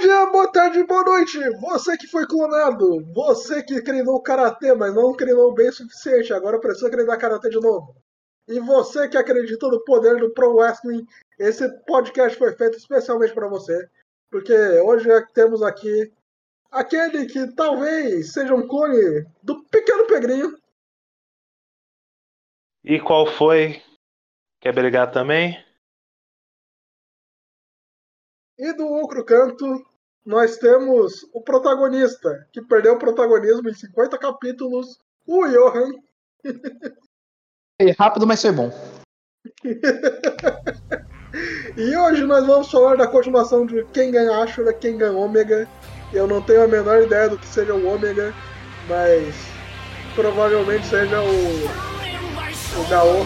dia, 0.00 0.26
boa 0.26 0.50
tarde, 0.50 0.82
boa 0.84 1.04
noite! 1.04 1.38
Você 1.60 1.96
que 1.96 2.06
foi 2.06 2.26
clonado, 2.26 3.04
você 3.12 3.62
que 3.62 3.82
treinou 3.82 4.22
karatê, 4.22 4.74
mas 4.74 4.94
não 4.94 5.14
treinou 5.14 5.52
bem 5.52 5.68
o 5.68 5.72
suficiente, 5.72 6.32
agora 6.32 6.58
precisa 6.58 6.90
treinar 6.90 7.18
karatê 7.18 7.50
de 7.50 7.60
novo. 7.60 7.94
E 8.48 8.58
você 8.58 9.08
que 9.08 9.18
acredita 9.18 9.68
no 9.68 9.84
poder 9.84 10.16
do 10.16 10.32
Pro 10.32 10.56
Wrestling, 10.56 11.06
esse 11.38 11.68
podcast 11.84 12.38
foi 12.38 12.56
feito 12.56 12.78
especialmente 12.78 13.34
para 13.34 13.46
você, 13.46 13.88
porque 14.30 14.54
hoje 14.54 15.08
temos 15.34 15.62
aqui 15.62 16.10
aquele 16.70 17.26
que 17.26 17.54
talvez 17.54 18.32
seja 18.32 18.54
um 18.54 18.66
clone 18.66 19.26
do 19.42 19.62
Pequeno 19.64 20.06
Pegrinho. 20.06 20.58
E 22.82 22.98
qual 22.98 23.26
foi? 23.26 23.82
Quer 24.60 24.74
brigar 24.74 25.12
também? 25.12 25.62
E 28.58 28.72
do 28.74 28.86
outro 28.86 29.24
canto, 29.24 29.89
nós 30.24 30.56
temos 30.58 31.26
o 31.32 31.42
protagonista, 31.42 32.46
que 32.52 32.62
perdeu 32.62 32.94
o 32.94 32.98
protagonismo 32.98 33.68
em 33.68 33.74
50 33.74 34.18
capítulos, 34.18 34.98
o 35.26 35.46
Johan. 35.46 35.90
É 37.78 37.90
rápido, 37.92 38.26
mas 38.26 38.42
foi 38.42 38.52
bom. 38.52 38.70
e 41.76 41.96
hoje 41.96 42.24
nós 42.24 42.46
vamos 42.46 42.70
falar 42.70 42.96
da 42.96 43.06
continuação 43.06 43.64
de 43.64 43.84
quem 43.86 44.10
ganha 44.10 44.42
Ashura, 44.42 44.72
quem 44.72 44.98
ganha 44.98 45.12
Ômega. 45.12 45.68
Eu 46.12 46.26
não 46.26 46.42
tenho 46.42 46.64
a 46.64 46.68
menor 46.68 47.02
ideia 47.02 47.28
do 47.28 47.38
que 47.38 47.46
seja 47.46 47.74
o 47.74 47.86
Ômega, 47.86 48.34
mas 48.88 49.34
provavelmente 50.14 50.86
seja 50.86 51.22
o, 51.22 52.80
o 52.80 52.88
Gaô. 52.90 53.24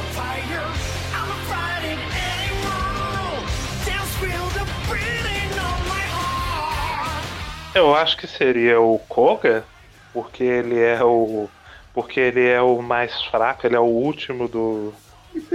Eu 7.75 7.95
acho 7.95 8.17
que 8.17 8.27
seria 8.27 8.81
o 8.81 8.99
Koga, 9.01 9.65
porque 10.13 10.45
ele 10.45 10.79
é 10.79 11.03
o. 11.03 11.49
Porque 11.93 12.21
ele 12.21 12.47
é 12.47 12.61
o 12.61 12.81
mais 12.81 13.23
fraco, 13.25 13.67
ele 13.67 13.75
é 13.77 13.81
o 13.81 13.85
último 13.85 14.49
do, 14.49 14.93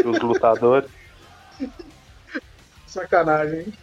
dos 0.03 0.19
lutadores. 0.23 0.89
Sacanagem. 2.85 3.73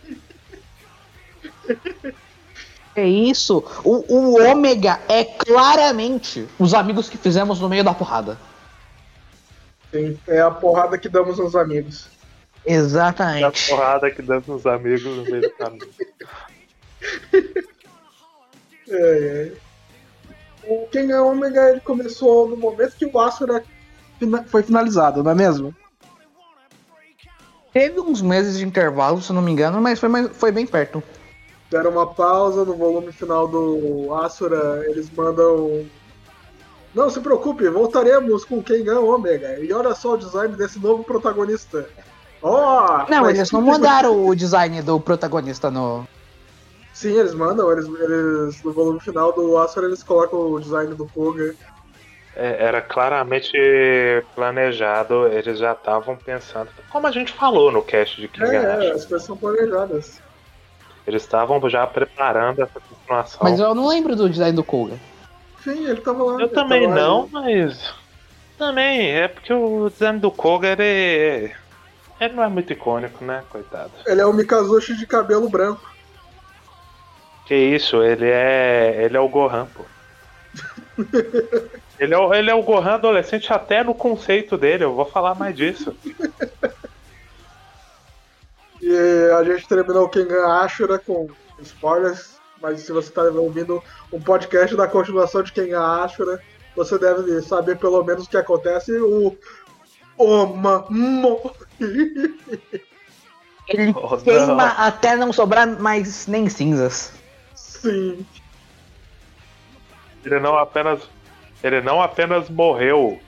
É 2.95 3.07
isso. 3.07 3.65
O, 3.85 4.05
o 4.15 4.43
ômega 4.51 5.01
é 5.09 5.25
claramente 5.25 6.47
os 6.59 6.75
amigos 6.75 7.09
que 7.09 7.19
fizemos 7.19 7.61
no 7.61 7.69
meio 7.69 7.85
da 7.85 7.95
porrada. 7.95 8.39
Sim, 9.91 10.19
é 10.27 10.41
a 10.41 10.51
porrada 10.51 10.99
que 10.99 11.09
damos 11.09 11.39
aos 11.39 11.55
amigos. 11.55 12.09
Exatamente. 12.65 13.45
É 13.45 13.47
a 13.47 13.77
porrada 13.77 14.11
que 14.11 14.23
damos 14.23 14.49
aos 14.49 14.67
amigos 14.67 15.05
no 15.05 15.25
meio 15.25 15.43
do 15.43 15.51
caminho. 15.53 15.89
É, 18.89 19.53
é. 19.53 19.67
O 20.69 20.87
Ken 20.89 21.13
Omega 21.21 21.71
ele 21.71 21.81
começou 21.81 22.49
no 22.49 22.57
momento 22.57 22.97
que 22.97 23.07
o 23.07 23.21
Asura 23.21 23.63
foi 24.49 24.63
finalizado, 24.63 25.23
não 25.23 25.31
é 25.31 25.35
mesmo? 25.35 25.75
Teve 27.73 28.01
uns 28.01 28.23
meses 28.23 28.59
de 28.59 28.65
intervalo, 28.65 29.21
se 29.21 29.33
não 29.33 29.43
me 29.43 29.53
engano, 29.53 29.81
mas 29.81 30.01
foi, 30.01 30.29
foi 30.29 30.51
bem 30.51 30.67
perto. 30.67 31.03
Deram 31.71 31.91
uma 31.91 32.07
pausa 32.07 32.65
no 32.65 32.75
volume 32.75 33.13
final 33.13 33.47
do 33.47 34.15
Asura, 34.15 34.85
eles 34.89 35.11
mandam. 35.11 35.87
Não 36.95 37.11
se 37.11 37.21
preocupe, 37.21 37.69
voltaremos 37.69 38.45
com 38.45 38.63
Kengan 38.63 39.01
Omega. 39.01 39.59
E 39.61 39.73
olha 39.73 39.95
só 39.95 40.15
o 40.15 40.17
design 40.17 40.57
desse 40.57 40.79
novo 40.79 41.05
protagonista. 41.05 41.87
Oh, 42.41 43.05
não, 43.09 43.29
eles 43.29 43.51
não 43.51 43.61
mudaram 43.61 44.27
o 44.27 44.35
design 44.35 44.81
do 44.81 44.99
protagonista 44.99 45.71
no, 45.71 46.07
Sim, 46.97 47.19
eles 47.19 47.35
mandam, 47.35 47.71
eles, 47.71 47.85
eles 47.87 48.63
no 48.63 48.73
volume 48.73 48.99
final 49.01 49.31
do 49.31 49.59
Asura 49.59 49.87
eles 49.87 50.03
colocam 50.03 50.53
o 50.53 50.59
design 50.59 50.95
do 50.95 51.07
Koga. 51.07 51.55
É, 52.35 52.65
era 52.65 52.81
claramente 52.81 53.53
planejado, 54.35 55.27
eles 55.27 55.59
já 55.59 55.73
estavam 55.73 56.17
pensando. 56.17 56.71
Como 56.89 57.07
a 57.07 57.11
gente 57.11 57.35
falou 57.35 57.71
no 57.71 57.83
cast 57.83 58.19
de 58.19 58.29
King 58.29 58.47
É, 58.47 58.57
é 58.57 58.93
as 58.93 59.05
coisas 59.05 59.25
são 59.25 59.37
planejadas. 59.37 60.23
Eles 61.07 61.23
estavam 61.23 61.61
já 61.69 61.87
preparando 61.87 62.63
essa 62.63 62.81
continuação. 62.81 63.41
Mas 63.43 63.61
eu 63.61 63.75
não 63.75 63.89
lembro 63.89 64.17
do 64.17 64.31
design 64.31 64.57
do 64.57 64.65
Koga. 64.65 64.99
Sim, 65.63 65.87
ele 65.87 66.01
tava 66.01 66.25
lá. 66.25 66.41
Eu 66.41 66.49
também 66.49 66.89
não, 66.89 67.29
mas. 67.31 67.93
Também, 68.57 69.11
é 69.11 69.29
porque 69.29 69.53
o 69.53 69.91
design 69.91 70.19
do 70.19 70.31
Koga 70.31 70.69
ele. 70.69 71.53
Ele 72.19 72.35
não 72.35 72.43
é 72.43 72.49
muito 72.49 72.73
icônico, 72.73 73.23
né, 73.23 73.45
coitado. 73.51 73.93
Ele 74.07 74.23
é 74.23 74.25
o 74.25 74.33
Mikazushi 74.33 74.97
de 74.97 75.07
cabelo 75.07 75.51
branco. 75.51 75.96
Que 77.47 77.55
isso, 77.55 78.03
ele 78.03 78.29
é. 78.29 79.05
Ele 79.05 79.17
é 79.17 79.21
o 79.21 79.29
Gohan, 79.29 79.67
pô. 79.67 79.85
ele, 81.99 82.15
é 82.15 82.19
o, 82.19 82.35
ele 82.35 82.51
é 82.51 82.55
o 82.55 82.63
Gohan 82.63 82.95
adolescente 82.95 83.53
até 83.53 83.85
no 83.85 83.95
conceito 83.95 84.57
dele, 84.57 84.85
eu 84.85 84.95
vou 84.95 85.05
falar 85.05 85.35
mais 85.35 85.55
disso. 85.55 85.97
e 88.81 89.31
a 89.37 89.45
gente 89.45 89.69
terminou 89.69 90.05
o 90.05 90.09
Kengan 90.09 90.47
Ashura 90.61 90.99
com 90.99 91.29
spoilers, 91.61 92.37
mas 92.61 92.81
se 92.81 92.93
você 92.93 93.09
está 93.09 93.23
ouvindo 93.23 93.83
um 94.13 94.21
podcast 94.21 94.75
da 94.75 94.89
continuação 94.89 95.43
de 95.43 95.53
Kengan 95.53 96.03
Ashura, 96.03 96.41
você 96.75 96.99
deve 96.99 97.41
saber 97.43 97.79
pelo 97.79 98.03
menos 98.03 98.27
o 98.27 98.31
que 98.31 98.37
acontece. 98.37 98.93
O 98.99 99.37
Oma 100.19 100.87
Ele 103.69 103.93
oh, 103.97 104.17
queima 104.19 104.47
não. 104.47 104.59
até 104.59 105.17
não 105.17 105.33
sobrar 105.33 105.67
mais 105.81 106.27
nem 106.27 106.49
cinzas. 106.49 107.13
Sim. 107.87 108.27
Ele 110.25 110.41
não 110.41 110.59
apenas. 110.59 111.01
Ele 111.63 111.81
não 111.81 112.03
apenas 112.03 112.51
morreu. 112.51 113.21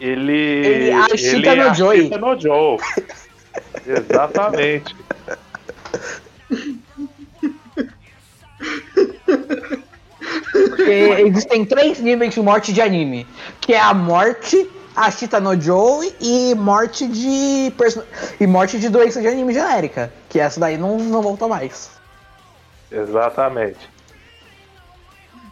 Ele. 0.00 0.32
Ele 0.32 0.92
achita 0.92 1.54
no 1.54 1.74
Joey. 1.74 2.08
no 2.08 2.40
Joe. 2.40 2.78
Exatamente. 3.86 4.96
Porque 10.52 11.22
existem 11.26 11.64
três 11.66 12.00
níveis 12.00 12.32
de 12.32 12.40
morte 12.40 12.72
de 12.72 12.80
anime. 12.80 13.26
Que 13.60 13.74
é 13.74 13.80
a 13.80 13.92
morte, 13.92 14.70
a 14.94 15.10
Chita 15.10 15.38
no 15.38 15.60
Joe 15.60 16.14
e 16.18 16.54
morte 16.54 17.06
de. 17.06 17.72
e 18.40 18.46
morte 18.46 18.78
de 18.78 18.88
doença 18.88 19.20
de 19.20 19.28
anime 19.28 19.52
genérica. 19.52 20.10
Que 20.30 20.40
essa 20.40 20.58
daí 20.58 20.78
não, 20.78 20.96
não 20.96 21.20
volta 21.20 21.46
mais. 21.46 21.96
Exatamente. 22.96 23.88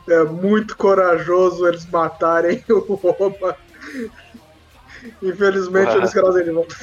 É 0.08 0.24
muito 0.24 0.76
corajoso 0.76 1.66
eles 1.66 1.86
matarem 1.86 2.62
o 2.68 2.94
Roma. 2.94 3.56
Infelizmente 5.22 5.96
eles 5.96 6.12
trazem 6.12 6.44
de 6.44 6.50
volta. 6.50 6.74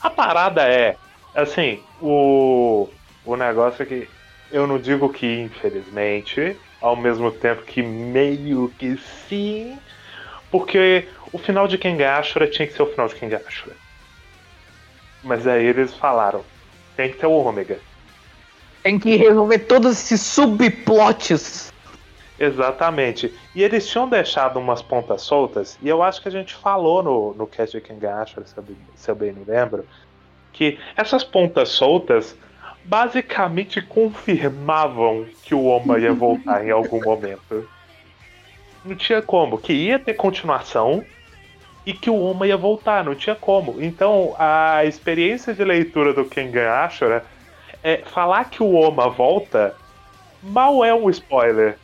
A 0.00 0.10
parada 0.10 0.62
é, 0.62 0.96
assim, 1.34 1.82
o, 2.00 2.88
o 3.24 3.36
negócio 3.36 3.82
é 3.82 3.86
que 3.86 4.08
eu 4.50 4.66
não 4.66 4.78
digo 4.78 5.12
que 5.12 5.26
infelizmente, 5.40 6.56
ao 6.80 6.96
mesmo 6.96 7.30
tempo 7.32 7.62
que 7.62 7.82
meio 7.82 8.72
que 8.78 8.96
sim, 9.28 9.78
porque 10.50 11.08
o 11.32 11.38
final 11.38 11.66
de 11.66 11.78
Kengashura 11.78 12.48
tinha 12.48 12.66
que 12.66 12.74
ser 12.74 12.82
o 12.82 12.90
final 12.90 13.08
de 13.08 13.16
Kengashura. 13.16 13.74
Mas 15.22 15.46
aí 15.46 15.66
eles 15.66 15.94
falaram, 15.94 16.44
tem 16.96 17.10
que 17.10 17.18
ter 17.18 17.26
o 17.26 17.32
ômega. 17.32 17.78
Tem 18.88 18.98
que 18.98 19.16
resolver 19.16 19.58
todos 19.58 19.92
esses 19.92 20.22
subplots. 20.22 21.70
Exatamente. 22.40 23.34
E 23.54 23.62
eles 23.62 23.86
tinham 23.86 24.08
deixado 24.08 24.58
umas 24.58 24.80
pontas 24.80 25.20
soltas, 25.20 25.78
e 25.82 25.88
eu 25.90 26.02
acho 26.02 26.22
que 26.22 26.28
a 26.28 26.30
gente 26.30 26.54
falou 26.54 27.02
no, 27.02 27.34
no 27.34 27.46
cast 27.46 27.76
de 27.76 27.86
Kengasha, 27.86 28.42
se, 28.46 28.56
eu, 28.56 28.64
se 28.96 29.10
eu 29.10 29.14
bem 29.14 29.30
me 29.30 29.44
lembro, 29.44 29.84
que 30.54 30.78
essas 30.96 31.22
pontas 31.22 31.68
soltas 31.68 32.34
basicamente 32.82 33.82
confirmavam 33.82 35.26
que 35.44 35.54
o 35.54 35.66
Oma 35.66 35.98
ia 35.98 36.14
voltar 36.14 36.66
em 36.66 36.70
algum 36.70 37.04
momento. 37.04 37.68
Não 38.82 38.96
tinha 38.96 39.20
como, 39.20 39.58
que 39.58 39.74
ia 39.74 39.98
ter 39.98 40.14
continuação 40.14 41.04
e 41.84 41.92
que 41.92 42.08
o 42.08 42.18
Oma 42.18 42.46
ia 42.46 42.56
voltar, 42.56 43.04
não 43.04 43.14
tinha 43.14 43.36
como. 43.36 43.82
Então 43.82 44.34
a 44.38 44.82
experiência 44.86 45.52
de 45.52 45.62
leitura 45.62 46.14
do 46.14 46.24
Kengan 46.24 46.70
Ashura 46.70 47.22
é 47.88 48.02
falar 48.04 48.50
que 48.50 48.62
o 48.62 48.72
Oma 48.72 49.08
volta 49.08 49.74
mal 50.42 50.84
é 50.84 50.94
um 50.94 51.08
spoiler. 51.08 51.78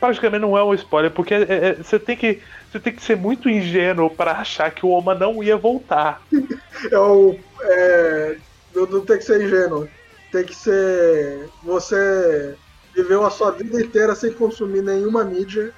Praticamente 0.00 0.42
não 0.42 0.58
é 0.58 0.64
um 0.64 0.74
spoiler, 0.74 1.12
porque 1.12 1.34
é, 1.34 1.42
é, 1.42 1.74
você 1.74 1.98
tem 1.98 2.16
que 2.16 2.42
você 2.70 2.80
tem 2.80 2.92
que 2.92 3.02
ser 3.02 3.16
muito 3.16 3.48
ingênuo 3.48 4.10
para 4.10 4.32
achar 4.32 4.70
que 4.70 4.84
o 4.84 4.90
Oma 4.90 5.14
não 5.14 5.42
ia 5.42 5.56
voltar. 5.56 6.20
É 6.90 6.98
o, 6.98 7.38
é, 7.60 8.38
não, 8.74 8.86
não 8.86 9.04
tem 9.04 9.18
que 9.18 9.24
ser 9.24 9.44
ingênuo. 9.44 9.86
Tem 10.32 10.44
que 10.44 10.54
ser. 10.54 11.46
Você 11.62 12.56
viveu 12.96 13.26
a 13.26 13.30
sua 13.30 13.50
vida 13.50 13.78
inteira 13.78 14.14
sem 14.14 14.32
consumir 14.32 14.80
nenhuma 14.80 15.22
mídia 15.22 15.74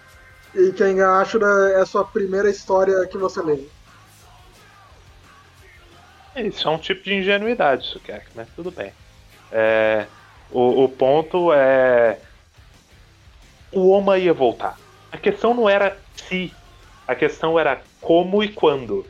e 0.55 0.70
quem 0.70 1.00
Ashura 1.00 1.73
é 1.73 1.81
a 1.81 1.87
sua 1.87 2.05
primeira 2.05 2.49
história 2.49 3.05
que 3.06 3.19
você 3.19 3.43
lê. 3.43 3.64
Isso 6.37 6.69
é 6.69 6.70
um 6.70 6.79
tipo 6.79 7.03
de 7.03 7.14
ingenuidade, 7.14 7.85
isso 7.85 7.99
quer, 7.99 8.26
mas 8.35 8.49
tudo 8.55 8.70
bem. 8.70 8.93
É, 9.52 10.06
o, 10.50 10.84
o 10.84 10.88
ponto 10.88 11.52
é. 11.52 12.19
O 13.70 13.90
Oma 13.90 14.19
ia 14.19 14.32
voltar. 14.32 14.78
A 15.10 15.19
questão 15.19 15.54
não 15.54 15.69
era 15.69 15.96
se, 16.14 16.52
a 17.06 17.14
questão 17.14 17.58
era 17.58 17.82
como 18.00 18.43
e 18.43 18.49
quando. 18.49 19.06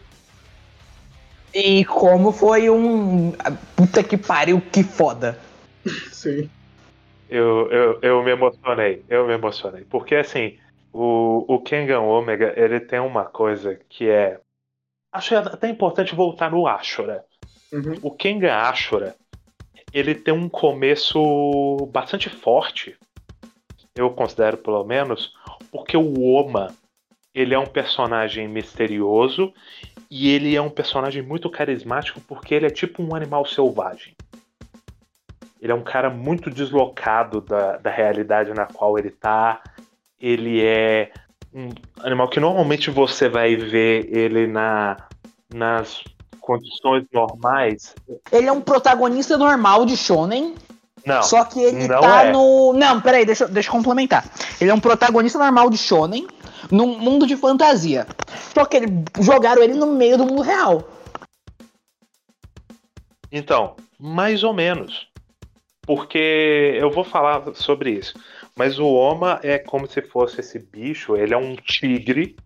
E 1.54 1.84
como 1.84 2.32
foi 2.32 2.68
um. 2.70 3.32
Puta 3.76 4.02
que 4.02 4.16
pariu, 4.16 4.60
que 4.60 4.82
foda. 4.82 5.38
Sim. 6.10 6.50
Eu, 7.28 7.70
eu, 7.70 7.98
eu 8.02 8.22
me 8.22 8.30
emocionei, 8.30 9.04
eu 9.08 9.26
me 9.26 9.34
emocionei. 9.34 9.84
Porque 9.84 10.16
assim, 10.16 10.58
o, 10.92 11.44
o 11.48 11.60
Kengan 11.60 12.00
Omega, 12.00 12.52
ele 12.56 12.80
tem 12.80 13.00
uma 13.00 13.24
coisa 13.24 13.78
que 13.88 14.08
é. 14.08 14.38
Acho 15.10 15.36
até 15.36 15.68
importante 15.68 16.14
voltar 16.14 16.50
no 16.50 16.66
Ashura. 16.66 17.24
Uhum. 17.72 17.98
O 18.02 18.10
Kengan 18.10 18.54
Ashura, 18.54 19.16
ele 19.92 20.14
tem 20.14 20.32
um 20.32 20.48
começo 20.48 21.88
bastante 21.92 22.28
forte. 22.30 22.96
Eu 23.94 24.10
considero, 24.10 24.56
pelo 24.56 24.84
menos, 24.84 25.34
porque 25.70 25.96
o 25.96 26.22
Oma, 26.22 26.74
ele 27.34 27.54
é 27.54 27.58
um 27.58 27.66
personagem 27.66 28.48
misterioso 28.48 29.52
e 30.10 30.30
ele 30.30 30.56
é 30.56 30.62
um 30.62 30.70
personagem 30.70 31.22
muito 31.22 31.50
carismático 31.50 32.20
porque 32.22 32.54
ele 32.54 32.66
é 32.66 32.70
tipo 32.70 33.02
um 33.02 33.14
animal 33.14 33.44
selvagem. 33.44 34.14
Ele 35.60 35.70
é 35.70 35.74
um 35.74 35.84
cara 35.84 36.10
muito 36.10 36.50
deslocado 36.50 37.40
da, 37.40 37.76
da 37.76 37.90
realidade 37.90 38.52
na 38.52 38.66
qual 38.66 38.98
ele 38.98 39.10
tá. 39.10 39.62
Ele 40.20 40.60
é 40.62 41.12
um 41.54 41.68
animal 42.00 42.28
que 42.28 42.40
normalmente 42.40 42.90
você 42.90 43.28
vai 43.28 43.54
ver 43.54 44.08
ele 44.10 44.46
na, 44.46 44.96
nas 45.52 46.02
condições 46.42 47.04
normais. 47.12 47.94
Ele 48.30 48.46
é 48.48 48.52
um 48.52 48.60
protagonista 48.60 49.38
normal 49.38 49.86
de 49.86 49.96
Shonen. 49.96 50.54
Não. 51.06 51.22
Só 51.22 51.44
que 51.44 51.60
ele 51.60 51.88
não 51.88 52.00
tá 52.00 52.24
é. 52.26 52.32
no. 52.32 52.72
Não, 52.74 53.00
peraí, 53.00 53.24
deixa, 53.24 53.44
eu- 53.44 53.48
deixa 53.48 53.68
eu 53.68 53.72
complementar. 53.72 54.24
Ele 54.60 54.70
é 54.70 54.74
um 54.74 54.78
protagonista 54.80 55.38
normal 55.38 55.70
de 55.70 55.78
Shonen 55.78 56.26
num 56.70 56.98
mundo 56.98 57.26
de 57.26 57.36
fantasia. 57.36 58.06
Só 58.54 58.64
que 58.64 58.76
ele, 58.76 58.86
jogaram 59.20 59.62
ele 59.62 59.74
no 59.74 59.86
meio 59.86 60.16
do 60.18 60.24
mundo 60.26 60.42
real. 60.42 60.84
Então, 63.30 63.76
mais 63.98 64.44
ou 64.44 64.52
menos. 64.52 65.08
Porque 65.84 66.76
eu 66.80 66.90
vou 66.90 67.02
falar 67.02 67.42
sobre 67.54 67.90
isso. 67.90 68.14
Mas 68.54 68.78
o 68.78 68.86
Oma 68.86 69.40
é 69.42 69.58
como 69.58 69.88
se 69.88 70.00
fosse 70.02 70.40
esse 70.40 70.58
bicho, 70.58 71.16
ele 71.16 71.34
é 71.34 71.36
um 71.36 71.56
tigre. 71.56 72.36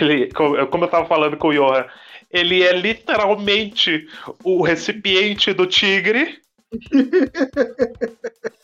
Ele, 0.00 0.32
co- 0.32 0.66
como 0.66 0.84
eu 0.84 0.88
tava 0.88 1.06
falando 1.06 1.36
com 1.36 1.48
o 1.48 1.52
Johan, 1.54 1.86
ele 2.30 2.62
é 2.62 2.72
literalmente 2.72 4.08
o 4.42 4.62
recipiente 4.62 5.52
do 5.52 5.66
tigre. 5.66 6.40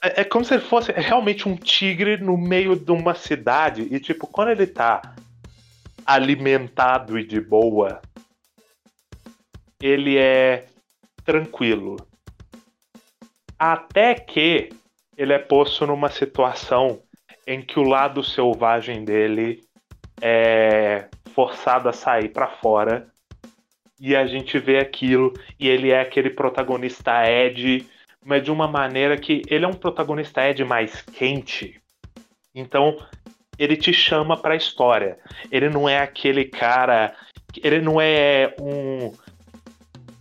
É, 0.04 0.22
é 0.22 0.24
como 0.24 0.44
se 0.44 0.54
ele 0.54 0.64
fosse 0.64 0.90
realmente 0.90 1.48
um 1.48 1.54
tigre 1.54 2.16
no 2.16 2.36
meio 2.36 2.74
de 2.74 2.90
uma 2.90 3.14
cidade. 3.14 3.86
E, 3.88 4.00
tipo, 4.00 4.26
quando 4.26 4.50
ele 4.50 4.66
tá 4.66 5.00
alimentado 6.04 7.16
e 7.16 7.24
de 7.24 7.40
boa, 7.40 8.02
ele 9.80 10.18
é 10.18 10.66
tranquilo. 11.24 11.96
Até 13.56 14.14
que 14.14 14.70
ele 15.16 15.32
é 15.32 15.38
posto 15.38 15.86
numa 15.86 16.10
situação 16.10 17.00
em 17.46 17.62
que 17.62 17.78
o 17.78 17.84
lado 17.84 18.24
selvagem 18.24 19.04
dele 19.04 19.62
é 20.20 21.08
forçado 21.34 21.88
a 21.88 21.92
sair 21.92 22.28
pra 22.28 22.48
fora. 22.48 23.11
E 24.04 24.16
a 24.16 24.26
gente 24.26 24.58
vê 24.58 24.80
aquilo, 24.80 25.32
e 25.60 25.68
ele 25.68 25.92
é 25.92 26.00
aquele 26.00 26.30
protagonista 26.30 27.24
Ed, 27.24 27.86
mas 28.24 28.42
de 28.42 28.50
uma 28.50 28.66
maneira 28.66 29.16
que 29.16 29.42
ele 29.46 29.64
é 29.64 29.68
um 29.68 29.74
protagonista 29.74 30.44
Ed 30.44 30.64
mais 30.64 31.02
quente. 31.02 31.80
Então, 32.52 32.98
ele 33.56 33.76
te 33.76 33.92
chama 33.92 34.36
pra 34.36 34.56
história. 34.56 35.20
Ele 35.52 35.68
não 35.68 35.88
é 35.88 36.00
aquele 36.00 36.44
cara. 36.44 37.14
Ele 37.62 37.80
não 37.80 38.00
é 38.00 38.52
um. 38.60 39.12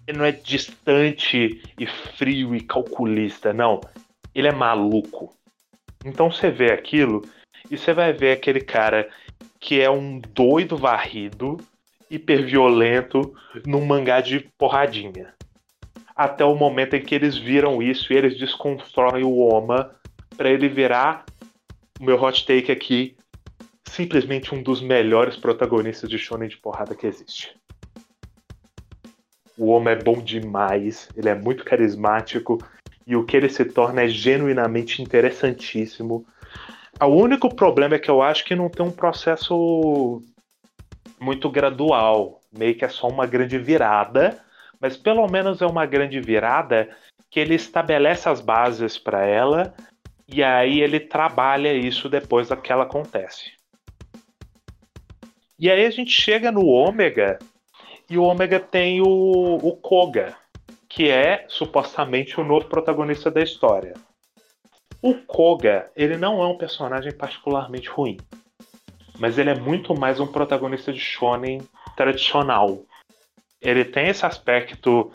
Ele 0.05 0.19
não 0.19 0.25
é 0.25 0.31
distante 0.31 1.59
e 1.79 1.87
frio 1.87 2.53
e 2.53 2.61
calculista, 2.61 3.51
não. 3.51 3.81
Ele 4.35 4.47
é 4.47 4.51
maluco. 4.51 5.35
Então 6.05 6.31
você 6.31 6.51
vê 6.51 6.71
aquilo 6.71 7.23
e 7.69 7.77
você 7.79 7.93
vai 7.93 8.13
ver 8.13 8.33
aquele 8.33 8.61
cara 8.61 9.09
que 9.59 9.81
é 9.81 9.89
um 9.89 10.19
doido 10.19 10.77
varrido, 10.77 11.57
hiperviolento, 12.11 13.33
num 13.65 13.85
mangá 13.85 14.19
de 14.19 14.41
porradinha. 14.57 15.33
Até 16.13 16.43
o 16.43 16.55
momento 16.55 16.95
em 16.95 17.01
que 17.01 17.15
eles 17.15 17.37
viram 17.37 17.81
isso 17.81 18.11
e 18.11 18.17
eles 18.17 18.37
desconstroem 18.37 19.23
o 19.23 19.39
Oma 19.39 19.95
pra 20.35 20.49
ele 20.49 20.67
virar 20.67 21.25
o 21.99 22.03
meu 22.03 22.21
hot 22.21 22.45
take 22.45 22.71
aqui, 22.71 23.15
simplesmente 23.87 24.53
um 24.53 24.61
dos 24.61 24.81
melhores 24.81 25.37
protagonistas 25.37 26.09
de 26.09 26.17
shonen 26.17 26.49
de 26.49 26.57
porrada 26.57 26.93
que 26.93 27.07
existe. 27.07 27.55
O 29.57 29.69
Oma 29.69 29.91
é 29.91 29.95
bom 29.95 30.21
demais, 30.21 31.09
ele 31.15 31.29
é 31.29 31.35
muito 31.35 31.63
carismático 31.63 32.57
e 33.07 33.15
o 33.15 33.23
que 33.23 33.37
ele 33.37 33.49
se 33.49 33.63
torna 33.63 34.03
é 34.03 34.07
genuinamente 34.07 35.01
interessantíssimo. 35.01 36.25
O 36.99 37.07
único 37.07 37.53
problema 37.55 37.95
é 37.95 37.99
que 37.99 38.09
eu 38.09 38.21
acho 38.21 38.43
que 38.45 38.55
não 38.55 38.69
tem 38.69 38.85
um 38.85 38.91
processo 38.91 40.21
muito 41.21 41.49
gradual, 41.49 42.41
meio 42.51 42.75
que 42.75 42.83
é 42.83 42.89
só 42.89 43.07
uma 43.07 43.27
grande 43.27 43.57
virada, 43.59 44.43
mas 44.79 44.97
pelo 44.97 45.27
menos 45.27 45.61
é 45.61 45.65
uma 45.67 45.85
grande 45.85 46.19
virada 46.19 46.89
que 47.29 47.39
ele 47.39 47.53
estabelece 47.53 48.27
as 48.27 48.41
bases 48.41 48.97
para 48.97 49.23
ela 49.25 49.73
e 50.27 50.43
aí 50.43 50.81
ele 50.81 50.99
trabalha 50.99 51.73
isso 51.73 52.09
depois 52.09 52.49
que 52.49 52.71
ela 52.71 52.83
acontece. 52.83 53.51
E 55.59 55.69
aí 55.69 55.85
a 55.85 55.91
gente 55.91 56.09
chega 56.09 56.51
no 56.51 56.65
Ômega 56.65 57.37
e 58.09 58.17
o 58.17 58.23
Ômega 58.23 58.59
tem 58.59 58.99
o, 58.99 59.59
o 59.61 59.77
Koga, 59.77 60.35
que 60.89 61.07
é 61.07 61.45
supostamente 61.47 62.41
o 62.41 62.43
novo 62.43 62.65
protagonista 62.65 63.29
da 63.29 63.43
história. 63.43 63.93
O 65.01 65.13
Koga, 65.13 65.91
ele 65.95 66.17
não 66.17 66.41
é 66.41 66.47
um 66.47 66.57
personagem 66.57 67.13
particularmente 67.13 67.87
ruim, 67.89 68.17
mas 69.21 69.37
ele 69.37 69.51
é 69.51 69.55
muito 69.55 69.93
mais 69.93 70.19
um 70.19 70.25
protagonista 70.25 70.91
de 70.91 70.99
shonen 70.99 71.61
tradicional. 71.95 72.83
Ele 73.61 73.85
tem 73.85 74.07
esse 74.07 74.25
aspecto 74.25 75.11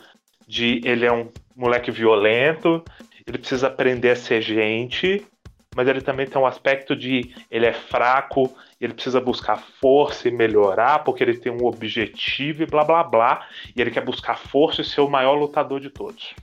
de 0.47 0.79
ele 0.85 1.05
é 1.05 1.11
um 1.11 1.29
moleque 1.53 1.91
violento, 1.91 2.81
ele 3.27 3.37
precisa 3.37 3.67
aprender 3.67 4.11
a 4.11 4.15
ser 4.15 4.41
gente, 4.41 5.27
mas 5.75 5.89
ele 5.89 5.99
também 5.99 6.25
tem 6.25 6.41
um 6.41 6.45
aspecto 6.45 6.95
de 6.95 7.35
ele 7.51 7.65
é 7.65 7.73
fraco, 7.73 8.55
ele 8.79 8.93
precisa 8.93 9.19
buscar 9.19 9.57
força 9.57 10.29
e 10.29 10.31
melhorar 10.31 11.03
porque 11.03 11.21
ele 11.21 11.37
tem 11.37 11.51
um 11.51 11.65
objetivo 11.65 12.63
e 12.63 12.65
blá 12.65 12.85
blá 12.85 13.03
blá, 13.03 13.45
e 13.75 13.81
ele 13.81 13.91
quer 13.91 14.05
buscar 14.05 14.37
força 14.37 14.79
e 14.79 14.85
ser 14.85 15.01
o 15.01 15.09
maior 15.09 15.33
lutador 15.33 15.81
de 15.81 15.89
todos. 15.89 16.33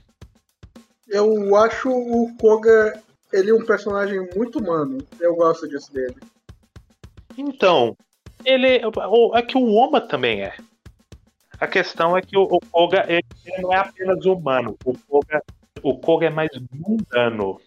Eu 1.07 1.55
acho 1.55 1.89
o 1.89 2.31
Koga 2.37 2.93
ele 3.33 3.49
é 3.49 3.53
um 3.55 3.65
personagem 3.65 4.29
muito 4.35 4.59
humano. 4.59 4.99
Eu 5.19 5.35
gosto 5.35 5.67
disso 5.67 5.91
dele. 5.91 6.15
Então, 7.37 7.95
ele 8.43 8.81
o- 8.85 9.35
é 9.35 9.41
que 9.41 9.57
o 9.57 9.73
Oma 9.73 10.01
também 10.01 10.43
é. 10.43 10.53
A 11.59 11.67
questão 11.67 12.17
é 12.17 12.21
que 12.21 12.37
o, 12.37 12.43
o 12.43 12.59
Koga 12.69 13.05
ele, 13.07 13.23
ele 13.45 13.61
não 13.61 13.73
é 13.73 13.77
apenas 13.77 14.25
humano, 14.25 14.77
o 14.83 14.93
Koga, 15.07 15.41
o 15.81 15.97
Koga 15.99 16.27
é 16.27 16.29
mais 16.29 16.49
mundano. 16.71 17.59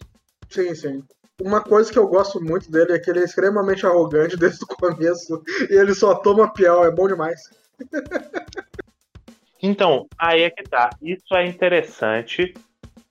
Sim, 0.49 0.73
sim. 0.75 1.03
Uma 1.39 1.63
coisa 1.63 1.91
que 1.91 1.97
eu 1.97 2.07
gosto 2.07 2.41
muito 2.41 2.69
dele 2.69 2.93
é 2.93 2.99
que 2.99 3.09
ele 3.09 3.19
é 3.19 3.23
extremamente 3.23 3.85
arrogante 3.85 4.35
desde 4.37 4.63
o 4.63 4.67
começo 4.67 5.41
e 5.69 5.75
ele 5.75 5.93
só 5.93 6.15
toma 6.15 6.53
piau, 6.53 6.85
é 6.85 6.91
bom 6.91 7.07
demais. 7.07 7.39
Então, 9.61 10.07
aí 10.17 10.43
é 10.43 10.49
que 10.49 10.63
tá. 10.63 10.95
Isso 11.01 11.35
é 11.35 11.45
interessante, 11.45 12.53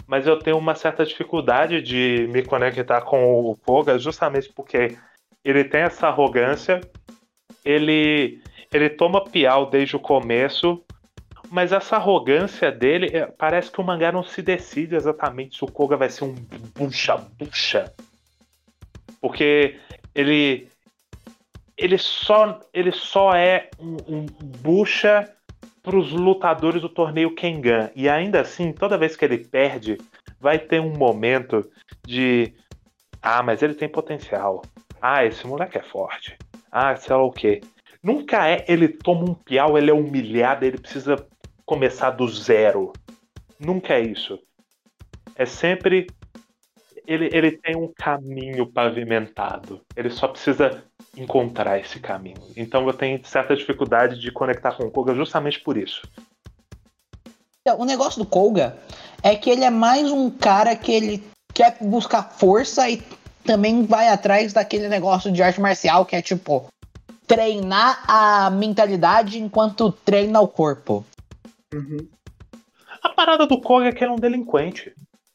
mas 0.06 0.26
eu 0.26 0.42
tenho 0.42 0.56
uma 0.56 0.74
certa 0.74 1.04
dificuldade 1.04 1.82
de 1.82 2.26
me 2.30 2.42
conectar 2.42 3.02
com 3.02 3.40
o 3.42 3.56
Koga, 3.56 3.98
justamente 3.98 4.50
porque 4.54 4.96
ele 5.44 5.64
tem 5.64 5.82
essa 5.82 6.08
arrogância, 6.08 6.80
ele, 7.64 8.42
ele 8.72 8.90
toma 8.90 9.24
piau 9.24 9.68
desde 9.68 9.96
o 9.96 10.00
começo, 10.00 10.84
mas 11.50 11.72
essa 11.72 11.96
arrogância 11.96 12.70
dele, 12.70 13.10
é, 13.12 13.26
parece 13.26 13.70
que 13.70 13.80
o 13.80 13.84
mangá 13.84 14.12
não 14.12 14.22
se 14.22 14.42
decide 14.42 14.94
exatamente 14.94 15.56
se 15.56 15.64
o 15.64 15.68
Koga 15.70 15.96
vai 15.96 16.10
ser 16.10 16.24
um 16.24 16.34
bucha-bucha. 16.74 17.92
Porque 19.20 19.78
ele. 20.14 20.68
Ele 21.76 21.96
só, 21.96 22.58
ele 22.74 22.90
só 22.90 23.36
é 23.36 23.70
um, 23.78 23.96
um 24.08 24.26
bucha 24.26 25.32
para 25.80 25.96
os 25.96 26.10
lutadores 26.10 26.82
do 26.82 26.88
torneio 26.88 27.34
Kengan. 27.36 27.88
E 27.94 28.08
ainda 28.08 28.40
assim, 28.40 28.72
toda 28.72 28.98
vez 28.98 29.14
que 29.14 29.24
ele 29.24 29.38
perde, 29.38 29.96
vai 30.40 30.58
ter 30.58 30.80
um 30.80 30.92
momento 30.96 31.64
de. 32.04 32.52
Ah, 33.22 33.42
mas 33.44 33.62
ele 33.62 33.74
tem 33.74 33.88
potencial. 33.88 34.62
Ah, 35.00 35.24
esse 35.24 35.46
moleque 35.46 35.78
é 35.78 35.82
forte. 35.82 36.36
Ah, 36.70 36.94
sei 36.96 37.14
lá 37.14 37.22
o 37.22 37.32
quê. 37.32 37.60
Nunca 38.02 38.48
é 38.48 38.64
ele 38.68 38.88
toma 38.88 39.24
um 39.30 39.34
piau, 39.34 39.76
ele 39.76 39.90
é 39.90 39.94
humilhado, 39.94 40.64
ele 40.64 40.78
precisa 40.78 41.26
começar 41.64 42.10
do 42.10 42.26
zero. 42.28 42.92
Nunca 43.58 43.94
é 43.94 44.00
isso. 44.00 44.38
é 45.36 45.46
sempre. 45.46 46.06
Ele, 47.06 47.30
ele 47.32 47.52
tem 47.52 47.74
um 47.74 47.90
caminho 47.96 48.66
pavimentado. 48.70 49.80
Ele 49.96 50.10
só 50.10 50.28
precisa 50.28 50.84
encontrar 51.16 51.78
esse 51.78 51.98
caminho. 52.00 52.36
Então 52.54 52.86
eu 52.86 52.92
tenho 52.92 53.24
certa 53.24 53.56
dificuldade 53.56 54.20
de 54.20 54.30
conectar 54.30 54.72
com 54.72 54.84
o 54.84 54.90
Koga 54.90 55.14
justamente 55.14 55.58
por 55.60 55.78
isso. 55.78 56.02
Então, 57.62 57.80
o 57.80 57.84
negócio 57.84 58.22
do 58.22 58.28
Koga 58.28 58.78
é 59.22 59.34
que 59.34 59.50
ele 59.50 59.64
é 59.64 59.70
mais 59.70 60.10
um 60.10 60.30
cara 60.30 60.76
que 60.76 60.92
ele 60.92 61.24
quer 61.54 61.76
buscar 61.80 62.22
força 62.22 62.88
e 62.88 63.02
também 63.48 63.86
vai 63.86 64.08
atrás 64.08 64.52
daquele 64.52 64.90
negócio 64.90 65.32
de 65.32 65.42
arte 65.42 65.58
marcial 65.58 66.04
que 66.04 66.14
é 66.14 66.20
tipo 66.20 66.68
treinar 67.26 68.04
a 68.06 68.50
mentalidade 68.50 69.38
enquanto 69.38 69.90
treina 69.90 70.38
o 70.38 70.46
corpo. 70.46 71.02
Uhum. 71.72 72.06
A 73.02 73.08
parada 73.08 73.46
do 73.46 73.58
Koga 73.58 73.86
é 73.86 73.92
que 73.92 74.04
ele 74.04 74.10
é 74.10 74.14
um 74.14 74.18
delinquente. 74.18 74.92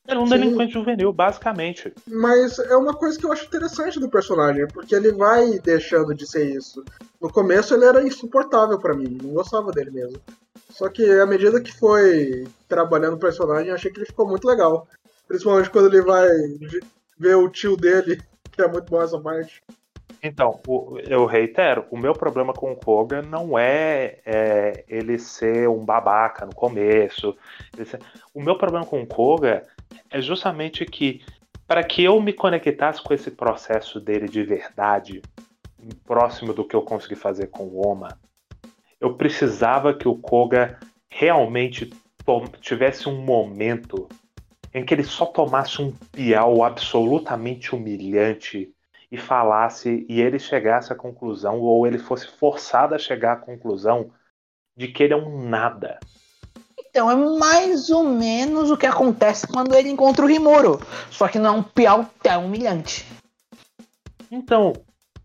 Ele 0.08 0.20
é 0.20 0.22
um 0.22 0.28
Sim. 0.28 0.34
delinquente 0.38 0.74
juvenil, 0.74 1.12
basicamente. 1.12 1.92
Mas 2.06 2.60
é 2.60 2.76
uma 2.76 2.94
coisa 2.94 3.18
que 3.18 3.26
eu 3.26 3.32
acho 3.32 3.46
interessante 3.46 4.00
do 4.00 4.10
personagem, 4.10 4.68
porque 4.68 4.94
ele 4.94 5.12
vai 5.12 5.58
deixando 5.60 6.14
de 6.14 6.28
ser 6.28 6.56
isso. 6.56 6.86
No 7.20 7.32
começo 7.32 7.74
ele 7.74 7.86
era 7.86 8.06
insuportável 8.06 8.78
pra 8.78 8.94
mim, 8.94 9.18
não 9.24 9.34
gostava 9.34 9.72
dele 9.72 9.90
mesmo. 9.90 10.20
Só 10.70 10.88
que 10.88 11.04
à 11.20 11.26
medida 11.26 11.60
que 11.60 11.72
foi 11.72 12.46
trabalhando 12.68 13.16
o 13.16 13.20
personagem, 13.20 13.70
eu 13.70 13.76
achei 13.76 13.90
que 13.92 13.98
ele 13.98 14.06
ficou 14.06 14.28
muito 14.28 14.48
legal. 14.48 14.88
Principalmente 15.28 15.72
quando 15.72 15.88
ele 15.88 16.02
vai 16.04 16.30
ver 17.24 17.36
o 17.36 17.50
tio 17.50 17.78
dele, 17.78 18.22
que 18.52 18.62
é 18.62 18.68
muito 18.68 18.88
bom 18.88 19.02
essa 19.02 19.20
parte. 19.20 19.62
Então, 20.22 20.60
o- 20.66 21.00
eu 21.00 21.26
reitero, 21.26 21.86
o 21.90 21.98
meu 21.98 22.14
problema 22.16 22.54
com 22.54 22.72
o 22.72 22.76
Koga 22.76 23.22
não 23.22 23.58
é, 23.58 24.20
é, 24.26 24.84
ele 24.88 25.18
ser 25.18 25.68
um 25.68 25.84
babaca 25.84 26.46
no 26.46 26.54
começo. 26.54 27.36
ser- 27.86 28.00
O 28.34 28.42
meu 28.42 28.58
problema 28.58 28.86
com 28.86 29.02
o 29.02 29.08
Koga 29.08 29.66
é 30.10 30.22
justamente 30.22 30.86
que, 30.86 31.22
para 31.68 31.84
que 31.84 32.04
eu 32.04 32.22
me 32.22 32.32
conectasse 32.34 33.02
com 33.04 33.14
esse 33.14 33.32
processo 33.32 34.00
dele 34.00 34.28
de 34.28 34.44
verdade, 34.44 35.24
próximo 36.06 36.54
do 36.54 36.64
que 36.66 36.76
eu 36.76 36.82
consegui 36.82 37.16
fazer 37.16 37.48
com 37.48 37.64
o 37.64 37.80
Oma, 37.86 38.18
eu 39.02 39.16
precisava 39.16 39.94
que 39.94 40.08
o 40.08 40.16
Koga 40.16 40.80
realmente 41.10 41.90
tivesse 42.62 43.10
um 43.10 43.18
momento 43.18 44.08
em 44.74 44.84
que 44.84 44.94
ele 44.94 45.04
só 45.04 45.26
tomasse 45.26 45.82
um 45.82 45.92
piau 46.12 46.64
absolutamente 46.64 47.76
humilhante 47.76 48.74
e 49.12 49.18
falasse 49.18 50.06
e 50.10 50.20
ele 50.20 50.40
chegasse 50.40 50.92
à 50.92 50.96
conclusão, 50.96 51.60
ou 51.60 51.86
ele 51.86 52.00
fosse 52.00 52.28
forçado 52.28 52.96
a 52.96 52.98
chegar 52.98 53.34
à 53.34 53.36
conclusão 53.36 54.10
de 54.76 54.88
que 54.88 55.04
ele 55.04 55.14
é 55.14 55.18
um 55.18 55.48
nada. 55.48 56.00
Então 56.90 57.10
é 57.10 57.16
mais 57.16 57.90
ou 57.90 58.04
menos 58.04 58.72
o 58.72 58.78
que 58.78 58.88
acontece 58.88 59.48
quando 59.48 59.76
ele 59.76 59.90
encontra 59.90 60.26
o 60.26 60.28
Rimuro. 60.28 60.80
Só 61.12 61.28
que 61.28 61.38
não 61.38 61.56
é 61.56 61.58
um 61.60 61.64
piau 61.64 62.10
tão 62.22 62.46
humilhante. 62.46 63.06
Então, 64.32 64.74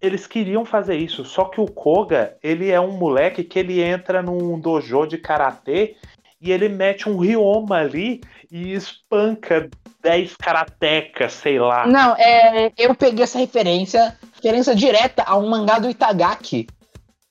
eles 0.00 0.26
queriam 0.26 0.64
fazer 0.64 0.97
isso, 0.97 1.25
só 1.25 1.47
que 1.47 1.61
o 1.61 1.67
Koga, 1.67 2.37
ele 2.43 2.71
é 2.71 2.81
um 2.81 2.93
moleque 2.93 3.43
que 3.43 3.59
ele 3.59 3.83
entra 3.83 4.23
num 4.23 4.59
dojo 4.61 5.07
de 5.07 5.19
karatê 5.19 5.97
e 6.40 6.52
ele 6.52 6.68
mete 6.68 7.09
um 7.09 7.18
Ryoma 7.18 7.76
ali 7.76 8.21
e 8.50 8.73
espanca 8.73 9.68
10 10.02 10.37
karatecas, 10.37 11.33
sei 11.33 11.59
lá. 11.59 11.87
Não, 11.87 12.14
é, 12.16 12.73
eu 12.78 12.95
peguei 12.95 13.25
essa 13.25 13.38
referência, 13.38 14.16
referência 14.35 14.75
direta 14.75 15.25
a 15.26 15.37
um 15.37 15.49
mangá 15.49 15.78
do 15.78 15.90
Itagaki. 15.90 16.66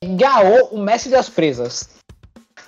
Gao, 0.03 0.69
o 0.71 0.79
Mestre 0.79 1.11
das 1.11 1.29
Presas. 1.29 1.89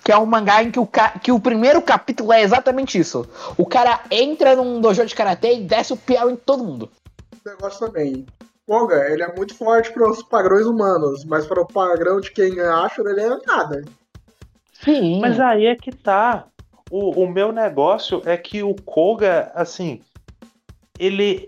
Que 0.03 0.12
é 0.12 0.17
um 0.17 0.25
mangá 0.25 0.63
em 0.63 0.72
que 0.72 0.79
o, 0.79 0.89
que 1.22 1.31
o 1.31 1.39
primeiro 1.39 1.81
capítulo 1.81 2.34
é 2.34 2.41
exatamente 2.41 2.98
isso. 2.98 3.27
O 3.58 3.65
cara 3.65 4.01
entra 4.10 4.55
num 4.55 4.81
dojo 4.81 5.05
de 5.05 5.13
karatê 5.13 5.58
e 5.58 5.63
desce 5.63 5.93
o 5.93 5.98
piau 5.98 6.29
em 6.29 6.36
todo 6.36 6.63
mundo. 6.63 6.89
Esse 7.31 7.46
negócio 7.46 7.86
também. 7.86 8.25
Koga, 8.65 9.12
ele 9.12 9.24
é 9.24 9.36
muito 9.36 9.55
forte 9.55 9.91
para 9.91 10.10
os 10.10 10.24
padrões 10.24 10.65
humanos, 10.65 11.25
mas 11.25 11.46
para 11.46 11.62
o 11.62 11.67
padrão 11.67 12.22
de 12.22 12.31
quem 12.31 12.60
acha, 12.60 13.01
ele 13.01 13.22
é 13.22 13.29
nada. 13.46 13.84
Sim. 14.84 15.20
Mas 15.20 15.40
aí 15.40 15.66
é 15.66 15.76
que 15.76 15.92
tá. 15.92 16.46
O, 16.90 17.24
o 17.24 17.30
meu 17.30 17.52
negócio 17.52 18.22
é 18.26 18.36
que 18.38 18.64
o 18.64 18.74
Koga, 18.74 19.52
assim, 19.54 20.02
ele. 20.98 21.48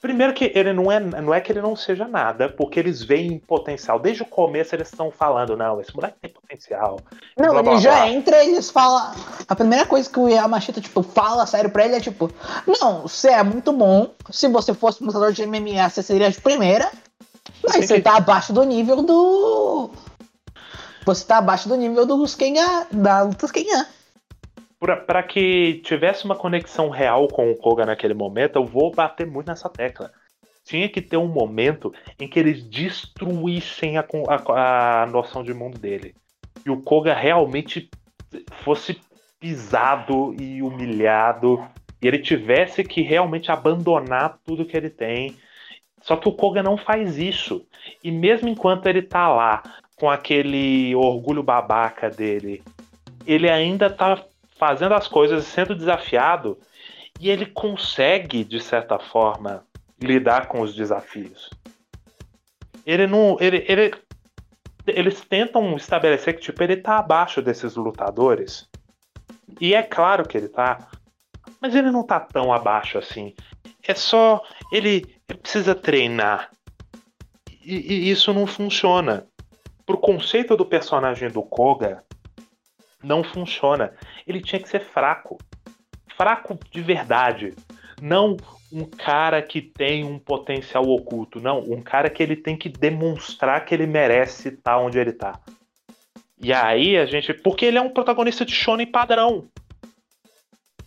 Primeiro 0.00 0.34
que 0.34 0.52
ele 0.54 0.72
não 0.72 0.92
é, 0.92 1.00
não 1.00 1.34
é 1.34 1.40
que 1.40 1.50
ele 1.50 1.60
não 1.60 1.74
seja 1.74 2.06
nada, 2.06 2.48
porque 2.48 2.78
eles 2.78 3.02
veem 3.02 3.40
potencial. 3.40 3.98
Desde 3.98 4.22
o 4.22 4.26
começo 4.26 4.72
eles 4.72 4.88
estão 4.88 5.10
falando, 5.10 5.56
não, 5.56 5.80
esse 5.80 5.92
moleque 5.96 6.18
tem 6.22 6.30
potencial. 6.30 7.00
Não, 7.36 7.48
blá, 7.48 7.58
ele 7.60 7.70
blá, 7.70 7.76
já 7.78 7.90
blá. 7.96 8.08
entra 8.10 8.44
e 8.44 8.50
eles 8.50 8.70
falam. 8.70 9.12
A 9.48 9.54
primeira 9.56 9.84
coisa 9.84 10.08
que 10.08 10.20
o 10.20 10.28
Yamashita, 10.28 10.80
tipo, 10.80 11.02
fala 11.02 11.44
sério 11.46 11.70
pra 11.70 11.84
ele 11.86 11.96
é 11.96 12.00
tipo: 12.00 12.30
Não, 12.80 13.02
você 13.02 13.30
é 13.30 13.42
muito 13.42 13.72
bom. 13.72 14.10
Se 14.30 14.46
você 14.46 14.72
fosse 14.72 15.02
lutador 15.02 15.32
de 15.32 15.44
MMA, 15.44 15.88
você 15.88 16.02
seria 16.02 16.30
de 16.30 16.40
primeira. 16.40 16.88
Mas 17.64 17.86
você 17.86 17.96
que- 17.96 18.02
tá 18.02 18.16
abaixo 18.18 18.52
do 18.52 18.62
nível 18.62 19.02
do. 19.02 19.90
Você 21.06 21.24
tá 21.24 21.38
abaixo 21.38 21.68
do 21.68 21.76
nível 21.76 22.04
dos 22.04 22.34
Kenga. 22.34 22.86
Da. 22.92 23.30
Pra, 24.78 24.96
pra 24.96 25.22
que 25.22 25.80
tivesse 25.84 26.24
uma 26.24 26.34
conexão 26.36 26.90
real 26.90 27.28
com 27.28 27.50
o 27.50 27.56
Koga 27.56 27.86
naquele 27.86 28.12
momento, 28.12 28.56
eu 28.56 28.64
vou 28.66 28.92
bater 28.92 29.26
muito 29.26 29.46
nessa 29.46 29.68
tecla. 29.70 30.10
Tinha 30.64 30.88
que 30.88 31.00
ter 31.00 31.16
um 31.16 31.28
momento 31.28 31.94
em 32.18 32.28
que 32.28 32.38
eles 32.40 32.62
destruíssem 32.64 33.96
a, 33.96 34.04
a- 34.28 35.02
a 35.02 35.06
noção 35.06 35.42
de 35.44 35.54
mundo 35.54 35.78
dele. 35.78 36.12
E 36.64 36.70
o 36.70 36.82
Koga 36.82 37.14
realmente 37.14 37.88
fosse 38.64 39.00
pisado 39.38 40.34
e 40.40 40.60
humilhado. 40.60 41.64
E 42.02 42.06
ele 42.08 42.18
tivesse 42.18 42.82
que 42.82 43.00
realmente 43.00 43.50
abandonar 43.50 44.38
tudo 44.44 44.66
que 44.66 44.76
ele 44.76 44.90
tem. 44.90 45.36
Só 46.02 46.16
que 46.16 46.28
o 46.28 46.32
Koga 46.32 46.62
não 46.62 46.76
faz 46.76 47.16
isso. 47.16 47.64
E 48.02 48.10
mesmo 48.10 48.48
enquanto 48.48 48.86
ele 48.86 49.02
tá 49.02 49.28
lá 49.28 49.62
com 49.96 50.10
aquele 50.10 50.94
orgulho 50.94 51.42
babaca 51.42 52.10
dele, 52.10 52.62
ele 53.26 53.50
ainda 53.50 53.90
tá 53.90 54.22
fazendo 54.58 54.94
as 54.94 55.08
coisas, 55.08 55.44
sendo 55.44 55.74
desafiado, 55.74 56.58
e 57.18 57.30
ele 57.30 57.46
consegue, 57.46 58.44
de 58.44 58.60
certa 58.60 58.98
forma, 58.98 59.64
lidar 60.00 60.46
com 60.46 60.60
os 60.60 60.74
desafios. 60.74 61.50
Ele 62.84 63.06
não. 63.06 63.36
Ele, 63.40 63.64
ele, 63.66 63.94
eles 64.86 65.20
tentam 65.24 65.76
estabelecer 65.76 66.34
que 66.34 66.42
tipo, 66.42 66.62
ele 66.62 66.76
tá 66.76 66.98
abaixo 66.98 67.42
desses 67.42 67.74
lutadores. 67.74 68.68
E 69.60 69.74
é 69.74 69.82
claro 69.82 70.26
que 70.28 70.36
ele 70.36 70.48
tá. 70.48 70.88
Mas 71.60 71.74
ele 71.74 71.90
não 71.90 72.04
tá 72.04 72.20
tão 72.20 72.52
abaixo 72.52 72.98
assim. 72.98 73.34
É 73.82 73.94
só. 73.94 74.42
Ele, 74.70 75.04
ele 75.28 75.38
precisa 75.38 75.74
treinar. 75.74 76.50
E, 77.64 77.74
e 77.74 78.10
isso 78.10 78.32
não 78.32 78.46
funciona. 78.46 79.26
Pro 79.86 79.96
conceito 79.96 80.56
do 80.56 80.66
personagem 80.66 81.30
do 81.30 81.42
Koga, 81.42 82.02
não 83.02 83.22
funciona. 83.22 83.92
Ele 84.26 84.42
tinha 84.42 84.60
que 84.60 84.68
ser 84.68 84.80
fraco. 84.80 85.38
Fraco 86.16 86.58
de 86.70 86.82
verdade. 86.82 87.54
Não 88.02 88.36
um 88.72 88.84
cara 88.84 89.40
que 89.40 89.62
tem 89.62 90.04
um 90.04 90.18
potencial 90.18 90.84
oculto. 90.84 91.40
Não, 91.40 91.60
um 91.60 91.80
cara 91.80 92.10
que 92.10 92.22
ele 92.22 92.36
tem 92.36 92.56
que 92.56 92.68
demonstrar 92.68 93.64
que 93.64 93.74
ele 93.74 93.86
merece 93.86 94.48
estar 94.48 94.78
onde 94.78 94.98
ele 94.98 95.12
tá. 95.12 95.40
E 96.38 96.52
aí 96.52 96.96
a 96.96 97.06
gente. 97.06 97.32
Porque 97.32 97.64
ele 97.64 97.78
é 97.78 97.80
um 97.80 97.90
protagonista 97.90 98.44
de 98.44 98.52
shonen 98.52 98.86
padrão. 98.86 99.48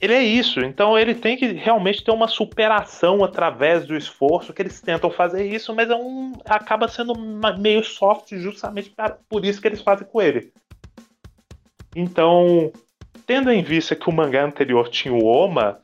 Ele 0.01 0.13
é 0.13 0.23
isso, 0.23 0.61
então 0.61 0.97
ele 0.97 1.13
tem 1.13 1.35
que 1.35 1.47
realmente 1.47 2.03
ter 2.03 2.11
uma 2.11 2.27
superação 2.27 3.21
através 3.21 3.85
do 3.85 3.97
esforço 3.97 4.53
que 4.53 4.61
eles 4.61 4.79
tentam 4.79 5.11
fazer 5.11 5.45
isso, 5.45 5.75
mas 5.75 5.89
é 5.89 5.95
um, 5.95 6.31
acaba 6.45 6.87
sendo 6.87 7.13
meio 7.59 7.83
soft 7.83 8.33
justamente 8.35 8.93
por 9.27 9.43
isso 9.43 9.59
que 9.59 9.67
eles 9.67 9.81
fazem 9.81 10.07
com 10.07 10.21
ele. 10.21 10.53
Então, 11.93 12.71
tendo 13.27 13.51
em 13.51 13.61
vista 13.61 13.93
que 13.93 14.09
o 14.09 14.13
mangá 14.13 14.45
anterior 14.45 14.87
tinha 14.87 15.13
o 15.13 15.25
Oma, 15.25 15.81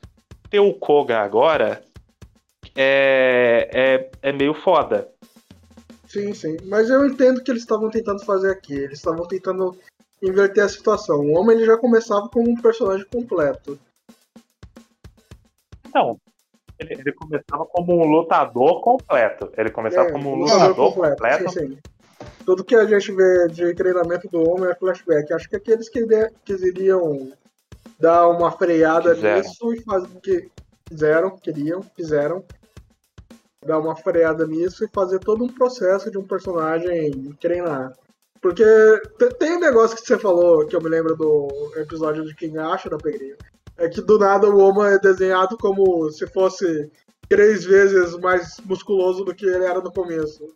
ter 0.50 0.60
o 0.60 0.74
Koga 0.74 1.20
agora 1.20 1.84
é, 2.74 3.70
é, 3.74 4.30
é 4.30 4.32
meio 4.32 4.54
foda. 4.54 5.10
Sim, 6.08 6.34
sim. 6.34 6.56
Mas 6.66 6.90
eu 6.90 7.06
entendo 7.06 7.44
que 7.44 7.52
eles 7.52 7.64
estavam 7.64 7.90
tentando 7.90 8.24
fazer 8.24 8.52
aqui. 8.52 8.74
Eles 8.74 9.00
estavam 9.00 9.28
tentando 9.28 9.78
inverter 10.24 10.64
a 10.64 10.70
situação. 10.70 11.20
O 11.20 11.34
homem 11.34 11.58
ele 11.58 11.66
já 11.66 11.78
começava 11.78 12.30
como 12.30 12.50
um 12.50 12.56
personagem 12.56 13.06
completo. 13.12 13.78
Então, 15.96 16.20
ele, 16.78 16.94
ele 16.96 17.14
começava 17.14 17.66
como 17.68 17.94
um 17.94 18.06
lutador 18.06 18.82
completo. 18.82 19.50
Ele 19.58 19.70
começava 19.72 20.10
É, 20.10 20.12
como 20.12 20.34
um 20.34 20.36
lutador 20.36 20.68
lutador 20.90 20.94
completo. 21.16 21.50
Sim, 21.52 21.68
sim. 21.68 21.78
Tudo 22.46 22.66
que 22.66 22.76
a 22.76 22.86
gente 22.86 23.14
vê 23.14 23.48
de 23.48 23.74
treinamento 23.74 24.28
do 24.28 24.42
homem 24.42 24.70
é 24.70 24.76
flashback. 24.76 25.32
Acho 25.32 25.50
que 25.50 25.56
aqueles 25.56 25.88
que 25.88 26.06
quiseriam 26.44 27.32
dar 27.98 28.28
uma 28.28 28.52
freada 28.52 29.16
Quiseram. 29.16 29.42
nisso 29.42 29.74
e 29.74 29.82
fazer 29.84 30.20
que 30.22 30.50
fizeram, 30.90 31.38
queriam, 31.38 31.82
fizeram 31.82 32.44
dar 33.66 33.80
uma 33.80 33.96
freada 33.96 34.46
nisso 34.46 34.84
e 34.84 34.90
fazer 34.90 35.20
todo 35.20 35.46
um 35.46 35.48
processo 35.48 36.12
de 36.12 36.18
um 36.18 36.28
personagem 36.28 37.32
treinar. 37.40 37.94
Porque 38.42 38.66
te- 39.18 39.34
tem 39.40 39.54
um 39.56 39.60
negócio 39.62 39.96
que 39.96 40.06
você 40.06 40.20
falou, 40.20 40.68
que 40.68 40.76
eu 40.76 40.82
me 40.82 40.90
lembro 40.90 41.16
do 41.16 41.72
episódio 41.78 42.26
de 42.26 42.36
Quem 42.36 42.58
Acha 42.58 42.90
da 42.90 42.98
Pegrinho, 42.98 43.38
é 43.78 43.90
que 43.90 44.02
do 44.02 44.18
nada 44.18 44.50
o 44.50 44.58
Oma 44.58 44.92
é 44.92 45.00
desenhado 45.00 45.58
como 45.58 46.10
se 46.12 46.26
fosse 46.28 46.92
três 47.28 47.66
vezes 47.66 48.18
mais 48.18 48.60
musculoso 48.66 49.24
do 49.24 49.34
que 49.34 49.46
ele 49.46 49.66
era 49.66 49.82
no 49.82 49.92
começo. 49.92 50.54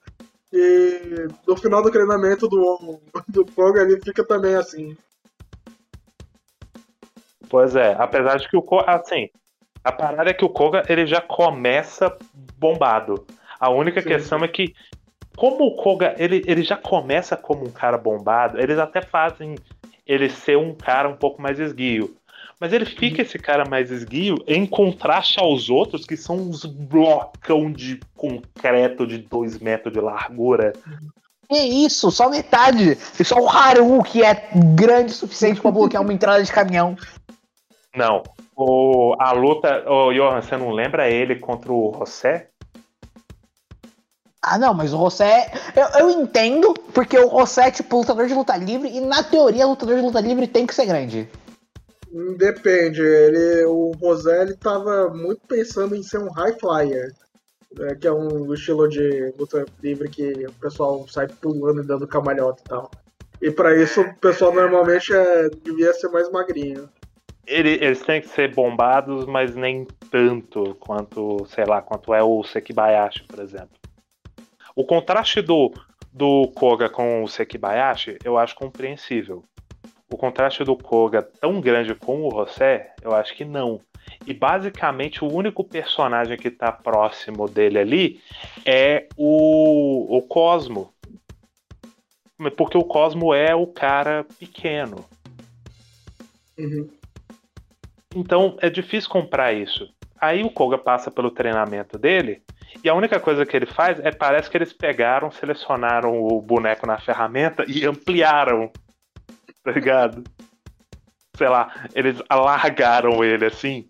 E 0.51 1.27
no 1.47 1.55
final 1.55 1.83
do 1.83 1.91
treinamento 1.91 2.47
do, 2.47 2.99
do 3.27 3.45
Koga 3.45 3.81
ele 3.81 4.01
fica 4.01 4.23
também 4.25 4.55
assim. 4.55 4.97
Pois 7.49 7.75
é, 7.75 7.95
apesar 7.97 8.37
de 8.37 8.47
que 8.47 8.57
o 8.57 8.61
Koga, 8.61 8.91
assim, 8.91 9.29
a 9.83 9.91
parada 9.91 10.29
é 10.29 10.33
que 10.33 10.45
o 10.45 10.49
Koga 10.49 10.83
ele 10.87 11.05
já 11.05 11.21
começa 11.21 12.15
bombado. 12.57 13.25
A 13.59 13.69
única 13.69 14.01
Sim. 14.01 14.07
questão 14.07 14.39
é 14.39 14.47
que 14.47 14.73
como 15.35 15.65
o 15.65 15.75
Koga 15.75 16.15
ele, 16.17 16.43
ele 16.47 16.63
já 16.63 16.77
começa 16.77 17.37
como 17.37 17.65
um 17.65 17.71
cara 17.71 17.97
bombado, 17.97 18.59
eles 18.59 18.77
até 18.77 19.01
fazem 19.01 19.55
ele 20.05 20.29
ser 20.29 20.57
um 20.57 20.73
cara 20.73 21.07
um 21.07 21.15
pouco 21.15 21.41
mais 21.41 21.59
esguio. 21.59 22.15
Mas 22.59 22.73
ele 22.73 22.85
fica 22.85 23.21
esse 23.21 23.39
cara 23.39 23.63
mais 23.63 23.89
esguio 23.89 24.35
em 24.45 24.65
contraste 24.65 25.39
aos 25.39 25.69
outros, 25.69 26.05
que 26.05 26.17
são 26.17 26.35
uns 26.35 26.65
blocão 26.65 27.71
de 27.71 28.01
concreto 28.15 29.07
de 29.07 29.19
dois 29.19 29.57
metros 29.59 29.93
de 29.93 30.01
largura. 30.01 30.73
Que 31.47 31.57
isso, 31.57 32.11
só 32.11 32.29
metade. 32.29 32.97
E 33.17 33.23
só 33.23 33.39
o 33.39 33.49
Haru 33.49 34.03
que 34.03 34.23
é 34.23 34.49
grande 34.75 35.13
o 35.13 35.15
suficiente 35.15 35.61
pra 35.61 35.71
bloquear 35.71 36.03
uma 36.03 36.13
entrada 36.13 36.43
de 36.43 36.51
caminhão. 36.51 36.97
Não. 37.95 38.23
O, 38.55 39.15
a 39.17 39.31
luta. 39.31 39.89
Ô, 39.89 40.11
Johan, 40.11 40.41
você 40.41 40.57
não 40.57 40.71
lembra 40.71 41.09
ele 41.09 41.37
contra 41.37 41.71
o 41.71 41.95
José? 41.97 42.49
Ah, 44.41 44.57
não, 44.57 44.73
mas 44.73 44.93
o 44.93 44.97
José. 44.97 45.49
Eu, 45.75 46.01
eu 46.01 46.21
entendo, 46.21 46.73
porque 46.93 47.17
o 47.17 47.39
José 47.39 47.69
é 47.69 47.71
tipo 47.71 47.97
lutador 47.97 48.27
de 48.27 48.33
luta 48.33 48.57
livre, 48.57 48.89
e 48.89 48.99
na 48.99 49.23
teoria, 49.23 49.65
lutador 49.65 49.95
de 49.95 50.01
luta 50.01 50.19
livre 50.19 50.45
tem 50.45 50.67
que 50.67 50.75
ser 50.75 50.85
grande. 50.85 51.29
Depende, 52.37 53.01
ele, 53.01 53.65
o 53.65 53.91
Rosé 54.01 54.41
ele 54.41 54.55
tava 54.55 55.09
muito 55.09 55.41
pensando 55.47 55.95
em 55.95 56.01
ser 56.01 56.17
um 56.17 56.31
high 56.31 56.57
flyer, 56.59 57.11
né, 57.73 57.95
que 57.95 58.07
é 58.07 58.11
um 58.11 58.51
estilo 58.53 58.87
de 58.87 59.31
luta 59.37 59.67
livre 59.81 60.09
que 60.09 60.47
o 60.47 60.53
pessoal 60.53 61.07
sai 61.07 61.27
pulando 61.27 61.83
e 61.83 61.85
dando 61.85 62.07
camalhota 62.07 62.63
e 62.63 62.67
tal. 62.67 62.91
E 63.41 63.51
pra 63.51 63.75
isso 63.75 64.01
o 64.01 64.15
pessoal 64.15 64.53
normalmente 64.53 65.13
é, 65.13 65.49
devia 65.63 65.93
ser 65.93 66.09
mais 66.09 66.31
magrinho. 66.31 66.89
Ele- 67.45 67.83
eles 67.83 68.01
têm 68.01 68.21
que 68.21 68.27
ser 68.29 68.53
bombados, 68.53 69.25
mas 69.27 69.55
nem 69.55 69.85
tanto 70.11 70.75
quanto, 70.75 71.45
sei 71.47 71.65
lá, 71.65 71.81
quanto 71.81 72.13
é 72.13 72.23
o 72.23 72.43
Sekibayashi, 72.43 73.23
por 73.27 73.39
exemplo. 73.39 73.77
O 74.75 74.83
contraste 74.83 75.41
do, 75.41 75.71
do 76.11 76.51
Koga 76.55 76.89
com 76.89 77.23
o 77.23 77.27
Sekibayashi, 77.27 78.19
eu 78.23 78.37
acho 78.37 78.55
compreensível. 78.55 79.43
O 80.11 80.17
contraste 80.17 80.63
do 80.63 80.75
Koga 80.75 81.21
tão 81.21 81.61
grande 81.61 81.93
com 81.93 82.27
o 82.27 82.31
José, 82.31 82.93
eu 83.01 83.13
acho 83.13 83.35
que 83.35 83.45
não. 83.45 83.79
E 84.25 84.33
basicamente 84.33 85.23
o 85.23 85.31
único 85.31 85.63
personagem 85.63 86.37
que 86.37 86.49
tá 86.49 86.71
próximo 86.71 87.47
dele 87.47 87.79
ali 87.79 88.21
é 88.65 89.07
o, 89.15 90.17
o 90.17 90.21
Cosmo. 90.23 90.91
Porque 92.57 92.77
o 92.77 92.83
Cosmo 92.83 93.33
é 93.33 93.53
o 93.53 93.67
cara 93.67 94.25
pequeno. 94.39 95.05
Uhum. 96.57 96.89
Então 98.15 98.57
é 98.61 98.69
difícil 98.69 99.09
comprar 99.09 99.53
isso. 99.53 99.87
Aí 100.19 100.43
o 100.43 100.49
Koga 100.49 100.77
passa 100.77 101.11
pelo 101.11 101.31
treinamento 101.31 101.97
dele 101.97 102.41
e 102.83 102.89
a 102.89 102.93
única 102.93 103.19
coisa 103.19 103.45
que 103.45 103.55
ele 103.55 103.65
faz 103.65 103.99
é 103.99 104.11
parece 104.11 104.49
que 104.49 104.57
eles 104.57 104.73
pegaram, 104.73 105.31
selecionaram 105.31 106.21
o 106.21 106.41
boneco 106.41 106.85
na 106.85 106.99
ferramenta 106.99 107.63
e 107.67 107.85
ampliaram. 107.85 108.71
Tá 109.69 109.73
ligado? 109.73 110.23
Sei 111.37 111.47
lá, 111.47 111.71
eles 111.93 112.19
alargaram 112.27 113.23
ele 113.23 113.45
assim. 113.45 113.87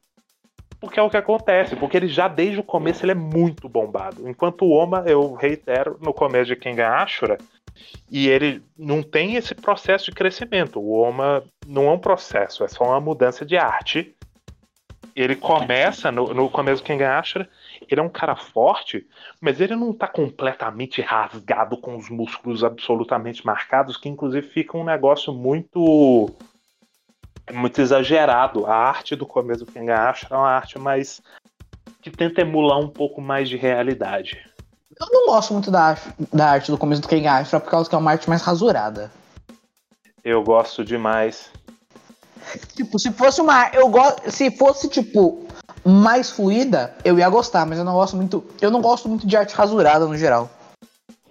Porque 0.78 1.00
é 1.00 1.04
o 1.04 1.10
que 1.10 1.16
acontece, 1.16 1.76
porque 1.78 1.96
ele 1.96 2.08
já 2.10 2.28
desde 2.28 2.60
o 2.60 2.64
começo 2.64 3.06
ele 3.06 3.14
é 3.14 3.16
muito 3.16 3.70
bombado. 3.70 4.28
Enquanto 4.30 4.64
o 4.64 4.72
Oma, 4.72 5.04
eu 5.08 5.34
reitero, 5.34 5.98
no 6.02 6.14
começo 6.14 6.48
de 6.48 6.56
Kengan 6.58 6.90
Ashura, 6.90 7.38
e 8.12 8.28
ele 8.28 8.62
não 8.78 9.02
tem 9.02 9.36
esse 9.36 9.56
processo 9.56 10.06
de 10.06 10.12
crescimento. 10.12 10.80
O 10.80 11.00
Oma 11.00 11.44
não 11.66 11.86
é 11.88 11.92
um 11.92 12.00
processo, 12.00 12.64
é 12.64 12.68
só 12.68 12.84
uma 12.84 13.00
mudança 13.00 13.46
de 13.46 13.56
arte. 13.56 14.14
Ele 15.16 15.36
começa 15.36 16.12
no, 16.12 16.34
no 16.34 16.50
começo 16.50 16.82
do 16.82 16.86
Kengan 16.86 17.20
Ashura, 17.20 17.50
ele 17.88 18.02
é 18.02 18.04
um 18.04 18.10
cara 18.10 18.36
forte, 18.36 19.08
mas 19.40 19.60
ele 19.60 19.76
não 19.76 19.94
tá 19.94 20.08
completamente 20.08 21.02
rasgado 21.02 21.78
com 21.78 21.96
os 21.96 22.10
músculos 22.10 22.64
absolutamente 22.64 23.46
marcados, 23.46 23.98
que 23.98 24.10
inclusive 24.10 24.48
fica 24.48 24.78
um 24.78 24.84
negócio 24.84 25.34
muito 25.34 26.30
muito 27.52 27.82
exagerado. 27.82 28.66
A 28.66 28.76
arte 28.76 29.16
do 29.16 29.26
começo 29.26 29.66
do 29.66 29.72
Kengan 29.72 30.10
Ashura 30.10 30.36
é 30.36 30.38
uma 30.38 30.50
arte 30.50 30.78
mais 30.78 31.22
que 32.02 32.12
tenta 32.12 32.42
emular 32.42 32.80
um 32.80 32.90
pouco 32.90 33.22
mais 33.22 33.50
de 33.50 33.58
realidade. 33.58 34.46
Eu 35.00 35.08
não 35.12 35.28
gosto 35.28 35.54
muito 35.54 35.72
da, 35.72 35.98
da 36.34 36.50
arte 36.52 36.72
do 36.72 36.78
começo 36.78 37.02
do 37.02 37.08
Kengan 37.08 37.34
Ashura 37.34 37.60
por 37.60 37.72
causa 37.72 37.90
que 37.90 37.96
é 37.96 37.98
uma 37.98 38.12
arte 38.12 38.30
mais 38.30 38.42
rasurada. 38.42 39.12
Eu 40.24 40.44
gosto 40.44 40.84
demais. 40.84 41.52
Tipo, 42.76 43.00
se 43.00 43.12
fosse 43.12 43.42
uma. 43.42 43.70
Eu 43.70 43.90
gosto. 43.90 44.30
Se 44.32 44.52
fosse, 44.52 44.90
tipo, 44.90 45.48
mais 45.86 46.30
fluida, 46.30 46.96
eu 47.04 47.18
ia 47.18 47.30
gostar, 47.30 47.66
mas 47.66 47.78
eu 47.78 47.86
não 47.86 47.94
gosto 47.94 48.16
muito. 48.16 48.44
Eu 48.62 48.72
não 48.72 48.82
gosto 48.82 49.08
muito 49.08 49.26
de 49.26 49.36
arte 49.36 49.56
rasurada 49.56 50.06
no 50.06 50.18
geral. 50.18 50.50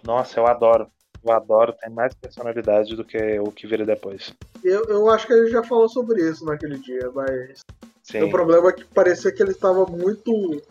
Nossa, 0.03 0.41
eu 0.41 0.47
adoro. 0.47 0.89
Eu 1.25 1.33
adoro, 1.33 1.73
tem 1.73 1.91
mais 1.91 2.15
personalidade 2.15 2.95
do 2.95 3.05
que 3.05 3.39
o 3.41 3.51
que 3.51 3.67
vira 3.67 3.85
depois. 3.85 4.33
Eu, 4.63 4.87
eu 4.89 5.11
acho 5.11 5.27
que 5.27 5.33
ele 5.33 5.51
já 5.51 5.63
falou 5.63 5.89
sobre 5.89 6.23
isso 6.23 6.45
naquele 6.45 6.79
dia, 6.79 7.11
mas 7.13 7.61
Sim. 8.03 8.23
o 8.23 8.31
problema 8.31 8.69
é 8.69 8.73
que 8.73 8.85
parecia 8.85 9.33
que 9.33 9.43
ele 9.43 9.51
estava 9.51 9.85
muito 9.85 10.63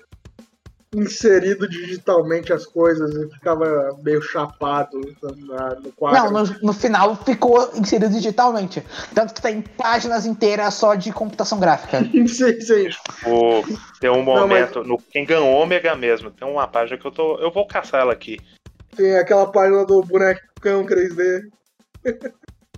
inserido 0.96 1.68
digitalmente 1.68 2.54
as 2.54 2.66
coisas 2.66 3.14
e 3.14 3.30
ficava 3.34 3.96
meio 4.04 4.22
chapado 4.22 4.98
na- 5.48 5.76
no 5.76 5.92
quadro. 5.92 6.32
Não, 6.32 6.44
no, 6.46 6.56
no 6.64 6.74
final 6.74 7.16
ficou 7.18 7.72
inserido 7.76 8.10
digitalmente. 8.10 8.82
Tanto 9.14 9.34
que 9.34 9.42
tem 9.42 9.62
páginas 9.62 10.26
inteiras 10.26 10.74
só 10.76 10.96
de 10.96 11.12
computação 11.12 11.60
gráfica. 11.60 12.00
sim, 12.28 12.62
sim. 12.62 12.90
O- 13.26 13.64
tem 14.00 14.10
um 14.10 14.24
Não, 14.24 14.26
mas- 14.26 14.40
momento 14.42 14.84
no 14.84 14.98
Kengan 14.98 15.42
Omega 15.42 15.96
mesmo. 15.96 16.32
Tem 16.32 16.48
uma 16.48 16.68
página 16.68 16.98
que 16.98 17.06
eu 17.06 17.12
tô. 17.12 17.38
Eu 17.40 17.52
vou 17.52 17.68
caçar 17.68 18.02
ela 18.02 18.14
aqui. 18.14 18.40
Tem 18.96 19.18
aquela 19.18 19.52
página 19.52 19.86
do 19.86 20.02
bonecão 20.02 20.86
3D. 20.86 21.50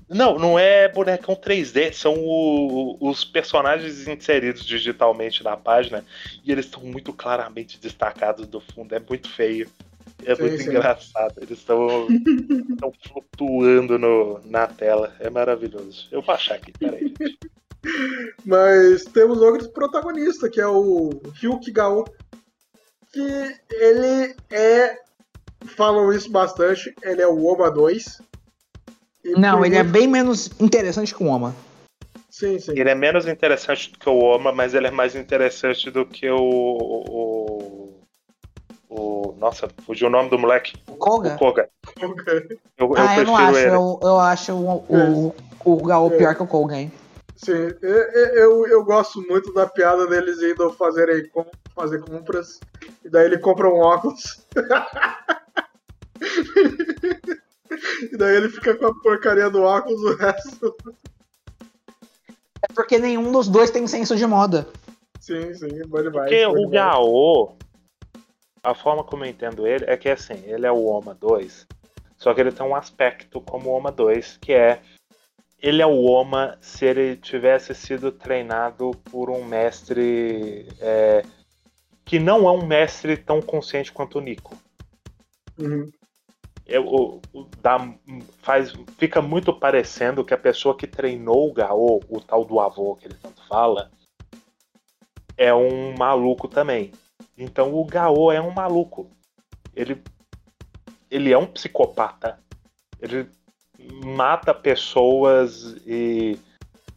Não, 0.10 0.40
não 0.40 0.58
é 0.58 0.88
bonecão 0.90 1.36
3D, 1.36 1.94
são 1.94 2.16
o- 2.18 2.98
os 3.00 3.24
personagens 3.24 4.08
inseridos 4.08 4.66
digitalmente 4.66 5.44
na 5.44 5.56
página 5.56 6.04
e 6.44 6.52
eles 6.52 6.66
estão 6.66 6.82
muito 6.84 7.14
claramente 7.14 7.80
destacados 7.80 8.48
do 8.48 8.60
fundo. 8.60 8.94
É 8.96 9.00
muito 9.00 9.30
feio. 9.30 9.70
É 10.26 10.36
Sim, 10.36 10.42
muito 10.42 10.58
sim. 10.64 10.70
engraçado. 10.70 11.36
Eles 11.38 11.60
estão 11.60 12.08
flutuando 13.08 13.98
no, 14.00 14.42
na 14.46 14.68
tela. 14.68 15.16
É 15.20 15.30
maravilhoso. 15.30 16.08
Eu 16.12 16.22
vou 16.22 16.34
achar 16.36 16.56
aqui, 16.56 16.74
peraí. 16.74 17.14
gente. 17.20 17.40
Mas 18.44 19.06
temos 19.06 19.40
outro 19.42 19.70
protagonista, 19.70 20.50
que 20.50 20.60
é 20.60 20.68
o 20.68 21.22
Ryuki 21.36 21.72
Gao. 21.72 22.04
Que 23.14 23.56
ele 23.72 24.36
é. 24.52 24.98
Falam 25.76 26.12
isso 26.14 26.30
bastante, 26.32 26.94
ele 27.02 27.22
é 27.22 27.28
o 27.28 27.44
Oma 27.46 27.70
2. 27.70 28.22
Não, 29.38 29.66
ele 29.66 29.78
é 29.78 29.84
bem 29.84 30.08
menos 30.08 30.60
interessante 30.60 31.14
que 31.14 31.24
o 31.24 31.28
Oma. 31.28 31.56
Sim, 32.30 32.60
sim. 32.60 32.72
Ele 32.72 32.90
é 32.90 32.96
menos 32.96 33.28
interessante 33.28 33.92
do 33.92 34.00
que 34.00 34.10
o 34.10 34.18
Oma, 34.18 34.52
mas 34.52 34.74
ele 34.74 34.88
é 34.88 34.92
mais 34.92 35.16
interessante 35.16 35.92
do 35.92 36.06
que 36.06 36.30
o. 36.30 36.40
o, 36.40 38.02
o 38.90 39.36
nossa, 39.38 39.70
fugiu 39.86 40.08
o 40.08 40.12
nome 40.12 40.30
do 40.30 40.40
moleque. 40.40 40.78
O 40.88 40.96
Koga? 40.96 41.36
O 41.36 41.38
Koga. 41.38 41.70
Eu, 42.78 42.78
eu 42.78 42.96
ah, 42.96 43.18
eu 43.18 43.26
não 43.26 43.36
prefiro 43.36 43.50
acho. 43.50 43.60
ele. 43.60 43.76
Eu, 43.76 44.00
eu 44.04 44.20
acho 44.20 44.54
o, 44.54 44.86
o, 44.90 45.36
o 45.66 45.84
Gal 45.84 46.10
pior 46.12 46.36
que 46.36 46.44
o 46.44 46.48
Koga, 46.48 46.78
hein? 46.78 46.92
Sim, 47.36 47.74
eu, 47.82 47.82
eu, 47.82 48.68
eu 48.68 48.84
gosto 48.84 49.22
muito 49.22 49.54
da 49.54 49.66
piada 49.66 50.06
deles 50.08 50.42
indo 50.42 50.72
fazerem 50.74 51.28
com- 51.30 51.46
fazer 51.74 52.00
compras. 52.00 52.62
E 53.04 53.10
daí 53.10 53.26
ele 53.26 53.40
compra 53.40 53.70
um 53.70 53.80
óculos. 53.80 54.46
e 58.12 58.18
daí 58.18 58.36
ele 58.36 58.50
fica 58.50 58.76
com 58.76 58.88
a 58.88 59.02
porcaria 59.02 59.50
do 59.50 59.62
óculos 59.62 60.02
o 60.02 60.16
resto. 60.16 60.76
É 62.62 62.74
porque 62.74 62.98
nenhum 62.98 63.32
dos 63.32 63.48
dois 63.48 63.72
tem 63.72 63.88
senso 63.88 64.16
de 64.16 64.26
moda. 64.26 64.68
Sim, 65.20 65.54
sim, 65.54 65.82
bom 65.88 66.02
demais. 66.02 66.30
Porque 66.30 66.46
bom 66.46 66.66
o. 66.66 66.70
Gaô, 66.70 67.54
a 68.64 68.74
forma 68.74 69.04
como 69.04 69.26
eu 69.26 69.30
entendo 69.30 69.66
ele 69.66 69.86
é 69.88 69.96
que 69.96 70.10
assim, 70.10 70.42
ele 70.46 70.66
é 70.66 70.72
o 70.72 70.86
Oma 70.86 71.14
2, 71.14 71.68
só 72.18 72.34
que 72.34 72.42
ele 72.42 72.52
tem 72.52 72.66
um 72.66 72.76
aspecto 72.76 73.42
como 73.42 73.70
o 73.70 73.74
Oma 73.74 73.92
2, 73.92 74.38
que 74.42 74.54
é 74.54 74.82
ele 75.62 75.82
é 75.82 75.86
o 75.86 76.06
Oma 76.06 76.58
se 76.62 76.86
ele 76.86 77.18
tivesse 77.18 77.76
sido 77.76 78.12
treinado 78.12 78.92
por 79.12 79.30
um 79.30 79.44
mestre 79.44 80.68
é, 80.80 81.24
que 82.06 82.18
não 82.18 82.48
é 82.48 82.52
um 82.52 82.66
mestre 82.66 83.18
tão 83.18 83.42
consciente 83.42 83.92
quanto 83.92 84.18
o 84.18 84.22
Nico. 84.22 84.58
Uhum. 85.60 85.92
Dá- 87.62 87.94
faz, 88.42 88.76
fica 88.98 89.22
muito 89.22 89.54
parecendo 89.54 90.24
que 90.24 90.34
a 90.34 90.38
pessoa 90.38 90.76
que 90.76 90.88
treinou 90.88 91.50
o 91.50 91.54
Gaô, 91.54 92.04
o 92.10 92.22
tal 92.22 92.46
do 92.46 92.60
avô 92.60 92.96
que 92.96 93.08
ele 93.08 93.18
tanto 93.22 93.42
fala, 93.48 93.92
é 95.38 95.54
um 95.54 95.96
maluco 95.96 96.48
também. 96.48 96.92
Então 97.38 97.74
o 97.74 97.86
Gao 97.86 98.32
é 98.32 98.42
um 98.42 98.52
maluco. 98.52 99.10
Ele, 99.74 100.04
ele 101.10 101.32
é 101.32 101.38
um 101.38 101.48
psicopata. 101.48 102.40
Ele 103.00 103.30
mata 103.80 104.54
pessoas 104.54 105.76
e 105.88 106.38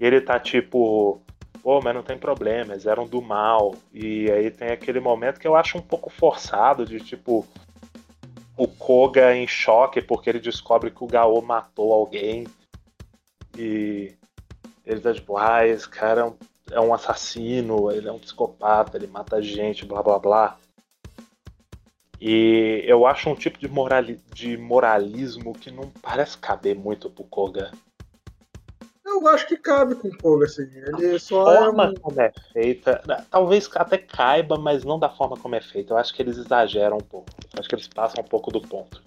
ele 0.01 0.21
tá 0.21 0.41
tipo, 0.41 1.21
pô, 1.63 1.81
mas 1.81 1.95
não 1.95 2.03
tem 2.03 2.19
problema, 2.19 2.73
eles 2.73 2.87
eram 2.87 3.07
do 3.07 3.23
mal. 3.23 3.77
E 3.93 4.31
aí 4.31 4.51
tem 4.51 4.71
aquele 4.71 5.01
momento 5.01 5.39
que 5.39 5.47
eu 5.47 5.55
acho 5.57 5.79
um 5.79 5.83
pouco 5.83 6.11
forçado 6.11 6.85
de 6.85 6.99
tipo 6.99 7.47
o 8.57 8.69
Koga 8.69 9.35
em 9.35 9.47
choque 9.47 10.01
porque 10.03 10.31
ele 10.31 10.41
descobre 10.41 10.91
que 10.91 11.03
o 11.03 11.07
Gao 11.07 11.41
matou 11.43 11.93
alguém. 11.93 12.47
E 13.57 14.15
ele 14.85 15.01
tá 15.01 15.13
tipo, 15.13 15.37
ah, 15.37 15.67
esse 15.67 15.89
cara 15.89 16.21
é 16.21 16.25
um, 16.25 16.37
é 16.73 16.81
um 16.81 16.95
assassino, 16.95 17.91
ele 17.91 18.09
é 18.09 18.13
um 18.13 18.19
psicopata, 18.19 18.97
ele 18.97 19.07
mata 19.07 19.43
gente, 19.43 19.85
blá 19.85 20.03
blá 20.03 20.19
blá. 20.19 20.59
E 22.21 22.85
eu 22.87 23.05
acho 23.05 23.29
um 23.29 23.35
tipo 23.35 23.59
de, 23.59 23.69
morali 23.69 24.21
de 24.33 24.57
moralismo 24.57 25.53
que 25.53 25.71
não 25.71 25.91
parece 26.01 26.39
caber 26.39 26.77
muito 26.77 27.11
pro 27.11 27.25
Koga. 27.25 27.73
Eu 29.23 29.29
acho 29.29 29.47
que 29.47 29.57
cabe 29.57 29.95
com 29.95 30.09
o 30.09 30.19
Koga, 30.19 30.47
assim. 30.47 30.69
Ele 30.75 31.15
a 31.15 31.21
só 31.21 31.45
forma 31.45 31.85
é 31.85 31.89
um... 31.91 31.95
como 31.95 32.21
é 32.21 32.33
feita, 32.53 33.01
talvez 33.31 33.71
até 33.77 33.97
caiba, 33.97 34.59
mas 34.59 34.83
não 34.83 34.99
da 34.99 35.09
forma 35.09 35.37
como 35.37 35.55
é 35.55 35.61
feita. 35.61 35.95
Eu 35.95 35.97
acho 35.97 36.13
que 36.13 36.21
eles 36.21 36.37
exageram 36.39 36.97
um 36.97 37.01
pouco. 37.01 37.29
Eu 37.55 37.61
acho 37.61 37.69
que 37.69 37.75
eles 37.77 37.87
passam 37.87 38.25
um 38.25 38.27
pouco 38.27 38.51
do 38.51 38.61
ponto. 38.61 39.01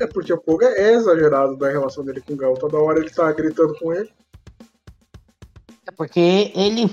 É 0.00 0.06
porque 0.06 0.32
o 0.32 0.40
Koga 0.40 0.66
é 0.66 0.94
exagerado 0.94 1.56
da 1.56 1.68
relação 1.68 2.02
dele 2.02 2.22
com 2.22 2.32
o 2.32 2.36
Gal. 2.36 2.54
Toda 2.54 2.78
hora 2.78 2.98
ele 2.98 3.10
tá 3.10 3.30
gritando 3.32 3.78
com 3.78 3.92
ele. 3.92 4.10
É 5.86 5.90
porque 5.94 6.50
ele 6.54 6.88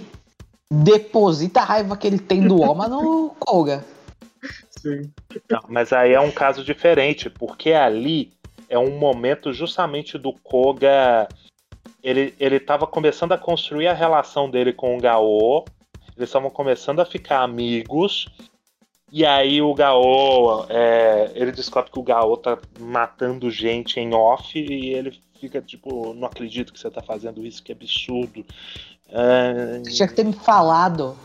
deposita 0.69 1.61
a 1.61 1.65
raiva 1.65 1.95
que 1.95 2.05
ele 2.05 2.19
tem 2.19 2.45
do 2.45 2.59
Oma 2.59 2.89
no 2.89 3.29
Koga. 3.39 3.83
Sim. 4.69 5.09
Não, 5.49 5.61
mas 5.69 5.93
aí 5.93 6.11
é 6.13 6.19
um 6.19 6.31
caso 6.31 6.63
diferente, 6.65 7.29
porque 7.29 7.71
ali 7.71 8.33
é 8.67 8.77
um 8.77 8.97
momento 8.97 9.53
justamente 9.53 10.17
do 10.17 10.33
Koga. 10.33 11.27
Ele, 12.03 12.33
ele 12.39 12.59
tava 12.59 12.87
começando 12.87 13.31
a 13.31 13.37
construir 13.37 13.87
a 13.87 13.93
relação 13.93 14.49
dele 14.49 14.73
com 14.73 14.97
o 14.97 14.99
Gao. 14.99 15.65
Eles 16.17 16.29
estavam 16.29 16.49
começando 16.49 16.99
a 16.99 17.05
ficar 17.05 17.41
amigos. 17.41 18.27
E 19.11 19.25
aí 19.25 19.61
o 19.61 19.73
Gao. 19.73 20.65
É, 20.69 21.31
ele 21.35 21.51
descobre 21.51 21.91
que 21.91 21.99
o 21.99 22.03
Gao 22.03 22.37
tá 22.37 22.57
matando 22.79 23.51
gente 23.51 23.99
em 23.99 24.13
off. 24.13 24.57
E 24.57 24.93
ele 24.93 25.19
fica 25.39 25.61
tipo: 25.61 26.13
Não 26.13 26.27
acredito 26.27 26.73
que 26.73 26.79
você 26.79 26.89
tá 26.89 27.01
fazendo 27.01 27.45
isso, 27.45 27.63
que 27.63 27.71
absurdo. 27.71 28.45
É, 29.09 29.81
tinha 29.81 30.07
que 30.07 30.15
ter 30.15 30.25
me 30.25 30.33
falado. 30.33 31.15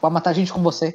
Pra 0.00 0.10
matar 0.10 0.32
gente 0.32 0.52
com 0.52 0.62
você. 0.62 0.94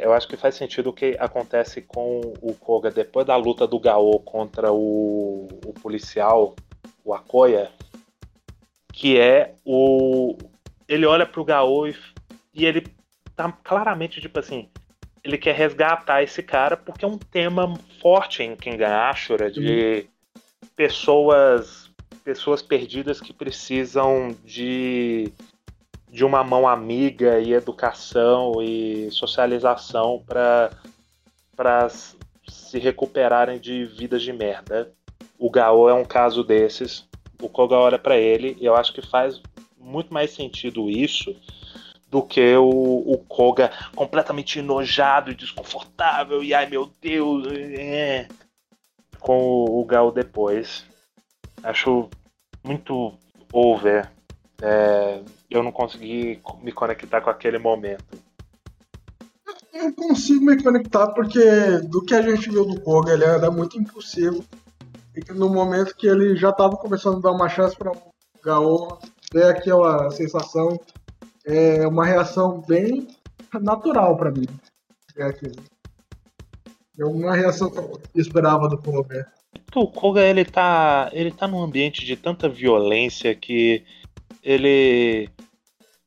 Eu 0.00 0.12
acho 0.12 0.28
que 0.28 0.36
faz 0.36 0.54
sentido 0.54 0.90
o 0.90 0.92
que 0.92 1.16
acontece 1.18 1.82
com 1.82 2.20
o 2.40 2.54
Koga 2.54 2.90
depois 2.90 3.26
da 3.26 3.36
luta 3.36 3.66
do 3.66 3.78
Gao 3.78 4.18
contra 4.20 4.72
o, 4.72 5.48
o 5.64 5.72
policial, 5.74 6.54
o 7.04 7.14
Akoya, 7.14 7.70
que 8.92 9.18
é 9.18 9.54
o. 9.64 10.36
Ele 10.88 11.06
olha 11.06 11.26
pro 11.26 11.44
Gao 11.44 11.86
e, 11.86 11.96
e 12.54 12.64
ele 12.64 12.86
tá 13.34 13.50
claramente 13.52 14.20
tipo 14.20 14.38
assim. 14.38 14.68
Ele 15.22 15.38
quer 15.38 15.56
resgatar 15.56 16.22
esse 16.22 16.42
cara 16.42 16.76
porque 16.76 17.04
é 17.04 17.08
um 17.08 17.18
tema 17.18 17.76
forte 18.00 18.44
em 18.44 18.54
Kengan 18.54 19.10
Ashura 19.10 19.50
de 19.50 20.06
pessoas 20.76 21.90
pessoas 22.24 22.60
perdidas 22.60 23.20
que 23.20 23.32
precisam 23.32 24.36
de 24.44 25.32
de 26.10 26.24
uma 26.24 26.42
mão 26.42 26.66
amiga 26.66 27.40
e 27.40 27.52
educação 27.52 28.62
e 28.62 29.10
socialização 29.10 30.22
para 30.26 31.88
se 32.48 32.78
recuperarem 32.78 33.58
de 33.58 33.84
vidas 33.84 34.22
de 34.22 34.32
merda. 34.32 34.92
O 35.38 35.50
Gao 35.50 35.88
é 35.88 35.94
um 35.94 36.04
caso 36.04 36.42
desses. 36.42 37.06
O 37.40 37.48
Koga 37.48 37.76
olha 37.76 37.98
para 37.98 38.16
ele 38.16 38.56
e 38.60 38.64
eu 38.64 38.74
acho 38.74 38.92
que 38.92 39.02
faz 39.02 39.40
muito 39.78 40.12
mais 40.12 40.30
sentido 40.30 40.88
isso 40.88 41.36
do 42.08 42.22
que 42.22 42.56
o, 42.56 42.64
o 42.70 43.18
Koga 43.28 43.70
completamente 43.94 44.58
enojado 44.58 45.30
e 45.30 45.34
desconfortável 45.34 46.42
e 46.42 46.54
ai 46.54 46.66
meu 46.66 46.90
Deus, 47.00 47.46
é, 47.52 48.26
com 49.20 49.38
o, 49.38 49.80
o 49.80 50.10
depois. 50.10 50.86
Acho 51.62 52.08
muito 52.64 53.12
over. 53.52 54.10
É, 54.62 55.22
eu 55.50 55.62
não 55.62 55.72
consegui 55.72 56.40
me 56.62 56.72
conectar 56.72 57.20
com 57.20 57.30
aquele 57.30 57.58
momento. 57.58 58.04
Eu 59.72 59.92
consigo 59.94 60.44
me 60.44 60.62
conectar 60.62 61.08
porque 61.08 61.78
do 61.88 62.02
que 62.02 62.14
a 62.14 62.22
gente 62.22 62.50
viu 62.50 62.64
do 62.64 62.80
Koga, 62.80 63.12
ele 63.12 63.24
era 63.24 63.50
muito 63.50 63.78
impulsivo. 63.78 64.42
E 65.14 65.20
que 65.20 65.32
no 65.32 65.48
momento 65.48 65.94
que 65.94 66.06
ele 66.06 66.36
já 66.36 66.50
estava 66.50 66.76
começando 66.76 67.18
a 67.18 67.20
dar 67.20 67.32
uma 67.32 67.48
chance 67.48 67.76
para 67.76 67.92
o 67.92 67.96
Gao, 68.42 68.98
ter 69.30 69.44
aquela 69.44 70.10
sensação, 70.10 70.78
é 71.44 71.86
uma 71.86 72.04
reação 72.04 72.62
bem 72.66 73.08
natural 73.60 74.16
para 74.16 74.30
mim. 74.30 74.46
É 75.16 75.24
aquilo. 75.24 75.56
É 76.98 77.04
uma 77.04 77.34
reação 77.34 77.70
que 77.70 77.78
eu 77.78 78.00
esperava 78.14 78.68
do 78.68 78.78
Koga. 78.78 79.30
O 79.74 79.86
Koga 79.88 80.22
ele 80.22 80.44
tá, 80.44 81.10
ele 81.12 81.30
tá 81.30 81.46
num 81.46 81.62
ambiente 81.62 82.04
de 82.04 82.16
tanta 82.16 82.48
violência 82.48 83.34
que 83.34 83.84
ele 84.46 85.28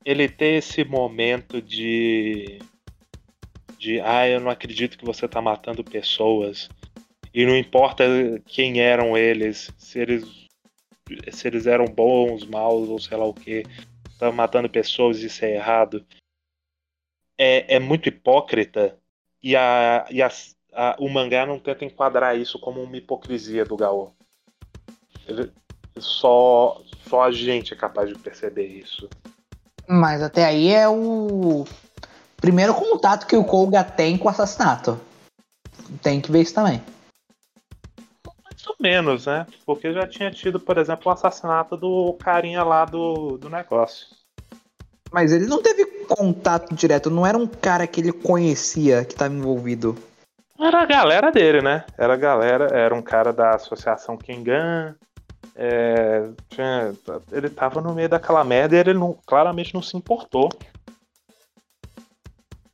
ele 0.05 0.29
ter 0.29 0.53
esse 0.55 0.85
momento 0.85 1.61
de 1.61 2.59
de 3.77 3.99
ah, 3.99 4.27
eu 4.27 4.39
não 4.39 4.49
acredito 4.49 4.97
que 4.97 5.05
você 5.05 5.27
tá 5.27 5.41
matando 5.41 5.83
pessoas 5.83 6.69
e 7.33 7.45
não 7.45 7.55
importa 7.55 8.05
quem 8.45 8.79
eram 8.79 9.17
eles, 9.17 9.69
se 9.77 9.99
eles 9.99 10.47
se 11.31 11.47
eles 11.47 11.67
eram 11.67 11.85
bons, 11.85 12.45
maus 12.45 12.87
ou 12.87 12.99
sei 12.99 13.17
lá 13.17 13.25
o 13.25 13.33
que, 13.33 13.63
tá 14.17 14.31
matando 14.31 14.69
pessoas 14.69 15.21
isso 15.21 15.43
é 15.43 15.55
errado. 15.55 16.05
É, 17.37 17.75
é 17.75 17.79
muito 17.79 18.07
hipócrita 18.07 18.97
e, 19.43 19.55
a, 19.55 20.05
e 20.09 20.21
a, 20.21 20.29
a, 20.73 20.95
o 20.99 21.09
mangá 21.09 21.45
não 21.45 21.59
tenta 21.59 21.83
enquadrar 21.83 22.37
isso 22.37 22.59
como 22.59 22.81
uma 22.81 22.97
hipocrisia 22.97 23.65
do 23.65 23.75
Gao. 23.75 24.13
Ele, 25.27 25.51
só, 25.99 26.81
só 27.07 27.23
a 27.23 27.31
gente 27.31 27.73
é 27.73 27.77
capaz 27.77 28.09
de 28.09 28.15
perceber 28.17 28.65
isso. 28.67 29.09
Mas 29.87 30.21
até 30.21 30.45
aí 30.45 30.69
é 30.69 30.87
o 30.87 31.65
primeiro 32.37 32.73
contato 32.73 33.25
que 33.25 33.35
o 33.35 33.43
Koga 33.43 33.83
tem 33.83 34.17
com 34.17 34.27
o 34.27 34.31
assassinato. 34.31 34.99
Tem 36.01 36.21
que 36.21 36.31
ver 36.31 36.41
isso 36.41 36.53
também. 36.53 36.81
Mais 38.43 38.67
ou 38.67 38.75
menos, 38.79 39.25
né? 39.25 39.47
Porque 39.65 39.91
já 39.93 40.07
tinha 40.07 40.31
tido, 40.31 40.59
por 40.59 40.77
exemplo, 40.77 41.03
o 41.07 41.11
assassinato 41.11 41.75
do 41.75 42.13
carinha 42.13 42.63
lá 42.63 42.85
do, 42.85 43.37
do 43.37 43.49
negócio. 43.49 44.07
Mas 45.11 45.31
ele 45.31 45.47
não 45.47 45.61
teve 45.61 45.85
contato 46.07 46.75
direto, 46.75 47.09
não 47.09 47.25
era 47.25 47.37
um 47.37 47.47
cara 47.47 47.87
que 47.87 47.99
ele 47.99 48.11
conhecia 48.11 49.03
que 49.05 49.13
estava 49.13 49.33
envolvido. 49.33 49.97
Era 50.59 50.81
a 50.81 50.85
galera 50.85 51.31
dele, 51.31 51.61
né? 51.61 51.85
Era 51.97 52.13
a 52.13 52.17
galera, 52.17 52.65
era 52.77 52.93
um 52.93 53.01
cara 53.01 53.31
da 53.31 53.55
associação 53.55 54.17
Kengan. 54.17 54.95
É, 55.61 56.31
tinha, 56.47 56.93
ele 57.33 57.49
tava 57.49 57.81
no 57.81 57.93
meio 57.93 58.07
daquela 58.07 58.45
merda 58.45 58.77
e 58.77 58.79
ele 58.79 58.93
não, 58.93 59.13
claramente 59.25 59.73
não 59.73 59.81
se 59.81 59.97
importou. 59.97 60.47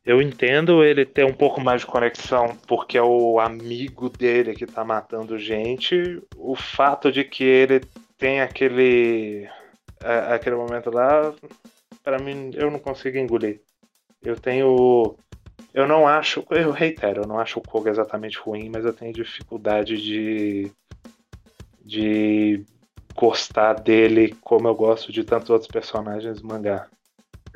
Eu 0.05 0.21
entendo 0.21 0.83
ele 0.83 1.03
ter 1.03 1.25
um 1.25 1.33
pouco 1.33 1.59
mais 1.59 1.81
de 1.81 1.87
conexão 1.87 2.55
porque 2.67 2.95
é 2.95 3.01
o 3.01 3.39
amigo 3.39 4.07
dele 4.07 4.53
que 4.53 4.67
tá 4.67 4.83
matando 4.83 5.39
gente. 5.39 6.21
O 6.37 6.55
fato 6.55 7.11
de 7.11 7.23
que 7.23 7.43
ele 7.43 7.81
tem 8.19 8.39
aquele 8.39 9.49
aquele 10.29 10.55
momento 10.55 10.91
lá, 10.91 11.33
pra 12.03 12.19
mim 12.19 12.51
eu 12.53 12.69
não 12.69 12.77
consigo 12.77 13.17
engolir. 13.17 13.61
Eu 14.21 14.35
tenho 14.37 15.15
eu 15.73 15.87
não 15.87 16.07
acho, 16.07 16.45
eu 16.51 16.69
reitero, 16.69 17.23
eu 17.23 17.27
não 17.27 17.39
acho 17.39 17.57
o 17.57 17.63
Koga 17.63 17.89
exatamente 17.89 18.37
ruim, 18.37 18.69
mas 18.69 18.85
eu 18.85 18.93
tenho 18.93 19.11
dificuldade 19.11 19.99
de 19.99 20.71
de 21.83 22.63
gostar 23.15 23.75
dele 23.75 24.35
como 24.41 24.67
eu 24.67 24.75
gosto 24.75 25.11
de 25.11 25.23
tantos 25.23 25.49
outros 25.49 25.71
personagens 25.71 26.41
do 26.41 26.47
mangá. 26.47 26.87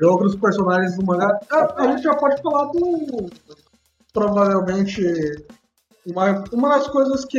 E 0.00 0.04
outros 0.04 0.34
personagens 0.34 0.96
do 0.96 1.04
mangá. 1.04 1.38
A, 1.50 1.82
a 1.82 1.86
gente 1.88 2.02
já 2.02 2.14
pode 2.14 2.40
falar 2.42 2.64
do. 2.66 3.30
Provavelmente. 4.12 5.02
Uma, 6.06 6.44
uma 6.50 6.70
das 6.70 6.88
coisas 6.88 7.26
que, 7.26 7.38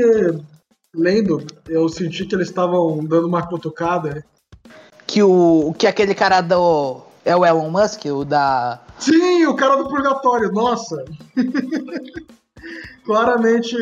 lendo, 0.94 1.44
eu 1.68 1.90
senti 1.90 2.26
que 2.26 2.36
eles 2.36 2.50
estavam 2.50 3.04
dando 3.04 3.28
uma 3.28 3.46
cutucada. 3.48 4.24
Que 5.08 5.24
o 5.24 5.74
que 5.78 5.88
aquele 5.88 6.14
cara 6.14 6.42
do 6.42 7.02
é 7.26 7.36
o 7.36 7.46
Elon 7.46 7.70
Musk, 7.70 8.06
o 8.06 8.24
da 8.24 8.80
Sim, 9.00 9.48
o 9.48 9.56
cara 9.56 9.78
do 9.78 9.90
purgatório, 9.90 10.52
nossa! 10.52 11.04
Claramente 13.04 13.76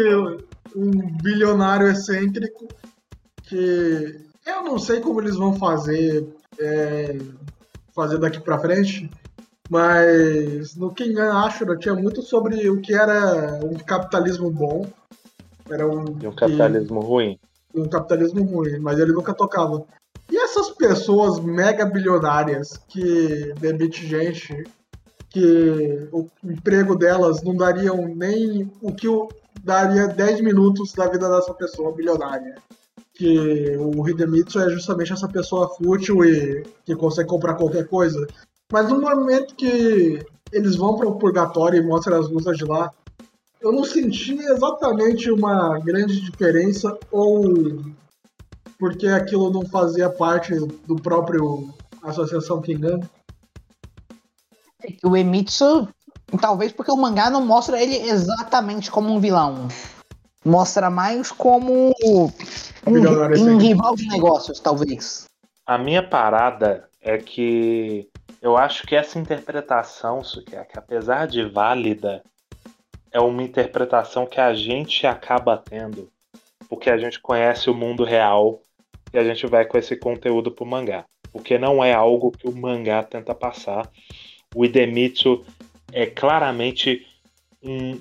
um 0.74 0.92
bilionário 1.22 1.90
excêntrico 1.90 2.68
que 3.44 4.29
eu 4.50 4.64
não 4.64 4.78
sei 4.80 5.00
como 5.00 5.22
eles 5.22 5.36
vão 5.36 5.54
fazer 5.56 6.28
é, 6.60 7.18
fazer 7.94 8.18
daqui 8.18 8.40
pra 8.40 8.60
frente. 8.60 9.10
Mas 9.70 10.76
no 10.76 10.92
Kengan 10.92 11.32
Ashura 11.46 11.78
tinha 11.78 11.94
muito 11.94 12.22
sobre 12.24 12.68
o 12.70 12.82
que 12.82 12.94
era 12.94 13.60
um 13.64 13.76
capitalismo 13.76 14.50
bom. 14.50 14.88
Era 15.70 15.88
um, 15.88 16.18
E 16.20 16.28
um 16.28 16.34
capitalismo 16.34 17.00
ruim. 17.00 17.40
um 17.76 17.88
capitalismo 17.88 18.44
ruim, 18.44 18.80
mas 18.80 18.98
ele 18.98 19.12
nunca 19.12 19.34
tocava. 19.34 19.86
E 20.32 20.38
essas 20.38 20.72
pessoas 20.72 21.40
mega 21.40 21.86
bilionárias 21.86 22.78
que 22.88 23.54
demitem 23.60 24.08
gente, 24.08 24.64
que 25.30 26.08
o 26.12 26.28
emprego 26.44 26.96
delas 26.96 27.44
não 27.44 27.56
dariam 27.56 28.08
nem 28.16 28.72
o 28.82 28.92
que 28.92 29.08
daria 29.64 30.08
10 30.08 30.42
minutos 30.42 30.94
da 30.94 31.08
vida 31.08 31.30
dessa 31.30 31.54
pessoa 31.54 31.94
bilionária. 31.94 32.56
Que 33.20 33.76
o 33.76 34.08
Hidemitsu 34.08 34.62
é 34.62 34.70
justamente 34.70 35.12
essa 35.12 35.28
pessoa 35.28 35.68
fútil 35.68 36.24
e 36.24 36.64
que 36.86 36.96
consegue 36.96 37.28
comprar 37.28 37.56
qualquer 37.56 37.86
coisa. 37.86 38.26
Mas 38.72 38.88
no 38.88 39.02
momento 39.02 39.56
que 39.56 40.26
eles 40.54 40.78
vão 40.78 40.96
para 40.96 41.10
o 41.10 41.20
purgatório 41.20 41.84
e 41.84 41.86
mostram 41.86 42.18
as 42.18 42.30
luzes 42.30 42.56
de 42.56 42.64
lá, 42.64 42.94
eu 43.60 43.74
não 43.74 43.84
senti 43.84 44.40
exatamente 44.40 45.30
uma 45.30 45.78
grande 45.80 46.22
diferença 46.22 46.98
ou 47.12 47.84
porque 48.80 49.08
aquilo 49.08 49.52
não 49.52 49.66
fazia 49.68 50.10
parte 50.10 50.56
do 50.56 50.96
próprio 50.96 51.74
Associação 52.02 52.62
Kingan. 52.62 53.02
O 55.04 55.18
Emitsu, 55.18 55.90
talvez 56.40 56.72
porque 56.72 56.90
o 56.90 56.96
mangá 56.96 57.30
não 57.30 57.46
mostra 57.46 57.84
ele 57.84 57.98
exatamente 57.98 58.90
como 58.90 59.14
um 59.14 59.20
vilão. 59.20 59.68
Mostra 60.46 60.90
mais 60.90 61.32
como 61.32 61.94
um, 62.04 62.32
um 62.88 63.58
rival 63.58 63.96
de 63.96 64.08
negócios, 64.08 64.60
talvez. 64.60 65.26
A 65.66 65.78
minha 65.78 66.02
parada 66.02 66.90
é 67.02 67.18
que 67.18 68.08
eu 68.42 68.58
acho 68.58 68.88
que 68.88 68.96
essa 68.96 69.20
interpretação, 69.20 70.22
que 70.22 70.78
apesar 70.78 71.28
de 71.28 71.44
válida, 71.44 72.24
é 73.12 73.20
uma 73.20 73.44
interpretação 73.44 74.26
que 74.26 74.40
a 74.40 74.54
gente 74.54 75.06
acaba 75.06 75.58
tendo, 75.58 76.10
porque 76.70 76.90
a 76.90 76.98
gente 76.98 77.20
conhece 77.20 77.70
o 77.70 77.74
mundo 77.74 78.04
real 78.04 78.62
e 79.14 79.18
a 79.18 79.24
gente 79.24 79.46
vai 79.48 79.66
com 79.66 79.78
esse 79.78 79.96
conteúdo 79.96 80.52
pro 80.52 80.66
mangá. 80.66 81.06
Porque 81.32 81.58
não 81.58 81.84
é 81.84 81.94
algo 81.94 82.32
que 82.32 82.48
o 82.48 82.56
mangá 82.56 83.04
tenta 83.04 83.36
passar. 83.36 83.90
O 84.56 84.66
Idemitsu 84.66 85.46
é 85.92 86.06
claramente 86.06 87.06
um 87.62 88.00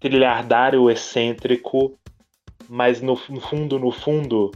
trilhardário 0.00 0.90
excêntrico, 0.90 1.98
mas 2.68 3.02
no 3.02 3.14
fundo, 3.14 3.78
no 3.78 3.92
fundo, 3.92 4.50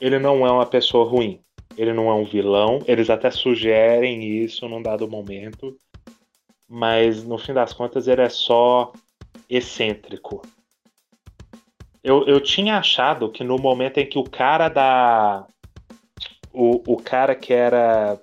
ele 0.00 0.18
não 0.18 0.46
é 0.46 0.50
uma 0.50 0.66
pessoa 0.66 1.08
ruim. 1.08 1.40
Ele 1.76 1.92
não 1.92 2.08
é 2.08 2.14
um 2.14 2.24
vilão. 2.24 2.80
Eles 2.86 3.08
até 3.08 3.30
sugerem 3.30 4.22
isso 4.44 4.68
num 4.68 4.82
dado 4.82 5.08
momento. 5.08 5.76
Mas 6.68 7.22
no 7.24 7.38
fim 7.38 7.52
das 7.52 7.72
contas 7.72 8.08
ele 8.08 8.22
é 8.22 8.28
só 8.28 8.92
excêntrico. 9.48 10.42
Eu, 12.02 12.26
eu 12.26 12.40
tinha 12.40 12.78
achado 12.78 13.30
que 13.30 13.44
no 13.44 13.56
momento 13.56 13.98
em 13.98 14.06
que 14.06 14.18
o 14.18 14.24
cara 14.24 14.68
da. 14.68 15.46
O, 16.52 16.82
o 16.86 16.96
cara 16.96 17.34
que 17.34 17.52
era 17.52 18.20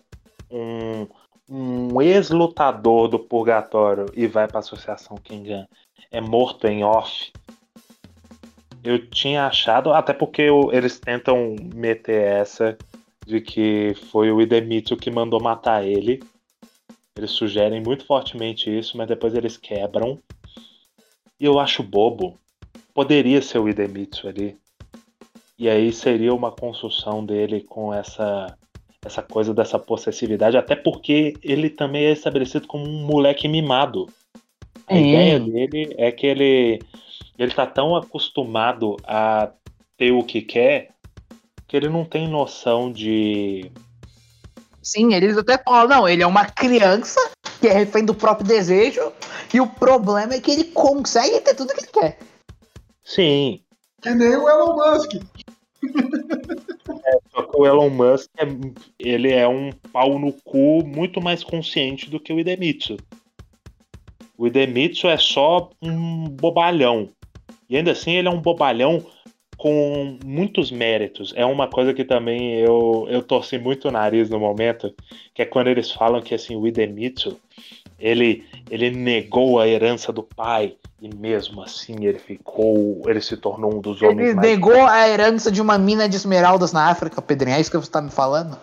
um, 0.50 1.08
um 1.50 2.02
ex-lutador 2.02 3.10
do 3.10 3.20
purgatório 3.20 4.06
e 4.14 4.26
vai 4.26 4.48
pra 4.48 4.60
Associação 4.60 5.18
Kingan 5.18 5.68
é 6.10 6.22
morto 6.22 6.68
em 6.68 6.84
off. 6.84 7.32
Eu 8.84 9.08
tinha 9.10 9.46
achado, 9.46 9.94
até 9.94 10.14
porque 10.14 10.44
eles 10.72 11.00
tentam 11.00 11.56
meter 11.74 12.24
essa 12.24 12.78
de 13.26 13.40
que 13.40 13.94
foi 14.10 14.32
o 14.32 14.42
Idemitsu 14.42 14.98
que 14.98 15.12
mandou 15.12 15.42
matar 15.42 15.86
ele. 15.86 16.22
Eles 17.16 17.32
sugerem 17.32 17.82
muito 17.82 18.06
fortemente 18.06 18.76
isso, 18.76 18.98
mas 18.98 19.08
depois 19.08 19.36
eles 19.36 19.58
quebram. 19.58 20.18
E 21.40 21.46
eu 21.46 21.60
acho 21.60 21.84
bobo. 21.84 22.38
Poderia 22.94 23.42
ser 23.42 23.60
o 23.60 23.70
Idemitsu 23.70 24.28
ali. 24.28 24.58
E 25.58 25.70
aí 25.70 25.94
seria 25.94 26.34
uma 26.34 26.52
construção 26.52 27.24
dele 27.24 27.62
com 27.62 27.94
essa 27.94 28.58
essa 29.04 29.22
coisa 29.22 29.54
dessa 29.54 29.80
possessividade, 29.80 30.58
até 30.58 30.76
porque 30.76 31.34
ele 31.42 31.70
também 31.70 32.06
é 32.06 32.12
estabelecido 32.12 32.68
como 32.68 32.86
um 32.86 33.04
moleque 33.06 33.48
mimado. 33.48 34.08
A 34.92 34.94
Sim. 34.94 35.08
ideia 35.08 35.40
dele 35.40 35.96
é 35.98 36.12
que 36.12 36.28
ele 36.28 36.82
ele 37.40 37.54
tá 37.54 37.66
tão 37.66 37.96
acostumado 37.96 38.98
a 39.06 39.50
ter 39.98 40.12
o 40.12 40.22
que 40.22 40.42
quer 40.42 40.90
que 41.66 41.78
ele 41.78 41.88
não 41.88 42.04
tem 42.04 42.28
noção 42.28 42.92
de 42.92 43.72
Sim, 44.84 45.14
eles 45.14 45.38
até 45.38 45.58
falam, 45.58 45.88
não, 45.88 46.10
ele 46.10 46.24
é 46.24 46.28
uma 46.28 46.44
criança 46.44 47.20
que 47.62 47.68
é 47.68 47.72
refém 47.72 48.04
do 48.04 48.14
próprio 48.14 48.46
desejo, 48.46 49.14
e 49.54 49.62
o 49.62 49.68
problema 49.68 50.34
é 50.34 50.42
que 50.42 50.52
ele 50.52 50.66
consegue 50.66 51.40
ter 51.40 51.56
tudo 51.56 51.74
que 51.74 51.82
ele 51.82 51.92
quer. 51.94 52.18
sim, 53.04 53.62
Que 54.02 54.10
nem 54.10 54.36
o 54.36 54.50
Elon 54.50 54.76
Musk. 54.76 55.12
Só 57.32 57.44
que 57.44 57.58
o 57.58 57.66
Elon 57.66 57.90
Musk 57.90 58.30
é, 58.38 58.46
ele 59.00 59.32
é 59.32 59.48
um 59.48 59.72
pau 59.94 60.20
no 60.20 60.34
cu 60.34 60.84
muito 60.86 61.22
mais 61.22 61.44
consciente 61.44 62.10
do 62.10 62.20
que 62.20 62.34
o 62.34 62.40
Idemitsu. 62.40 62.98
O 64.42 64.48
Idemitsu 64.48 65.08
é 65.08 65.18
só 65.18 65.70
um 65.80 66.24
bobalhão. 66.24 67.10
E 67.70 67.78
ainda 67.78 67.92
assim 67.92 68.14
ele 68.14 68.28
é 68.28 68.32
um 68.32 68.42
bobalhão 68.42 69.06
com 69.56 70.18
muitos 70.26 70.72
méritos. 70.72 71.32
É 71.38 71.46
uma 71.46 71.68
coisa 71.68 71.94
que 71.94 72.04
também 72.04 72.56
eu, 72.56 73.06
eu 73.08 73.22
torci 73.22 73.60
muito 73.60 73.88
o 73.88 73.92
nariz 73.92 74.32
no 74.32 74.40
momento, 74.40 74.92
que 75.36 75.44
é 75.44 75.46
quando 75.46 75.68
eles 75.68 75.92
falam 75.92 76.24
que 76.24 76.34
assim, 76.34 76.56
o 76.56 76.66
Idemitsu 76.66 77.40
ele, 78.00 78.44
ele 78.72 78.90
negou 78.90 79.60
a 79.60 79.68
herança 79.68 80.12
do 80.12 80.24
pai 80.24 80.74
e 81.00 81.16
mesmo 81.16 81.62
assim 81.62 82.04
ele 82.04 82.18
ficou, 82.18 83.04
ele 83.06 83.22
se 83.22 83.38
tornou 83.38 83.76
um 83.76 83.80
dos 83.80 84.02
homens 84.02 84.30
Ele 84.30 84.34
mais 84.34 84.50
negou 84.50 84.88
a 84.88 85.08
herança 85.08 85.52
de 85.52 85.62
uma 85.62 85.78
mina 85.78 86.10
de 86.10 86.16
esmeraldas 86.16 86.74
na 86.74 86.90
África, 86.90 87.22
Pedrinho. 87.22 87.58
É 87.58 87.62
isso 87.62 87.70
que 87.70 87.78
você 87.78 87.92
tá 87.92 88.02
me 88.02 88.10
falando? 88.10 88.58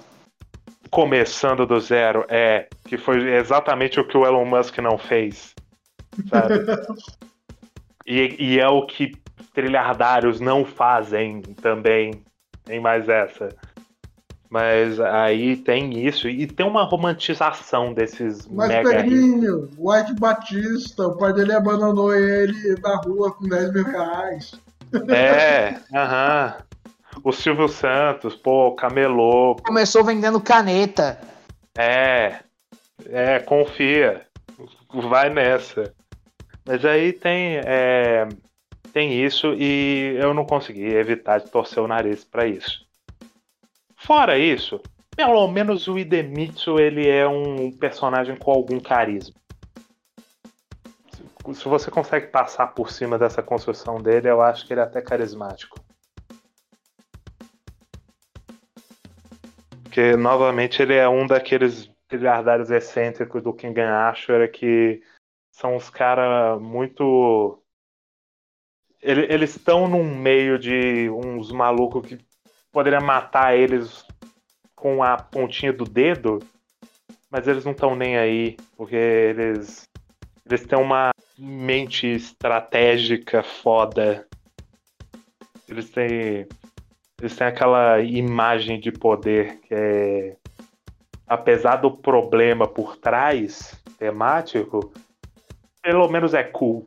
começando 0.90 1.66
do 1.66 1.78
zero 1.78 2.24
é 2.30 2.66
que 2.86 2.96
foi 2.96 3.34
exatamente 3.34 4.00
o 4.00 4.08
que 4.08 4.16
o 4.16 4.26
Elon 4.26 4.46
Musk 4.46 4.78
não 4.78 4.96
fez. 4.96 5.54
Sabe? 6.28 6.64
e, 8.06 8.36
e 8.38 8.60
é 8.60 8.68
o 8.68 8.86
que 8.86 9.12
trilhardários 9.54 10.40
não 10.40 10.64
fazem 10.64 11.42
também. 11.60 12.22
Tem 12.64 12.80
mais 12.80 13.08
essa. 13.08 13.48
Mas 14.50 14.98
aí 14.98 15.56
tem 15.56 16.06
isso. 16.06 16.28
E 16.28 16.46
tem 16.46 16.66
uma 16.66 16.84
romantização 16.84 17.92
desses 17.92 18.46
Mas 18.46 18.68
mega. 18.68 18.88
Pedrinho, 18.88 19.68
o 19.76 19.94
Ike 19.94 20.14
Batista, 20.14 21.06
o 21.06 21.16
pai 21.16 21.32
dele 21.32 21.52
abandonou 21.52 22.14
ele 22.14 22.74
na 22.80 22.96
rua 22.96 23.32
com 23.32 23.46
10 23.46 23.72
mil 23.72 23.84
reais. 23.84 24.52
É, 25.08 25.78
aham. 25.94 26.56
O 27.22 27.32
Silvio 27.32 27.68
Santos, 27.68 28.34
pô, 28.34 28.72
camelô. 28.72 29.56
Começou 29.56 30.04
vendendo 30.04 30.40
caneta. 30.40 31.18
É, 31.76 32.38
é, 33.06 33.38
confia. 33.40 34.22
Vai 35.10 35.28
nessa. 35.28 35.92
Mas 36.68 36.84
aí 36.84 37.14
tem, 37.14 37.56
é, 37.64 38.28
tem 38.92 39.24
isso 39.24 39.54
e 39.54 40.14
eu 40.18 40.34
não 40.34 40.44
consegui 40.44 40.84
evitar 40.84 41.38
de 41.38 41.50
torcer 41.50 41.82
o 41.82 41.88
nariz 41.88 42.24
pra 42.24 42.46
isso. 42.46 42.86
Fora 43.96 44.38
isso, 44.38 44.78
pelo 45.16 45.48
menos 45.48 45.88
o 45.88 45.98
Idemitsu 45.98 46.78
ele 46.78 47.08
é 47.08 47.26
um 47.26 47.72
personagem 47.72 48.36
com 48.36 48.50
algum 48.50 48.78
carisma. 48.78 49.34
Se- 51.54 51.66
você 51.66 51.90
consegue 51.90 52.26
passar 52.26 52.66
por 52.66 52.90
cima 52.90 53.18
dessa 53.18 53.42
construção 53.42 53.96
dele, 53.96 54.28
eu 54.28 54.42
acho 54.42 54.66
que 54.66 54.74
ele 54.74 54.80
é 54.80 54.84
até 54.84 55.00
carismático. 55.00 55.82
Porque, 59.84 60.16
novamente, 60.18 60.82
ele 60.82 60.94
é 60.94 61.08
um 61.08 61.26
daqueles 61.26 61.90
trilhardários 62.08 62.70
excêntricos 62.70 63.42
do 63.42 63.54
Kengan 63.54 64.10
Ashura 64.10 64.46
que 64.46 65.00
são 65.58 65.74
os 65.74 65.90
caras 65.90 66.60
muito. 66.62 67.60
Ele- 69.02 69.26
Eles 69.32 69.56
estão 69.56 69.88
num 69.88 70.04
meio 70.16 70.56
de 70.56 71.10
uns 71.10 71.50
malucos 71.50 72.06
que 72.06 72.18
poderia 72.70 73.00
matar 73.00 73.56
eles 73.56 74.04
com 74.76 75.02
a 75.02 75.16
pontinha 75.16 75.72
do 75.72 75.84
dedo, 75.84 76.38
mas 77.28 77.48
eles 77.48 77.64
não 77.64 77.72
estão 77.72 77.96
nem 77.96 78.16
aí, 78.16 78.56
porque 78.76 78.94
eles. 78.94 79.88
Eles 80.46 80.64
têm 80.64 80.78
uma 80.78 81.10
mente 81.36 82.06
estratégica 82.06 83.42
foda. 83.42 84.26
Eles 85.68 85.90
têm. 85.90 86.46
Eles 87.20 87.36
têm 87.36 87.48
aquela 87.48 88.00
imagem 88.00 88.78
de 88.78 88.92
poder 88.92 89.58
que 89.62 89.74
é. 89.74 90.36
Apesar 91.26 91.76
do 91.76 91.90
problema 91.90 92.66
por 92.66 92.96
trás, 92.96 93.74
temático, 93.98 94.92
pelo 95.82 96.08
menos 96.08 96.34
é 96.34 96.42
cool. 96.42 96.84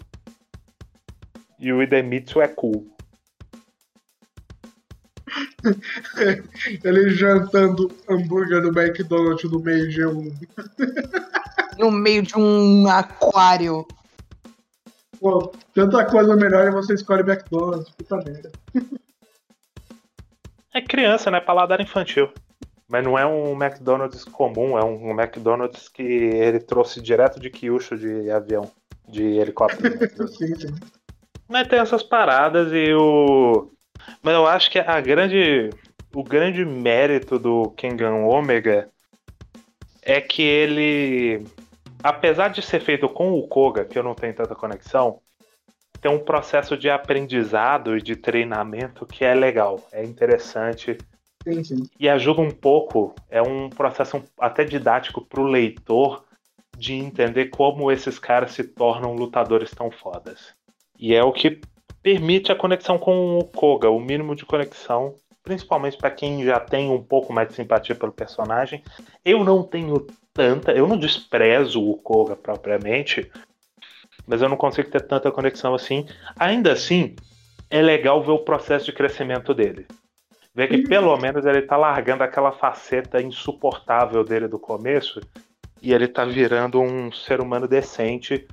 E 1.60 1.72
o 1.72 1.82
Idemitsu 1.82 2.42
é 2.42 2.48
cool. 2.48 2.92
Ele 6.84 7.10
jantando 7.12 7.90
hambúrguer 8.10 8.62
no 8.62 8.78
McDonald's 8.78 9.50
no 9.50 9.60
meio 9.60 9.90
de 9.90 10.06
um. 10.06 10.32
No 11.78 11.90
meio 11.90 12.22
de 12.22 12.38
um 12.38 12.86
aquário. 12.88 13.88
Pô, 15.20 15.52
tanta 15.74 16.06
coisa 16.06 16.36
melhor 16.36 16.68
e 16.68 16.72
você 16.72 16.94
escolhe 16.94 17.22
McDonald's, 17.22 17.90
puta 17.92 18.18
merda. 18.18 18.52
É 20.74 20.82
criança, 20.82 21.32
né? 21.32 21.40
Paladar 21.40 21.82
infantil. 21.82 22.32
Mas 22.88 23.04
não 23.04 23.18
é 23.18 23.26
um 23.26 23.54
McDonald's 23.54 24.26
comum, 24.26 24.78
é 24.78 24.84
um 24.84 25.12
McDonald's 25.12 25.88
que 25.88 26.04
ele 26.04 26.60
trouxe 26.60 27.02
direto 27.02 27.40
de 27.40 27.50
Kyushu 27.50 27.98
de 27.98 28.30
avião, 28.30 28.70
de 29.12 29.24
helicóptero. 29.24 30.00
né? 30.00 30.08
sim, 30.28 30.56
sim. 30.56 30.74
Mas 31.48 31.68
tem 31.68 31.80
essas 31.80 32.02
paradas 32.02 32.72
e 32.72 32.94
o. 32.94 33.70
Mas 34.24 34.34
eu 34.34 34.48
acho 34.48 34.72
que 34.72 34.80
a 34.80 35.00
grande. 35.02 35.70
O 36.14 36.24
grande 36.24 36.66
mérito 36.66 37.40
do 37.40 37.72
Kengan 37.72 38.26
Omega 38.26 38.90
é 40.02 40.20
que 40.20 40.42
ele. 40.42 41.46
Apesar 42.04 42.48
de 42.48 42.62
ser 42.62 42.82
feito 42.82 43.08
com 43.08 43.34
o 43.34 43.48
Koga, 43.48 43.86
que 43.86 43.98
eu 44.00 44.04
não 44.04 44.16
tenho 44.16 44.34
tanta 44.34 44.56
conexão, 44.56 45.20
tem 46.02 46.10
um 46.10 46.20
processo 46.20 46.76
de 46.76 46.90
aprendizado 46.90 47.96
e 47.96 48.02
de 48.02 48.16
treinamento 48.16 49.06
que 49.06 49.24
é 49.24 49.36
legal, 49.36 49.80
é 49.92 50.04
interessante 50.04 50.98
sim, 51.44 51.64
sim. 51.64 51.84
e 52.00 52.10
ajuda 52.10 52.42
um 52.42 52.50
pouco. 52.50 53.14
É 53.30 53.42
um 53.42 53.70
processo 53.70 54.24
até 54.40 54.64
didático 54.64 55.22
pro 55.22 55.44
leitor 55.44 56.26
de 56.78 56.94
entender 56.94 57.48
como 57.48 57.92
esses 57.92 58.18
caras 58.18 58.52
se 58.52 58.64
tornam 58.64 59.14
lutadores 59.14 59.72
tão 59.72 59.92
fodas. 59.92 60.54
E 60.98 61.14
é 61.14 61.24
o 61.24 61.32
que 61.32 61.62
permite 62.02 62.52
a 62.52 62.56
conexão 62.56 62.98
com 62.98 63.38
o 63.38 63.46
Koga, 63.46 63.90
o 63.90 64.00
mínimo 64.00 64.36
de 64.36 64.46
conexão, 64.46 65.16
principalmente 65.44 65.98
para 65.98 66.12
quem 66.12 66.44
já 66.44 66.60
tem 66.60 66.90
um 66.90 67.02
pouco 67.02 67.34
mais 67.34 67.50
de 67.50 67.56
simpatia 67.56 67.96
pelo 67.96 68.12
personagem. 68.12 68.84
Eu 69.24 69.44
não 69.44 69.64
tenho 69.64 70.08
tanta, 70.34 70.72
eu 70.72 70.88
não 70.88 70.98
desprezo 70.98 71.84
o 71.84 71.98
Koga 71.98 72.36
propriamente, 72.36 73.32
mas 74.26 74.42
eu 74.42 74.50
não 74.50 74.58
consigo 74.58 74.90
ter 74.90 75.02
tanta 75.02 75.32
conexão 75.32 75.74
assim. 75.74 76.06
Ainda 76.38 76.74
assim, 76.74 77.16
é 77.70 77.82
legal 77.82 78.24
ver 78.24 78.32
o 78.32 78.40
processo 78.40 78.86
de 78.86 78.94
crescimento 78.94 79.54
dele. 79.54 79.88
Ver 80.54 80.68
que 80.68 80.80
pelo 80.80 81.16
menos 81.18 81.46
ele 81.46 81.62
tá 81.62 81.78
largando 81.78 82.24
aquela 82.24 82.52
faceta 82.52 83.22
insuportável 83.22 84.24
dele 84.24 84.48
do 84.48 84.60
começo 84.60 85.22
e 85.82 85.94
ele 85.94 86.08
tá 86.08 86.24
virando 86.24 86.80
um 86.80 87.12
ser 87.12 87.42
humano 87.42 87.68
decente 87.68 88.48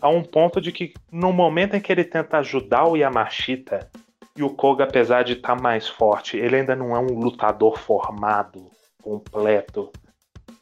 a 0.00 0.08
um 0.08 0.22
ponto 0.22 0.60
de 0.60 0.70
que 0.70 0.92
no 1.10 1.32
momento 1.32 1.74
em 1.74 1.80
que 1.80 1.90
ele 1.90 2.04
tenta 2.04 2.38
ajudar 2.38 2.86
o 2.86 2.96
Yamashita 2.96 3.88
e 4.36 4.42
o 4.42 4.50
Koga, 4.50 4.84
apesar 4.84 5.24
de 5.24 5.32
estar 5.32 5.58
mais 5.58 5.88
forte, 5.88 6.36
ele 6.36 6.56
ainda 6.56 6.76
não 6.76 6.94
é 6.94 6.98
um 6.98 7.18
lutador 7.18 7.78
formado, 7.78 8.70
completo. 9.02 9.90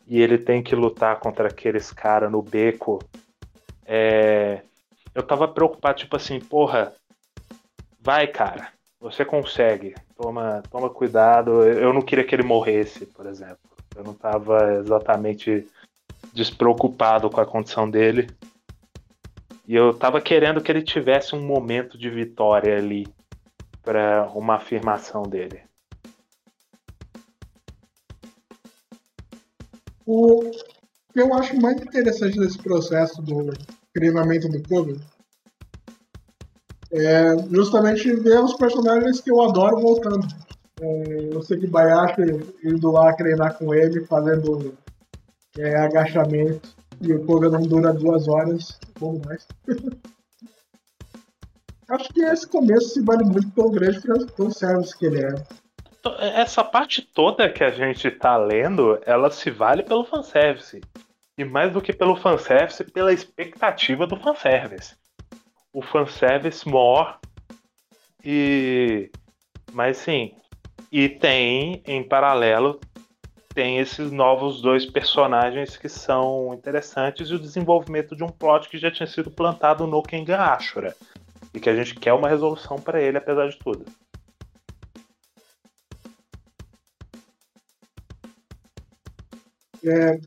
E 0.07 0.21
ele 0.21 0.39
tem 0.39 0.63
que 0.63 0.77
lutar 0.77 1.19
contra 1.19 1.49
aqueles 1.49 1.91
caras 1.91 2.31
no 2.31 2.41
beco. 2.41 3.01
É... 3.85 4.63
Eu 5.13 5.23
tava 5.23 5.49
preocupado, 5.49 5.99
tipo 5.99 6.15
assim, 6.15 6.39
porra, 6.39 6.93
vai, 8.01 8.27
cara, 8.29 8.69
você 9.01 9.25
consegue. 9.25 9.95
Toma, 10.17 10.63
toma 10.71 10.91
cuidado. 10.91 11.65
Eu 11.65 11.93
não 11.93 12.03
queria 12.03 12.25
que 12.25 12.35
ele 12.35 12.43
morresse, 12.43 13.07
por 13.07 13.27
exemplo. 13.27 13.59
Eu 13.97 14.05
não 14.05 14.15
tava 14.15 14.75
exatamente 14.75 15.67
despreocupado 16.35 17.31
com 17.31 17.41
a 17.41 17.47
condição 17.47 17.89
dele. 17.89 18.27
E 19.67 19.75
eu 19.75 19.95
tava 19.95 20.21
querendo 20.21 20.61
que 20.61 20.71
ele 20.71 20.83
tivesse 20.83 21.35
um 21.35 21.47
momento 21.47 21.97
de 21.97 22.11
vitória 22.11 22.77
ali 22.77 23.07
para 23.83 24.29
uma 24.35 24.57
afirmação 24.57 25.23
dele. 25.23 25.63
O 30.05 30.51
que 31.13 31.21
eu 31.21 31.33
acho 31.33 31.59
mais 31.61 31.81
interessante 31.81 32.39
desse 32.39 32.59
processo 32.59 33.23
do 33.23 33.53
treinamento 33.95 34.49
do 34.49 34.63
Koga 34.69 34.97
é 36.93 37.37
justamente 37.51 38.15
ver 38.17 38.39
os 38.41 38.55
personagens 38.55 39.21
que 39.21 39.31
eu 39.31 39.41
adoro 39.43 39.81
voltando. 39.81 40.27
É, 40.81 41.29
eu 41.33 41.43
sei 41.43 41.59
que 41.59 41.67
Bayashi 41.67 42.23
indo 42.63 42.91
lá 42.91 43.13
treinar 43.15 43.57
com 43.57 43.75
ele, 43.75 44.05
fazendo 44.05 44.77
é, 45.59 45.77
agachamento, 45.77 46.75
e 47.01 47.13
o 47.13 47.25
Koga 47.25 47.49
não 47.49 47.63
dura 47.63 47.93
duas 47.93 48.29
horas, 48.29 48.79
bom 48.99 49.21
mais. 49.25 49.47
Acho 51.89 52.09
que 52.15 52.23
esse 52.23 52.47
começo 52.49 52.89
se 52.89 53.03
vale 53.03 53.25
muito 53.25 53.51
pelo 53.51 53.71
grande 53.71 54.01
fanservice 54.37 54.97
que 54.97 55.07
ele 55.07 55.23
é. 55.23 55.35
Essa 56.41 56.65
parte 56.65 57.03
toda 57.03 57.51
que 57.51 57.63
a 57.63 57.71
gente 57.71 58.11
tá 58.11 58.37
lendo, 58.37 58.99
ela 59.07 59.31
se 59.31 59.51
vale 59.51 59.83
pelo 59.83 60.05
fanservice. 60.05 60.81
E 61.37 61.45
mais 61.45 61.73
do 61.73 61.81
que 61.81 61.93
pelo 61.93 62.17
fanservice, 62.17 62.85
pela 62.85 63.13
expectativa 63.13 64.07
do 64.07 64.17
fanservice. 64.17 64.95
O 65.73 65.83
fanservice 65.83 66.67
more. 66.69 67.15
E. 68.25 69.11
Mas 69.73 69.99
sim. 69.99 70.35
E 70.93 71.09
tem, 71.09 71.83
em 71.87 72.03
paralelo, 72.03 72.81
tem 73.55 73.79
esses 73.79 74.11
novos 74.11 74.61
dois 74.61 74.85
personagens 74.85 75.77
que 75.77 75.89
são 75.89 76.53
interessantes 76.53 77.29
e 77.29 77.35
o 77.35 77.39
desenvolvimento 77.39 78.17
de 78.17 78.25
um 78.25 78.29
plot 78.29 78.69
que 78.69 78.79
já 78.79 78.91
tinha 78.91 79.07
sido 79.07 79.31
plantado 79.31 79.87
no 79.87 80.03
Kengan 80.03 80.39
Ashura. 80.39 80.95
E 81.55 81.61
que 81.61 81.71
a 81.71 81.77
gente 81.77 81.95
quer 81.95 82.13
uma 82.13 82.29
resolução 82.29 82.77
para 82.77 83.01
ele, 83.01 83.17
apesar 83.17 83.49
de 83.49 83.57
tudo. 83.59 83.85
É, 89.85 90.19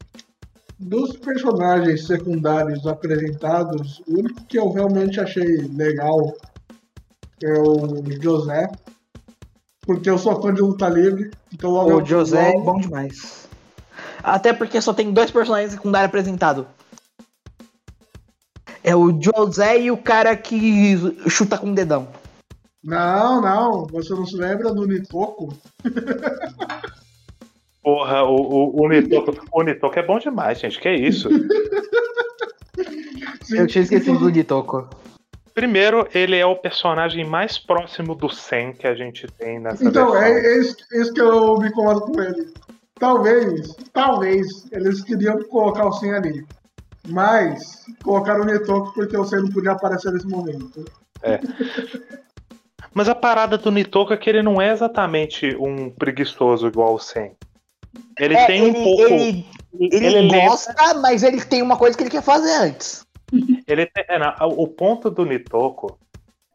dos 0.80 1.18
personagens 1.18 2.06
secundários 2.06 2.86
apresentados, 2.88 4.00
o 4.08 4.20
único 4.20 4.46
que 4.46 4.58
eu 4.58 4.70
realmente 4.70 5.20
achei 5.20 5.58
legal 5.74 6.34
é 7.44 7.60
o 7.60 8.04
José. 8.22 8.70
Porque 9.88 10.10
eu 10.10 10.18
sou 10.18 10.40
fã 10.42 10.54
de 10.54 10.62
luta 10.62 10.90
livre. 10.90 11.32
Então 11.52 11.72
logo 11.72 12.02
O 12.02 12.06
José 12.06 12.50
é 12.50 12.62
bom 12.62 12.78
demais. 12.78 13.48
Até 14.22 14.52
porque 14.52 14.82
só 14.82 14.94
tem 14.94 15.14
dois 15.14 15.32
personagens 15.32 15.72
secundários 15.72 16.10
apresentados. 16.10 16.66
É 18.84 18.94
o 18.96 19.18
José 19.20 19.80
e 19.80 19.90
o 19.90 19.98
cara 19.98 20.36
que 20.36 20.98
chuta 21.30 21.58
com 21.58 21.72
o 21.72 21.76
dedão. 21.76 22.10
Não, 22.84 23.42
não. 23.42 23.88
Você 23.88 24.14
não 24.14 24.26
se 24.26 24.36
lembra 24.36 24.74
do 24.74 24.86
Nitoco? 24.86 25.54
Porra, 27.82 28.24
o, 28.24 28.36
o, 28.36 28.84
o, 28.84 28.90
Nitoco, 28.90 29.38
o 29.54 29.64
Nitoco 29.64 29.98
é 29.98 30.06
bom 30.06 30.20
demais, 30.20 30.60
gente. 30.60 30.78
Que 30.80 30.92
isso? 30.92 31.30
Sim, 33.44 33.60
Eu 33.60 33.68
tinha 33.68 33.84
esquecido 33.84 34.20
do 34.20 34.30
Ditoko. 34.30 34.90
Primeiro, 35.68 36.08
ele 36.14 36.36
é 36.36 36.46
o 36.46 36.56
personagem 36.56 37.26
mais 37.26 37.58
próximo 37.58 38.14
do 38.14 38.30
Sen 38.30 38.74
que 38.74 38.86
a 38.86 38.94
gente 38.94 39.28
tem 39.40 39.60
nessa 39.60 39.84
Então, 39.84 40.12
versão. 40.12 40.28
é, 40.28 40.40
é 40.40 40.60
isso, 40.60 40.76
é 40.94 41.12
que 41.12 41.20
eu 41.20 41.58
me 41.58 41.70
incomodo 41.70 42.02
com 42.02 42.22
ele. 42.22 42.54
Talvez, 43.00 43.76
talvez, 43.92 44.72
eles 44.72 45.02
queriam 45.04 45.42
colocar 45.46 45.88
o 45.88 45.94
Sen 45.94 46.14
ali. 46.14 46.46
Mas 47.08 47.86
colocaram 48.04 48.42
o 48.42 48.46
Nitoco 48.46 48.94
porque 48.94 49.18
o 49.18 49.26
Sen 49.26 49.40
não 49.42 49.50
podia 49.52 49.72
aparecer 49.72 50.12
nesse 50.12 50.28
momento. 50.28 50.88
Mas 52.94 53.10
a 53.10 53.16
parada 53.16 53.58
do 53.58 53.72
Nitoco 53.72 54.14
é 54.14 54.18
que 54.18 54.30
ele 54.30 54.44
não 54.44 54.62
é 54.62 54.72
exatamente 54.72 55.56
um 55.56 55.90
preguiçoso 55.90 56.68
igual 56.68 56.94
o 56.94 57.00
Sen. 57.00 57.32
Ele 58.20 58.36
É, 58.36 58.46
tem 58.46 58.62
um 58.62 58.66
ele, 58.68 58.84
pouco. 58.84 59.02
ele, 59.02 59.46
ele 59.92 60.10
lembra- 60.22 60.50
gosta, 60.50 60.76
mas 61.02 61.24
ele 61.24 61.44
tem 61.44 61.64
uma 61.64 61.78
coisa 61.78 61.98
que 61.98 62.04
ele 62.04 62.12
quer 62.12 62.22
fazer 62.22 62.54
antes. 62.58 63.07
Ele 63.68 63.86
tem- 63.86 64.06
é, 64.08 64.18
não, 64.18 64.34
o 64.58 64.68
ponto 64.68 65.10
do 65.10 65.26
Nitoko 65.26 66.00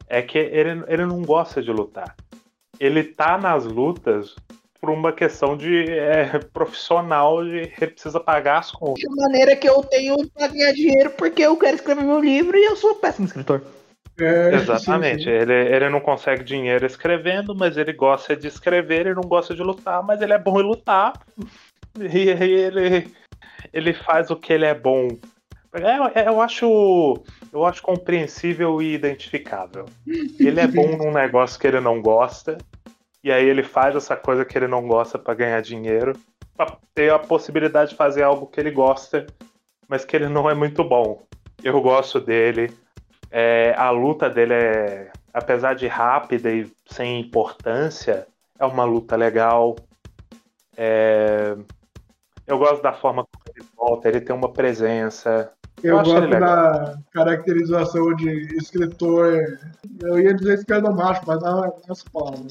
é 0.08 0.22
que 0.22 0.38
ele, 0.38 0.82
ele 0.88 1.06
não 1.06 1.22
gosta 1.22 1.62
de 1.62 1.70
lutar. 1.70 2.16
Ele 2.80 3.04
tá 3.04 3.38
nas 3.38 3.64
lutas 3.64 4.34
por 4.80 4.90
uma 4.90 5.12
questão 5.12 5.57
de 5.57 5.88
é, 5.90 6.38
profissional, 6.53 7.44
de 7.44 7.72
ele 7.80 7.92
precisa 7.92 8.18
pagar 8.18 8.59
as 8.59 8.72
contas. 8.72 9.03
De 9.03 9.09
maneira 9.09 9.55
que 9.55 9.68
eu 9.68 9.82
tenho 9.84 10.16
pra 10.30 10.49
ganhar 10.49 10.72
dinheiro 10.72 11.11
porque 11.11 11.42
eu 11.42 11.57
quero 11.57 11.76
escrever 11.76 12.03
meu 12.03 12.18
livro 12.20 12.57
e 12.57 12.64
eu 12.64 12.76
sou 12.76 12.92
um 12.92 12.99
péssimo 12.99 13.26
escritor. 13.26 13.62
É, 14.18 14.55
Exatamente. 14.55 15.18
sim, 15.18 15.24
sim. 15.24 15.30
Ele, 15.30 15.55
ele 15.55 15.88
não 15.88 16.01
consegue 16.01 16.44
dinheiro 16.44 16.84
escrevendo, 16.84 17.55
mas 17.55 17.76
ele 17.76 17.92
gosta 17.92 18.36
de 18.36 18.49
escrever, 18.49 19.07
ele 19.07 19.14
não 19.14 19.22
gosta 19.22 19.55
de 19.55 19.62
lutar, 19.62 20.03
mas 20.03 20.20
ele 20.20 20.32
é 20.32 20.38
bom 20.38 20.61
em 20.61 20.64
lutar. 20.64 21.14
E 21.99 22.30
aí 22.30 22.51
ele, 22.51 23.14
ele 23.72 23.94
faz 23.94 24.30
o 24.30 24.36
que 24.36 24.53
ele 24.53 24.64
é 24.64 24.74
bom. 24.74 25.16
É, 25.73 26.29
eu 26.29 26.41
acho. 26.41 27.23
Eu 27.53 27.64
acho 27.64 27.83
compreensível 27.83 28.83
e 28.83 28.95
identificável. 28.95 29.87
Ele 30.39 30.61
é 30.61 30.66
bom 30.66 30.97
num 30.97 31.12
negócio 31.12 31.59
que 31.59 31.66
ele 31.66 31.81
não 31.81 32.01
gosta. 32.03 32.59
E 33.25 33.33
aí 33.33 33.49
ele 33.49 33.62
faz 33.62 33.97
essa 33.97 34.16
coisa 34.16 34.45
que 34.45 34.59
ele 34.59 34.66
não 34.66 34.87
gosta 34.87 35.18
pra 35.18 35.35
ganhar 35.35 35.62
dinheiro. 35.62 36.12
Pra 36.55 36.77
ter 36.95 37.11
a 37.11 37.18
possibilidade 37.18 37.91
de 37.91 37.97
fazer 37.97 38.23
algo 38.23 38.47
que 38.47 38.61
ele 38.61 38.70
gosta, 38.70 39.27
mas 39.89 40.05
que 40.05 40.14
ele 40.14 40.29
não 40.29 40.51
é 40.51 40.55
muito 40.55 40.85
bom. 40.85 41.23
Eu 41.62 41.81
gosto 41.81 42.20
dele. 42.20 42.70
É, 43.31 43.75
a 43.79 43.91
luta 43.91 44.29
dele 44.29 44.53
é, 44.53 45.11
apesar 45.33 45.75
de 45.75 45.87
rápida 45.87 46.51
e 46.51 46.70
sem 46.87 47.18
importância, 47.18 48.27
é 48.59 48.66
uma 48.66 48.85
luta 48.85 49.16
legal. 49.16 49.75
É, 50.77 51.57
eu 52.47 52.59
gosto 52.59 52.83
da 52.83 52.93
forma 52.93 53.25
como 53.25 53.45
ele 53.57 53.66
volta, 53.75 54.09
ele 54.09 54.20
tem 54.20 54.35
uma 54.37 54.53
presença. 54.53 55.51
Eu, 55.83 55.97
eu 55.97 56.05
gosto 56.05 56.28
da 56.28 56.99
caracterização 57.12 58.14
de 58.14 58.57
escritor. 58.57 59.59
Eu 60.01 60.20
ia 60.20 60.35
dizer 60.35 60.55
esquerdo 60.55 60.93
macho, 60.95 61.22
mas 61.26 61.43
não 61.43 61.64
é 61.64 61.72
essa 61.89 62.05
palavra. 62.12 62.47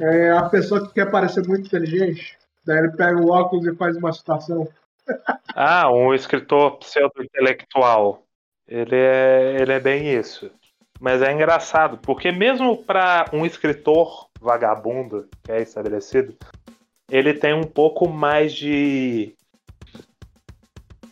É 0.00 0.30
a 0.30 0.42
pessoa 0.48 0.86
que 0.86 0.92
quer 0.92 1.10
parecer 1.10 1.46
muito 1.46 1.66
inteligente, 1.66 2.36
daí 2.66 2.78
ele 2.78 2.90
pega 2.90 3.18
o 3.18 3.30
óculos 3.30 3.66
e 3.66 3.74
faz 3.74 3.96
uma 3.96 4.12
citação. 4.12 4.68
Ah, 5.58 5.90
um 5.90 6.12
escritor 6.12 6.76
pseudo-intelectual. 6.80 8.22
Ele 8.68 8.94
é, 8.96 9.56
ele 9.58 9.72
é 9.72 9.80
bem 9.80 10.12
isso. 10.12 10.50
Mas 11.00 11.22
é 11.22 11.32
engraçado, 11.32 11.98
porque 11.98 12.30
mesmo 12.32 12.76
para 12.76 13.26
um 13.32 13.46
escritor 13.46 14.28
vagabundo, 14.40 15.28
que 15.44 15.52
é 15.52 15.62
estabelecido, 15.62 16.34
ele 17.10 17.34
tem 17.34 17.54
um 17.54 17.64
pouco 17.64 18.08
mais 18.08 18.52
de. 18.52 19.35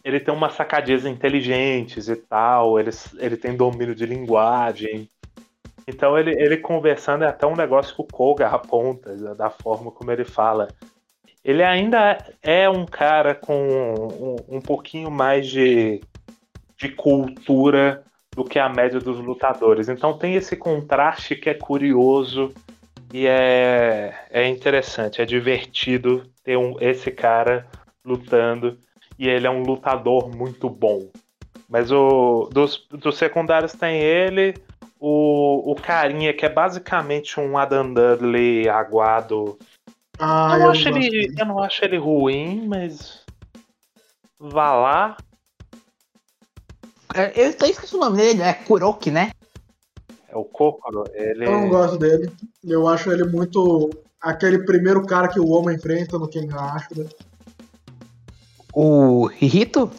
Ele 0.04 0.20
tem 0.20 0.34
umas 0.34 0.52
sacadinhas 0.52 1.06
inteligentes 1.06 2.08
e 2.08 2.16
tal, 2.16 2.78
ele, 2.78 2.90
ele 3.18 3.36
tem 3.36 3.56
domínio 3.56 3.94
de 3.94 4.04
linguagem. 4.04 5.08
Então 5.86 6.18
ele, 6.18 6.30
ele 6.32 6.58
conversando 6.58 7.24
é 7.24 7.28
até 7.28 7.46
um 7.46 7.56
negócio 7.56 7.94
que 7.94 8.02
o 8.02 8.06
Koga 8.06 8.48
aponta, 8.48 9.34
da 9.34 9.48
forma 9.48 9.90
como 9.90 10.12
ele 10.12 10.24
fala. 10.24 10.68
Ele 11.42 11.62
ainda 11.62 12.22
é 12.42 12.68
um 12.68 12.86
cara 12.86 13.34
com 13.34 14.36
um, 14.48 14.56
um 14.56 14.60
pouquinho 14.60 15.10
mais 15.10 15.46
de, 15.46 16.00
de 16.76 16.88
cultura 16.90 18.02
do 18.34 18.44
que 18.44 18.58
a 18.58 18.68
média 18.68 18.98
dos 18.98 19.18
lutadores. 19.18 19.88
Então 19.88 20.16
tem 20.16 20.34
esse 20.34 20.56
contraste 20.56 21.36
que 21.36 21.48
é 21.48 21.54
curioso 21.54 22.52
e 23.12 23.26
é, 23.26 24.14
é 24.30 24.48
interessante, 24.48 25.22
é 25.22 25.24
divertido 25.24 26.28
ter 26.42 26.56
um, 26.56 26.76
esse 26.80 27.10
cara 27.10 27.66
lutando 28.04 28.76
e 29.18 29.28
ele 29.28 29.46
é 29.46 29.50
um 29.50 29.62
lutador 29.62 30.28
muito 30.34 30.68
bom. 30.68 31.08
Mas 31.68 31.90
o 31.90 32.48
dos, 32.52 32.86
dos 32.90 33.16
secundários 33.16 33.72
tem 33.72 34.00
ele, 34.00 34.54
o, 35.00 35.72
o 35.72 35.74
carinha 35.74 36.32
que 36.32 36.46
é 36.46 36.48
basicamente 36.48 37.40
um 37.40 37.56
Adam 37.58 37.92
Dudley 37.92 38.68
aguado. 38.68 39.58
Ah, 40.18 40.50
eu, 40.52 40.58
não 40.58 40.66
eu, 40.66 40.70
acho 40.70 40.88
ele, 40.88 41.34
eu 41.36 41.46
não 41.46 41.58
acho 41.58 41.84
ele 41.84 41.96
ruim, 41.96 42.66
mas 42.66 43.24
vá 44.38 44.74
lá. 44.74 45.16
É, 47.14 47.32
eu 47.34 47.50
até 47.50 47.68
esqueci 47.68 47.94
o 47.96 48.00
nome 48.00 48.16
dele, 48.16 48.42
é 48.42 48.52
Kuroki, 48.52 49.10
né? 49.10 49.30
É 50.28 50.36
o 50.36 50.44
Kokoro. 50.44 51.04
Ele... 51.14 51.46
Eu 51.46 51.52
não 51.52 51.68
gosto 51.68 51.96
dele. 51.96 52.30
Eu 52.64 52.88
acho 52.88 53.10
ele 53.12 53.24
muito. 53.24 53.90
aquele 54.20 54.64
primeiro 54.64 55.06
cara 55.06 55.28
que 55.28 55.38
o 55.38 55.48
homem 55.48 55.76
enfrenta 55.76 56.18
no 56.18 56.28
Ken 56.28 56.48
Ashura. 56.52 57.08
O 58.74 59.26
Rito? 59.26 59.90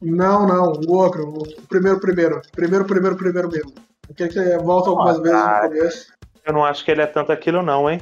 Não, 0.00 0.46
não, 0.46 0.72
o 0.72 0.92
outro. 0.96 1.28
O 1.28 1.66
primeiro, 1.68 2.00
primeiro. 2.00 2.40
Primeiro, 2.52 2.84
primeiro, 2.84 3.16
primeiro 3.16 3.48
mesmo. 3.50 3.72
Aquele 4.10 4.28
que 4.30 4.58
volta 4.58 4.90
algumas 4.90 5.18
vezes 5.18 5.38
no 5.38 5.60
começo. 5.60 6.12
Eu 6.44 6.52
não 6.52 6.64
acho 6.64 6.84
que 6.84 6.90
ele 6.90 7.02
é 7.02 7.06
tanto 7.06 7.32
aquilo, 7.32 7.62
não, 7.62 7.88
hein? 7.90 8.00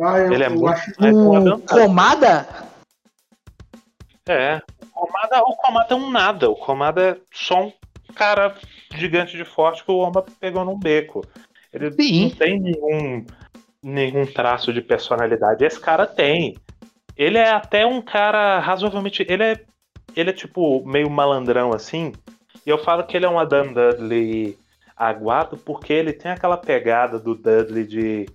Ah, 0.00 0.18
eu, 0.18 0.32
ele 0.32 0.44
é 0.44 0.46
eu 0.46 0.50
muito. 0.50 0.68
Acho... 0.68 0.92
O 1.00 1.60
Comada? 1.60 2.46
É. 4.28 4.60
O 4.94 5.06
Comada, 5.06 5.40
o 5.40 5.56
Comada 5.56 5.94
é 5.94 5.96
um 5.96 6.10
nada. 6.10 6.50
O 6.50 6.56
Comada 6.56 7.02
é 7.02 7.16
só 7.32 7.66
um 7.66 7.72
cara 8.14 8.54
gigante 8.94 9.36
de 9.36 9.44
forte 9.44 9.84
que 9.84 9.90
o 9.90 9.98
Oma 9.98 10.24
pegou 10.40 10.64
num 10.64 10.78
beco. 10.78 11.24
Ele 11.72 11.92
Sim. 11.92 12.22
não 12.24 12.30
tem 12.30 12.60
nenhum, 12.60 13.26
nenhum 13.82 14.26
traço 14.26 14.72
de 14.72 14.80
personalidade. 14.80 15.64
Esse 15.64 15.78
cara 15.78 16.06
tem. 16.06 16.56
Ele 17.16 17.38
é 17.38 17.50
até 17.50 17.86
um 17.86 18.00
cara 18.00 18.58
razoavelmente. 18.58 19.24
Ele 19.28 19.42
é, 19.42 19.60
ele 20.14 20.30
é 20.30 20.32
tipo 20.32 20.84
meio 20.86 21.10
malandrão 21.10 21.72
assim. 21.72 22.12
E 22.64 22.70
eu 22.70 22.78
falo 22.78 23.04
que 23.04 23.16
ele 23.16 23.26
é 23.26 23.28
um 23.28 23.38
Adam 23.38 23.72
Dudley 23.72 24.58
aguado 24.96 25.56
porque 25.56 25.92
ele 25.92 26.12
tem 26.12 26.30
aquela 26.30 26.56
pegada 26.56 27.18
do 27.18 27.34
Dudley 27.34 27.84
de. 27.84 28.26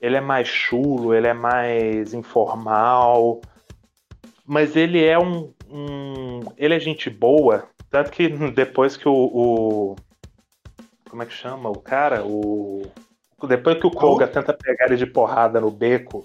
Ele 0.00 0.16
é 0.16 0.20
mais 0.20 0.48
chulo, 0.48 1.14
ele 1.14 1.28
é 1.28 1.34
mais 1.34 2.12
informal. 2.12 3.40
Mas 4.44 4.76
ele 4.76 5.02
é 5.04 5.18
um, 5.18 5.52
um. 5.70 6.40
Ele 6.56 6.74
é 6.74 6.80
gente 6.80 7.08
boa 7.08 7.68
tanto 7.92 8.10
que 8.10 8.26
depois 8.50 8.96
que 8.96 9.06
o, 9.06 9.12
o, 9.12 9.96
Como 11.08 11.22
é 11.22 11.26
que 11.26 11.34
chama? 11.34 11.68
O 11.68 11.78
cara, 11.78 12.24
o. 12.24 12.82
Depois 13.46 13.78
que 13.78 13.86
o 13.86 13.90
Koga 13.90 14.26
tenta 14.26 14.52
pegar 14.52 14.86
ele 14.86 14.96
de 14.96 15.04
porrada 15.04 15.60
no 15.60 15.70
beco 15.70 16.22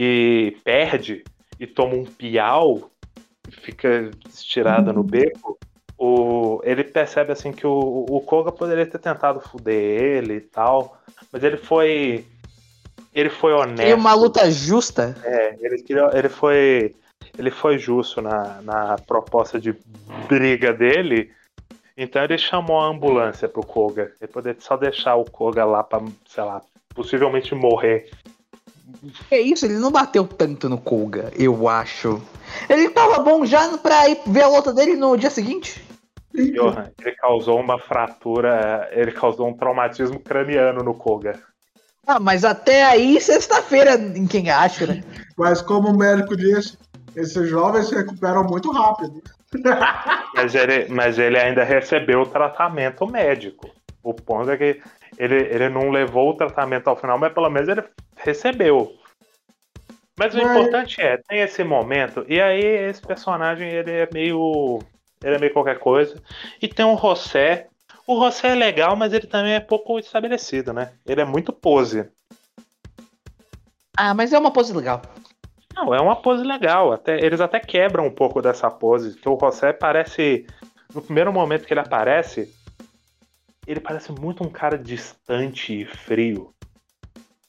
e 0.00 0.56
perde 0.62 1.24
e 1.58 1.66
toma 1.66 1.96
um 1.96 2.04
piau 2.04 2.88
e 3.48 3.50
fica 3.50 4.12
estirada 4.28 4.92
no 4.92 5.02
beco, 5.02 5.58
o, 5.98 6.60
ele 6.62 6.84
percebe 6.84 7.32
assim 7.32 7.50
que 7.50 7.66
o, 7.66 8.06
o 8.08 8.20
Koga 8.20 8.52
poderia 8.52 8.86
ter 8.86 9.00
tentado 9.00 9.40
fuder 9.40 9.74
ele 9.74 10.34
e 10.34 10.40
tal, 10.40 10.96
mas 11.32 11.42
ele 11.42 11.56
foi. 11.56 12.24
Ele 13.12 13.28
foi 13.28 13.52
honesto. 13.52 13.82
Tem 13.82 13.94
uma 13.94 14.14
luta 14.14 14.48
justa. 14.48 15.16
É, 15.24 15.56
ele, 15.60 15.84
ele 16.14 16.28
foi 16.28 16.94
ele 17.36 17.50
foi 17.50 17.76
justo 17.76 18.22
na, 18.22 18.62
na 18.62 18.96
proposta 19.04 19.58
de 19.58 19.74
briga 20.28 20.72
dele. 20.72 21.32
Então 21.96 22.22
ele 22.22 22.38
chamou 22.38 22.78
a 22.78 22.86
ambulância 22.86 23.48
pro 23.48 23.66
Koga. 23.66 24.12
Ele 24.20 24.30
poderia 24.30 24.60
só 24.60 24.76
deixar 24.76 25.16
o 25.16 25.24
Koga 25.24 25.64
lá 25.64 25.82
pra, 25.82 26.00
sei 26.28 26.44
lá, 26.44 26.62
possivelmente 26.94 27.56
morrer. 27.56 28.08
É 29.30 29.38
isso, 29.38 29.66
ele 29.66 29.78
não 29.78 29.90
bateu 29.90 30.26
tanto 30.26 30.68
no 30.68 30.78
Koga, 30.78 31.30
eu 31.36 31.68
acho. 31.68 32.22
Ele 32.68 32.88
tava 32.90 33.18
bom 33.18 33.44
já 33.44 33.76
pra 33.78 34.08
ir 34.08 34.18
ver 34.26 34.42
a 34.42 34.48
luta 34.48 34.72
dele 34.72 34.96
no 34.96 35.16
dia 35.16 35.30
seguinte. 35.30 35.84
Johan, 36.34 36.90
ele 37.00 37.16
causou 37.16 37.58
uma 37.58 37.78
fratura, 37.78 38.88
ele 38.92 39.12
causou 39.12 39.48
um 39.48 39.56
traumatismo 39.56 40.20
craniano 40.20 40.82
no 40.82 40.94
Koga. 40.94 41.40
Ah, 42.06 42.18
mas 42.18 42.44
até 42.44 42.84
aí, 42.84 43.20
sexta-feira, 43.20 43.94
em 43.94 44.26
quem 44.26 44.50
acha, 44.50 44.86
né? 44.86 45.02
Mas 45.36 45.60
como 45.60 45.88
o 45.88 45.96
médico 45.96 46.36
disse, 46.36 46.78
esses 47.14 47.48
jovens 47.48 47.88
se 47.88 47.94
recuperam 47.94 48.44
muito 48.44 48.70
rápido. 48.72 49.22
mas, 50.34 50.54
ele, 50.54 50.88
mas 50.88 51.18
ele 51.18 51.38
ainda 51.38 51.64
recebeu 51.64 52.22
o 52.22 52.26
tratamento 52.26 53.06
médico. 53.06 53.68
O 54.02 54.14
ponto 54.14 54.50
é 54.50 54.56
que 54.56 54.80
ele, 55.16 55.36
ele 55.36 55.68
não 55.68 55.90
levou 55.90 56.30
o 56.30 56.36
tratamento 56.36 56.88
ao 56.88 56.96
final, 56.96 57.18
mas 57.18 57.32
pelo 57.32 57.48
menos 57.48 57.68
ele 57.68 57.82
recebeu. 58.16 58.92
Mas 60.18 60.34
o 60.34 60.38
mas... 60.38 60.50
importante 60.50 61.00
é, 61.00 61.16
tem 61.16 61.40
esse 61.40 61.62
momento, 61.62 62.24
e 62.28 62.40
aí 62.40 62.60
esse 62.60 63.00
personagem 63.00 63.68
ele 63.68 63.92
é 63.92 64.08
meio. 64.12 64.80
Ele 65.22 65.36
é 65.36 65.38
meio 65.38 65.52
qualquer 65.52 65.78
coisa. 65.78 66.20
E 66.60 66.68
tem 66.68 66.84
o 66.84 66.96
José. 66.96 67.68
O 68.06 68.24
José 68.24 68.48
é 68.48 68.54
legal, 68.54 68.96
mas 68.96 69.12
ele 69.12 69.26
também 69.26 69.54
é 69.54 69.60
pouco 69.60 69.98
estabelecido, 69.98 70.72
né? 70.72 70.92
Ele 71.06 71.20
é 71.20 71.24
muito 71.24 71.52
pose. 71.52 72.08
Ah, 73.96 74.14
mas 74.14 74.32
é 74.32 74.38
uma 74.38 74.52
pose 74.52 74.72
legal. 74.72 75.02
Não, 75.74 75.94
é 75.94 76.00
uma 76.00 76.16
pose 76.16 76.42
legal. 76.42 76.92
Até, 76.92 77.24
eles 77.24 77.40
até 77.40 77.60
quebram 77.60 78.06
um 78.06 78.10
pouco 78.10 78.40
dessa 78.40 78.70
pose. 78.70 79.16
Que 79.16 79.28
o 79.28 79.38
José 79.40 79.72
parece. 79.72 80.46
No 80.94 81.02
primeiro 81.02 81.32
momento 81.32 81.66
que 81.66 81.72
ele 81.72 81.80
aparece, 81.80 82.50
ele 83.68 83.80
parece 83.80 84.10
muito 84.12 84.42
um 84.42 84.48
cara 84.48 84.78
distante 84.78 85.82
e 85.82 85.84
frio. 85.84 86.54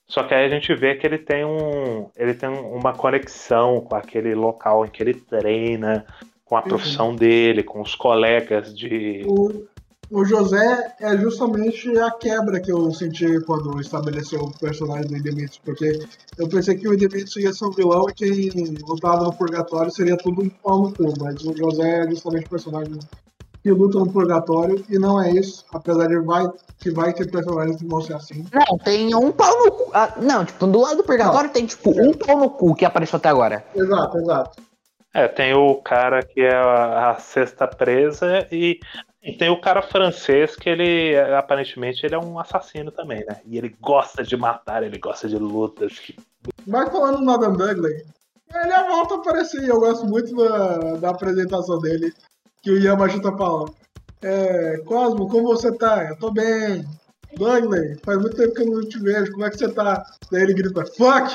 Só 0.08 0.24
que 0.24 0.34
aí 0.34 0.46
a 0.46 0.50
gente 0.50 0.74
vê 0.76 0.96
que 0.96 1.06
ele 1.06 1.20
tem 1.20 1.46
um. 1.46 2.10
Ele 2.18 2.34
tem 2.34 2.50
uma 2.50 2.94
conexão 2.94 3.80
com 3.80 3.96
aquele 3.96 4.34
local 4.34 4.86
em 4.86 4.90
que 4.90 5.02
ele 5.02 5.14
treina, 5.14 6.06
com 6.44 6.58
a 6.58 6.62
uhum. 6.62 6.68
profissão 6.68 7.10
uhum. 7.10 7.16
dele, 7.16 7.64
com 7.64 7.80
os 7.80 7.96
colegas 7.96 8.76
de. 8.76 9.24
O, 9.28 9.68
o 10.10 10.26
José 10.26 10.96
é 11.00 11.16
justamente 11.16 11.96
a 12.00 12.10
quebra 12.10 12.60
que 12.60 12.72
eu 12.72 12.92
senti 12.92 13.40
quando 13.42 13.80
estabeleceu 13.80 14.42
o 14.42 14.58
personagem 14.58 15.08
do 15.08 15.16
Idemitsu, 15.16 15.62
porque 15.64 16.00
eu 16.40 16.50
pensei 16.50 16.76
que 16.76 16.88
o 16.88 16.94
Idemitsu 16.94 17.40
ia 17.40 17.54
ser 17.54 17.66
um 17.66 17.72
vilão 17.72 18.10
e 18.10 18.14
quem 18.14 18.50
lutava 18.88 19.24
no 19.24 19.34
purgatório 19.34 19.92
seria 19.92 20.18
tudo 20.18 20.42
um 20.42 20.50
pau 20.50 20.82
no 20.82 20.94
cu, 20.94 21.14
mas 21.20 21.46
o 21.46 21.56
José 21.56 22.06
é 22.06 22.10
justamente 22.10 22.48
o 22.48 22.50
personagem 22.50 22.98
que 23.70 23.72
luta 23.72 24.00
no 24.00 24.12
purgatório 24.12 24.84
e 24.90 24.98
não 24.98 25.22
é 25.22 25.30
isso, 25.30 25.64
apesar 25.72 26.08
de 26.08 26.18
vai, 26.20 26.48
que 26.80 26.90
vai 26.90 27.14
ter 27.14 27.30
personagens 27.30 27.78
que 27.78 27.86
vão 27.86 28.02
ser 28.02 28.16
assim. 28.16 28.46
Não, 28.52 28.78
tem 28.80 29.14
um 29.14 29.32
pau 29.32 29.56
no 29.64 29.72
cu. 29.72 29.92
Ah, 29.94 30.16
não, 30.20 30.44
tipo, 30.44 30.66
do 30.66 30.82
lado 30.82 30.98
do 30.98 31.04
purgatório 31.04 31.48
não. 31.48 31.54
tem 31.54 31.68
tipo 31.68 31.92
um 31.92 32.12
pau 32.14 32.38
no 32.38 32.50
cu 32.50 32.74
que 32.74 32.84
apareceu 32.84 33.18
até 33.18 33.30
agora. 33.30 33.64
Exato, 33.76 34.18
exato. 34.18 34.62
É, 35.14 35.28
tem 35.28 35.54
o 35.54 35.76
cara 35.76 36.24
que 36.24 36.42
é 36.42 36.56
a, 36.56 37.12
a 37.12 37.20
sexta 37.20 37.68
presa 37.68 38.48
e 38.52 38.80
e 39.22 39.34
tem 39.34 39.50
o 39.50 39.60
cara 39.60 39.82
francês 39.82 40.56
que 40.56 40.70
ele, 40.70 41.18
aparentemente, 41.38 42.06
ele 42.06 42.16
é 42.16 42.18
um 42.18 42.40
assassino 42.40 42.90
também, 42.90 43.20
né? 43.26 43.42
E 43.46 43.58
ele 43.58 43.76
gosta 43.82 44.24
de 44.24 44.38
matar, 44.38 44.82
ele 44.82 44.98
gosta 44.98 45.28
de 45.28 45.38
lutas. 45.38 46.00
Que... 46.00 46.16
Mas 46.66 46.90
falando 46.90 47.20
no 47.20 47.32
Adam 47.32 47.52
Dudley, 47.52 48.06
ele 48.54 48.74
a 48.74 48.88
volta 48.88 49.16
a 49.16 49.18
aparecer. 49.18 49.68
Eu 49.68 49.82
gosto 49.82 50.06
muito 50.06 50.34
da, 50.34 50.96
da 50.96 51.10
apresentação 51.10 51.80
dele, 51.80 52.14
que 52.62 52.72
o 52.72 52.80
Yamashita 52.80 53.32
fala. 53.38 53.70
É, 54.22 54.78
Cosmo, 54.86 55.30
como 55.30 55.48
você 55.48 55.72
tá? 55.78 56.06
Eu 56.10 56.18
tô 56.18 56.32
bem. 56.32 56.86
Dudley, 57.38 57.98
faz 58.04 58.18
muito 58.18 58.36
tempo 58.36 58.54
que 58.56 58.62
eu 58.62 58.66
não 58.66 58.82
te 58.82 59.00
vejo, 59.00 59.32
como 59.32 59.46
é 59.46 59.50
que 59.50 59.58
você 59.58 59.72
tá? 59.72 60.04
Daí 60.32 60.42
ele 60.44 60.54
grita, 60.54 60.84
fuck! 60.98 61.32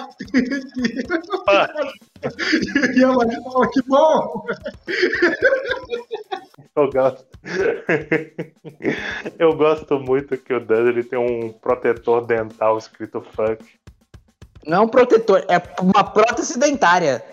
e 2.97 3.05
a 3.05 3.12
Maggie 3.12 3.43
fala, 3.45 3.70
que 3.70 3.83
bom! 3.83 4.45
Eu 6.77 6.91
gosto. 6.91 7.25
Eu 9.39 9.57
gosto 9.57 10.01
muito 10.01 10.37
que 10.37 10.53
o 10.53 10.59
Dudley 10.59 11.05
tem 11.05 11.18
um 11.18 11.53
protetor 11.53 12.27
dental 12.27 12.77
escrito 12.77 13.20
fuck. 13.20 13.64
Não 14.66 14.79
é 14.79 14.81
um 14.81 14.89
protetor, 14.89 15.45
é 15.49 15.62
uma 15.81 16.03
prótese 16.03 16.59
dentária. 16.59 17.25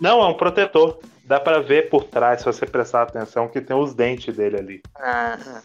Não, 0.00 0.22
é 0.22 0.28
um 0.28 0.36
protetor. 0.36 0.98
Dá 1.24 1.38
pra 1.40 1.60
ver 1.60 1.88
por 1.88 2.04
trás, 2.04 2.40
se 2.40 2.46
você 2.46 2.66
prestar 2.66 3.02
atenção, 3.02 3.48
que 3.48 3.60
tem 3.60 3.76
os 3.76 3.94
dentes 3.94 4.36
dele 4.36 4.56
ali. 4.58 4.82
Ah. 4.96 5.62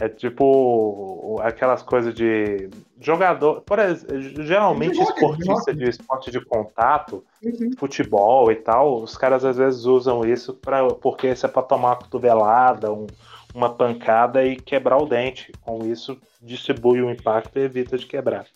É 0.00 0.08
tipo 0.08 1.40
aquelas 1.42 1.82
coisas 1.82 2.14
de 2.14 2.68
jogador. 3.00 3.62
Por 3.62 3.78
exemplo, 3.80 4.20
geralmente 4.44 4.96
Joga, 4.96 5.10
esportista 5.12 5.72
joga. 5.72 5.74
de 5.74 5.88
esporte 5.88 6.30
de 6.30 6.40
contato, 6.44 7.24
Uhum. 7.42 7.70
futebol 7.76 8.50
e 8.52 8.56
tal, 8.56 9.02
os 9.02 9.16
caras 9.16 9.44
às 9.44 9.56
vezes 9.56 9.84
usam 9.84 10.24
isso 10.24 10.54
pra, 10.54 10.88
porque 10.94 11.28
isso 11.28 11.46
é 11.46 11.48
pra 11.48 11.62
tomar 11.62 11.88
uma 11.90 11.96
cotovelada, 11.96 12.92
um- 12.92 13.06
uma 13.52 13.70
pancada 13.74 14.44
e 14.44 14.56
quebrar 14.56 14.98
o 14.98 15.06
dente. 15.06 15.52
Com 15.62 15.84
isso, 15.84 16.16
distribui 16.40 17.02
o 17.02 17.10
impacto 17.10 17.58
e 17.58 17.62
evita 17.62 17.98
de 17.98 18.06
quebrar. 18.06 18.46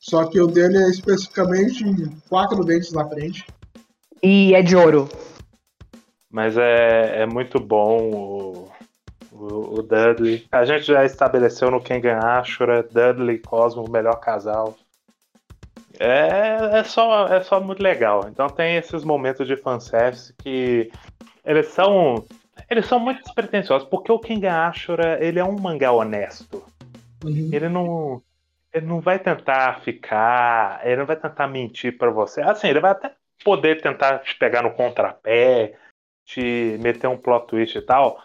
Só 0.00 0.24
que 0.24 0.40
o 0.40 0.46
dele 0.46 0.78
é 0.78 0.88
especificamente 0.88 1.84
quatro 2.28 2.64
dentes 2.64 2.90
na 2.92 3.06
frente. 3.06 3.46
E 4.22 4.54
é 4.54 4.62
de 4.62 4.74
ouro. 4.74 5.08
Mas 6.30 6.56
é, 6.56 7.22
é 7.22 7.26
muito 7.26 7.60
bom 7.60 7.98
o, 8.10 8.68
o, 9.30 9.78
o 9.78 9.82
Dudley. 9.82 10.46
A 10.50 10.64
gente 10.64 10.84
já 10.84 11.04
estabeleceu 11.04 11.70
no 11.70 11.82
Kengan 11.82 12.18
Ashura, 12.18 12.82
Dudley 12.82 13.36
e 13.36 13.38
Cosmo, 13.40 13.84
o 13.84 13.90
melhor 13.90 14.18
casal. 14.20 14.74
É, 15.98 16.78
é, 16.78 16.84
só, 16.84 17.26
é 17.26 17.42
só 17.42 17.60
muito 17.60 17.82
legal. 17.82 18.26
Então 18.26 18.48
tem 18.48 18.76
esses 18.76 19.04
momentos 19.04 19.46
de 19.46 19.54
fanservice 19.54 20.32
que 20.38 20.90
eles 21.44 21.66
são. 21.68 22.24
Eles 22.70 22.86
são 22.86 22.98
muito 22.98 23.22
despretensiosos, 23.22 23.86
porque 23.86 24.10
o 24.10 24.18
Kengan 24.18 24.68
Ashura 24.68 25.22
ele 25.22 25.38
é 25.38 25.44
um 25.44 25.58
mangá 25.58 25.92
honesto. 25.92 26.62
Uhum. 27.22 27.50
Ele 27.52 27.68
não. 27.68 28.22
Ele 28.72 28.86
não 28.86 29.00
vai 29.00 29.18
tentar 29.18 29.80
ficar. 29.80 30.80
Ele 30.84 30.96
não 30.96 31.06
vai 31.06 31.16
tentar 31.16 31.46
mentir 31.46 31.98
pra 31.98 32.10
você. 32.10 32.40
Assim, 32.40 32.68
ele 32.68 32.80
vai 32.80 32.92
até 32.92 33.12
poder 33.44 33.80
tentar 33.80 34.18
te 34.20 34.36
pegar 34.36 34.62
no 34.62 34.72
contrapé, 34.72 35.76
te 36.24 36.76
meter 36.80 37.08
um 37.08 37.16
plot 37.16 37.46
twist 37.48 37.76
e 37.76 37.82
tal. 37.82 38.22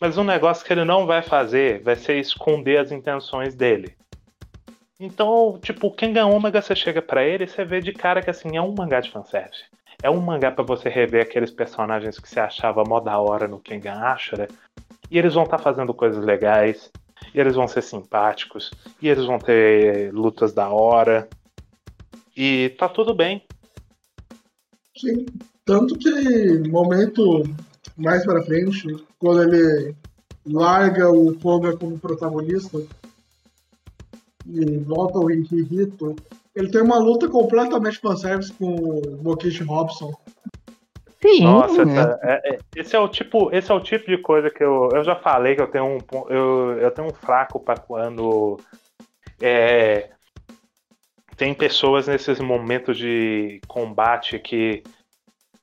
Mas 0.00 0.18
um 0.18 0.24
negócio 0.24 0.64
que 0.64 0.72
ele 0.72 0.84
não 0.84 1.06
vai 1.06 1.22
fazer 1.22 1.82
vai 1.82 1.96
ser 1.96 2.18
esconder 2.18 2.78
as 2.78 2.92
intenções 2.92 3.54
dele. 3.54 3.96
Então, 5.00 5.58
tipo, 5.62 5.86
o 5.86 5.92
Kengan 5.92 6.26
Omega, 6.26 6.60
você 6.60 6.74
chega 6.74 7.00
pra 7.00 7.24
ele 7.24 7.44
e 7.44 7.48
você 7.48 7.64
vê 7.64 7.80
de 7.80 7.92
cara 7.92 8.20
que 8.20 8.30
assim, 8.30 8.56
é 8.56 8.62
um 8.62 8.74
mangá 8.76 9.00
de 9.00 9.10
fanservice. 9.10 9.64
É 10.02 10.10
um 10.10 10.20
mangá 10.20 10.50
pra 10.50 10.64
você 10.64 10.88
rever 10.88 11.22
aqueles 11.22 11.50
personagens 11.50 12.18
que 12.18 12.28
você 12.28 12.38
achava 12.38 12.84
mó 12.84 13.00
da 13.00 13.18
hora 13.18 13.48
no 13.48 13.58
Kengan 13.60 14.00
Ashura. 14.00 14.48
E 15.10 15.18
eles 15.18 15.34
vão 15.34 15.44
estar 15.44 15.58
fazendo 15.58 15.94
coisas 15.94 16.24
legais. 16.24 16.90
E 17.34 17.40
eles 17.40 17.54
vão 17.54 17.68
ser 17.68 17.82
simpáticos. 17.82 18.70
E 19.00 19.08
eles 19.08 19.24
vão 19.26 19.38
ter 19.38 20.12
lutas 20.12 20.52
da 20.52 20.68
hora. 20.70 21.28
E 22.36 22.70
tá 22.78 22.88
tudo 22.88 23.14
bem. 23.14 23.44
Sim. 24.96 25.26
Tanto 25.64 25.98
que 25.98 26.68
momento 26.68 27.42
mais 27.96 28.24
pra 28.24 28.42
frente, 28.42 28.96
quando 29.18 29.42
ele 29.42 29.94
larga 30.46 31.10
o 31.10 31.34
Koga 31.38 31.76
como 31.76 31.98
protagonista 31.98 32.80
e 34.46 34.78
volta 34.78 35.18
o 35.18 35.30
Hito, 35.30 36.16
ele 36.54 36.70
tem 36.70 36.80
uma 36.80 36.98
luta 36.98 37.28
completamente 37.28 37.98
fanservice 37.98 38.52
com 38.52 38.74
o 38.74 39.22
Mokishi 39.22 39.62
Robson. 39.62 40.12
Sim. 41.20 41.42
Nossa, 41.42 41.84
né? 41.84 42.18
é- 42.22 42.54
é- 42.54 42.58
esse 42.74 42.94
é 42.94 42.98
o 42.98 43.08
tipo, 43.08 43.50
esse 43.52 43.70
é 43.70 43.74
o 43.74 43.80
tipo 43.80 44.06
de 44.06 44.18
coisa 44.18 44.50
que 44.50 44.62
eu, 44.62 44.94
eu 44.94 45.02
já 45.02 45.16
falei 45.16 45.54
que 45.54 45.60
eu 45.60 45.66
tenho 45.66 45.84
um, 45.84 46.02
eu, 46.28 46.78
eu 46.78 46.90
tenho 46.90 47.08
um 47.08 47.12
fraco 47.12 47.58
para 47.58 47.76
quando 47.76 48.60
é, 49.40 50.10
tem 51.36 51.54
pessoas 51.54 52.06
nesses 52.06 52.40
momentos 52.40 52.96
de 52.96 53.62
combate 53.66 54.38
que 54.38 54.82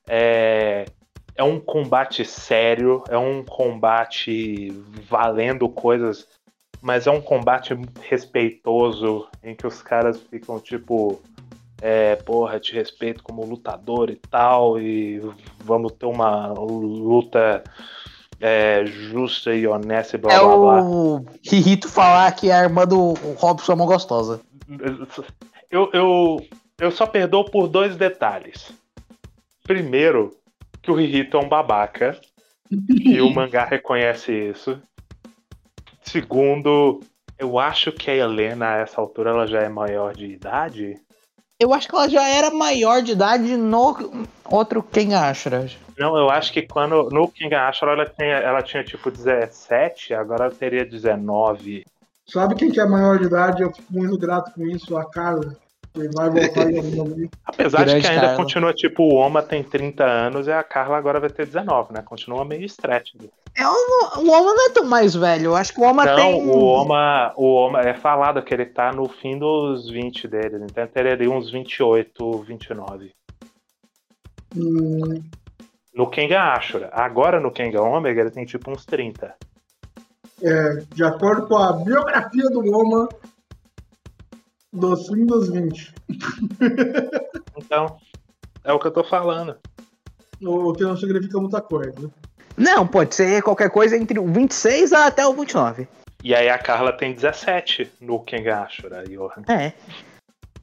é, 0.08 0.88
é 1.34 1.42
um 1.42 1.60
combate 1.60 2.24
sério, 2.24 3.04
é 3.08 3.18
um 3.18 3.44
combate 3.44 4.70
valendo 5.08 5.68
coisas, 5.68 6.26
mas 6.82 7.06
é 7.06 7.10
um 7.10 7.20
combate 7.20 7.74
respeitoso 8.08 9.28
em 9.42 9.54
que 9.54 9.66
os 9.66 9.82
caras 9.82 10.20
ficam 10.22 10.58
tipo 10.58 11.20
é, 11.80 12.16
porra, 12.16 12.58
te 12.58 12.72
respeito 12.72 13.22
como 13.22 13.44
lutador 13.44 14.10
e 14.10 14.16
tal, 14.16 14.80
e 14.80 15.20
vamos 15.64 15.92
ter 15.92 16.06
uma 16.06 16.48
luta 16.52 17.62
é, 18.40 18.84
justa 18.86 19.54
e 19.54 19.66
honesta 19.66 20.16
e 20.16 20.20
blá 20.20 20.32
É 20.32 20.38
blá 20.38 20.56
blá. 20.56 20.82
o 20.82 21.24
Rihito 21.44 21.88
falar 21.88 22.32
que 22.32 22.50
a 22.50 22.62
irmã 22.62 22.86
do 22.86 23.14
Robson 23.36 23.72
é 23.72 23.74
uma 23.74 23.86
gostosa. 23.86 24.40
Eu, 25.70 25.90
eu, 25.92 26.46
eu 26.78 26.90
só 26.90 27.06
perdoo 27.06 27.44
por 27.44 27.68
dois 27.68 27.96
detalhes. 27.96 28.72
Primeiro, 29.64 30.30
que 30.82 30.90
o 30.90 30.94
Rihito 30.94 31.36
é 31.36 31.40
um 31.40 31.48
babaca, 31.48 32.18
e 32.70 33.20
o 33.20 33.30
mangá 33.34 33.64
reconhece 33.64 34.32
isso. 34.32 34.80
Segundo, 36.02 37.00
eu 37.38 37.58
acho 37.58 37.90
que 37.92 38.10
a 38.10 38.14
Helena, 38.14 38.68
a 38.68 38.76
essa 38.78 39.00
altura, 39.00 39.30
ela 39.30 39.46
já 39.46 39.60
é 39.60 39.68
maior 39.68 40.14
de 40.14 40.26
idade. 40.26 40.94
Eu 41.58 41.72
acho 41.72 41.88
que 41.88 41.94
ela 41.94 42.08
já 42.08 42.28
era 42.28 42.50
maior 42.50 43.00
de 43.02 43.12
idade 43.12 43.56
no 43.56 44.26
outro 44.44 44.82
Ken 44.82 45.14
Ashura. 45.14 45.66
Não, 45.98 46.16
eu 46.16 46.28
acho 46.28 46.52
que 46.52 46.62
quando 46.62 47.08
no 47.10 47.28
King 47.28 47.54
Ashura 47.54 47.92
ela 47.92 48.06
tinha, 48.06 48.36
ela 48.36 48.62
tinha 48.62 48.84
tipo 48.84 49.10
17, 49.10 50.12
agora 50.12 50.44
ela 50.44 50.54
teria 50.54 50.84
19. 50.84 51.86
Sabe 52.26 52.54
quem 52.56 52.70
que 52.70 52.80
é 52.80 52.86
maior 52.86 53.18
de 53.18 53.24
idade? 53.24 53.62
Eu 53.62 53.72
fico 53.72 53.90
muito 53.90 54.18
grato 54.18 54.52
com 54.52 54.66
isso, 54.66 54.96
a 54.96 55.08
Carla. 55.08 55.56
Que 55.96 56.08
vai 56.14 56.28
voltar 56.28 56.70
em 56.70 56.76
algum 56.76 56.96
momento. 56.96 57.38
Apesar 57.44 57.78
de 57.78 57.84
Grande 57.86 58.00
que 58.02 58.06
ainda 58.08 58.20
Carla. 58.22 58.36
continua 58.36 58.74
tipo 58.74 59.02
o 59.02 59.14
Oma 59.14 59.42
tem 59.42 59.62
30 59.64 60.04
anos 60.04 60.46
e 60.46 60.52
a 60.52 60.62
Carla 60.62 60.98
agora 60.98 61.18
vai 61.18 61.30
ter 61.30 61.46
19, 61.46 61.94
né? 61.94 62.02
Continua 62.02 62.44
meio 62.44 62.64
stretch. 62.66 63.14
É, 63.56 63.66
o, 63.66 64.18
o 64.18 64.30
Oma 64.30 64.52
não 64.54 64.66
é 64.66 64.70
tão 64.72 64.84
mais 64.84 65.14
velho. 65.14 65.46
Eu 65.46 65.56
acho 65.56 65.72
que 65.72 65.80
o 65.80 65.84
Oma 65.84 66.04
Não, 66.04 66.16
tem. 66.16 66.42
o 66.50 66.58
Oma, 66.64 67.32
o 67.36 67.46
Oma 67.54 67.80
é 67.80 67.94
falado 67.94 68.42
que 68.42 68.52
ele 68.52 68.66
tá 68.66 68.92
no 68.92 69.08
fim 69.08 69.38
dos 69.38 69.88
20 69.88 70.28
dele, 70.28 70.56
então 70.70 70.84
ele 70.84 70.92
teria 70.92 71.12
ali 71.14 71.26
uns 71.28 71.50
28, 71.50 72.42
29. 72.42 73.12
Hum, 74.54 75.22
No 75.94 76.06
Kenga 76.10 76.52
Ashura. 76.52 76.90
Agora 76.92 77.40
no 77.40 77.50
Kenga 77.50 77.82
Omega 77.82 78.20
ele 78.20 78.30
tem 78.30 78.44
tipo 78.44 78.70
uns 78.70 78.84
30. 78.84 79.34
é, 80.42 80.74
de 80.94 81.02
acordo 81.02 81.46
com 81.48 81.56
a 81.56 81.72
biografia 81.72 82.44
do 82.50 82.60
Loma, 82.60 83.08
dos 84.76 85.06
fim 85.08 85.26
dos 85.26 85.48
20. 85.48 85.94
Então, 87.56 87.96
é 88.64 88.72
o 88.72 88.78
que 88.78 88.86
eu 88.86 88.92
tô 88.92 89.04
falando. 89.04 89.56
O 90.42 90.72
que 90.72 90.82
não 90.82 90.96
significa 90.96 91.40
muita 91.40 91.60
coisa. 91.60 92.10
Não, 92.56 92.86
pode 92.86 93.14
ser 93.14 93.42
qualquer 93.42 93.70
coisa 93.70 93.96
entre 93.96 94.18
o 94.18 94.26
26 94.26 94.92
até 94.92 95.26
o 95.26 95.32
29. 95.32 95.88
E 96.22 96.34
aí 96.34 96.48
a 96.48 96.58
Carla 96.58 96.92
tem 96.92 97.14
17 97.14 97.90
no 98.00 98.20
Kenga 98.20 98.62
Ashura, 98.62 99.04
Johan. 99.04 99.42
É. 99.48 99.72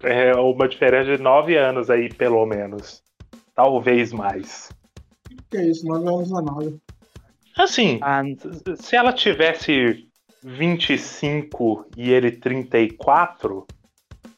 É 0.01 0.36
uma 0.36 0.68
diferença 0.68 1.16
de 1.16 1.22
9 1.22 1.55
anos 1.55 1.89
aí, 1.89 2.09
pelo 2.09 2.45
menos. 2.45 3.01
Talvez 3.55 4.11
mais. 4.11 4.70
Que 5.49 5.57
é 5.57 5.68
isso, 5.68 5.86
nós 5.86 6.03
vamos 6.03 6.34
a 6.34 6.41
nada. 6.41 6.74
Assim, 7.55 7.99
Ah, 8.01 8.24
se 8.76 8.95
ela 8.95 9.14
tivesse 9.14 10.07
25 10.43 11.86
e 11.95 12.11
ele 12.11 12.32
34, 12.32 13.66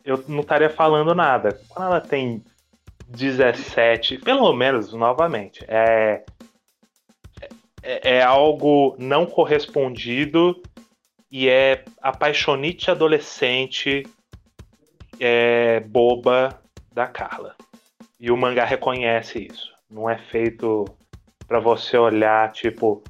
eu 0.06 0.24
não 0.28 0.42
estaria 0.42 0.70
falando 0.70 1.16
nada. 1.16 1.60
Quando 1.68 1.88
ela 1.88 2.00
tem 2.00 2.44
17, 3.08 4.20
pelo 4.20 4.54
menos, 4.54 4.94
novamente, 4.94 5.66
é, 5.68 6.24
é, 7.82 8.18
é 8.18 8.24
algo 8.24 8.96
não 9.00 9.26
correspondido 9.26 10.62
e 11.32 11.50
é 11.50 11.84
apaixonite 12.02 12.92
adolescente 12.92 14.04
é, 15.20 15.80
boba 15.80 16.62
da 16.92 17.08
Carla. 17.08 17.56
E 18.20 18.32
o 18.32 18.38
mangá 18.38 18.64
reconhece 18.64 19.48
isso. 19.52 19.74
Não 19.90 20.10
é 20.10 20.18
feito 20.18 20.86
pra 21.48 21.60
você 21.60 21.98
olhar, 21.98 22.52
tipo, 22.52 23.04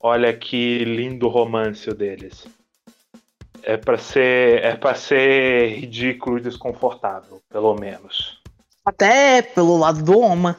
olha 0.00 0.32
que 0.32 0.84
lindo 0.84 1.28
romance 1.28 1.92
deles. 1.92 2.46
É 3.68 3.76
pra 3.76 3.98
ser, 3.98 4.62
é 4.64 4.76
para 4.76 4.94
ser 4.94 5.80
ridículo 5.80 6.38
e 6.38 6.40
desconfortável, 6.40 7.42
pelo 7.50 7.74
menos. 7.74 8.40
até 8.84 9.42
pelo 9.42 9.76
lado 9.76 10.04
do 10.04 10.20
Oma. 10.20 10.56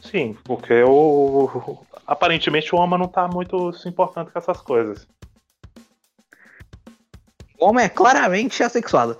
Sim, 0.00 0.36
porque 0.42 0.82
o. 0.82 1.78
Aparentemente 2.04 2.74
o 2.74 2.78
Oma 2.78 2.98
não 2.98 3.06
tá 3.06 3.28
muito 3.28 3.72
se 3.72 3.88
importando 3.88 4.32
com 4.32 4.38
essas 4.40 4.60
coisas. 4.60 5.06
O 7.56 7.66
homem 7.66 7.84
é 7.84 7.88
claramente 7.88 8.64
assexuado. 8.64 9.16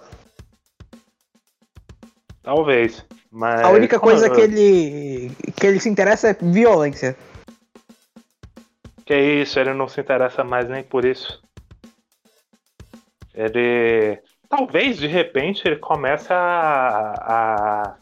Talvez. 2.42 3.06
Mas. 3.30 3.60
A 3.60 3.70
única 3.70 4.00
coisa 4.00 4.28
que 4.28 4.40
ele 4.40 5.30
que 5.54 5.66
ele 5.68 5.78
se 5.78 5.88
interessa 5.88 6.30
é 6.30 6.34
violência. 6.34 7.16
Que 9.04 9.16
isso, 9.16 9.60
ele 9.60 9.72
não 9.72 9.86
se 9.86 10.00
interessa 10.00 10.42
mais 10.42 10.68
nem 10.68 10.82
por 10.82 11.04
isso. 11.04 11.40
Ele. 13.44 14.18
Talvez 14.48 14.98
de 14.98 15.06
repente 15.06 15.62
ele 15.66 15.76
comece 15.76 16.32
a, 16.32 17.14
a, 17.20 17.94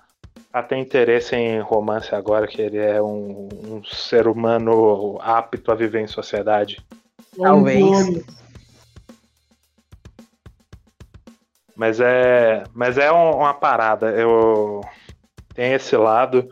a 0.53 0.63
ter 0.63 0.77
interesse 0.79 1.37
em 1.37 1.61
romance 1.61 2.15
agora 2.15 2.47
que 2.47 2.61
ele 2.63 2.79
é 2.79 3.01
um, 3.03 3.49
um 3.67 3.85
ser 3.85 4.27
humano 4.27 5.19
apto 5.21 5.71
a 5.71 5.75
viver 5.75 6.01
em 6.01 6.07
sociedade. 6.07 6.79
Talvez. 7.37 8.25
Mas 11.77 12.01
é. 12.01 12.65
Mas 12.75 12.99
é 12.99 13.13
um- 13.13 13.37
uma 13.37 13.55
parada. 13.55 14.11
Eu. 14.11 14.81
Tem 15.55 15.73
esse 15.73 15.97
lado. 15.97 16.49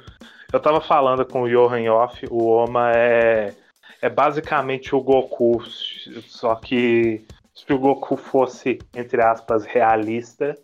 Eu 0.53 0.61
tava 0.61 0.81
falando 0.81 1.25
com 1.27 1.43
o 1.43 1.49
Johan 1.49 1.91
Off, 1.93 2.27
o 2.31 2.47
Oma 2.49 2.93
é. 2.95 3.53
É 4.03 4.09
basicamente 4.11 4.95
o 4.95 5.01
Goku. 5.01 5.63
Só 6.29 6.55
que 6.55 7.25
se 7.57 7.73
o 7.73 7.79
Goku 7.79 8.17
fosse, 8.19 8.79
entre 8.95 9.23
aspas, 9.23 9.65
realista. 9.65 10.55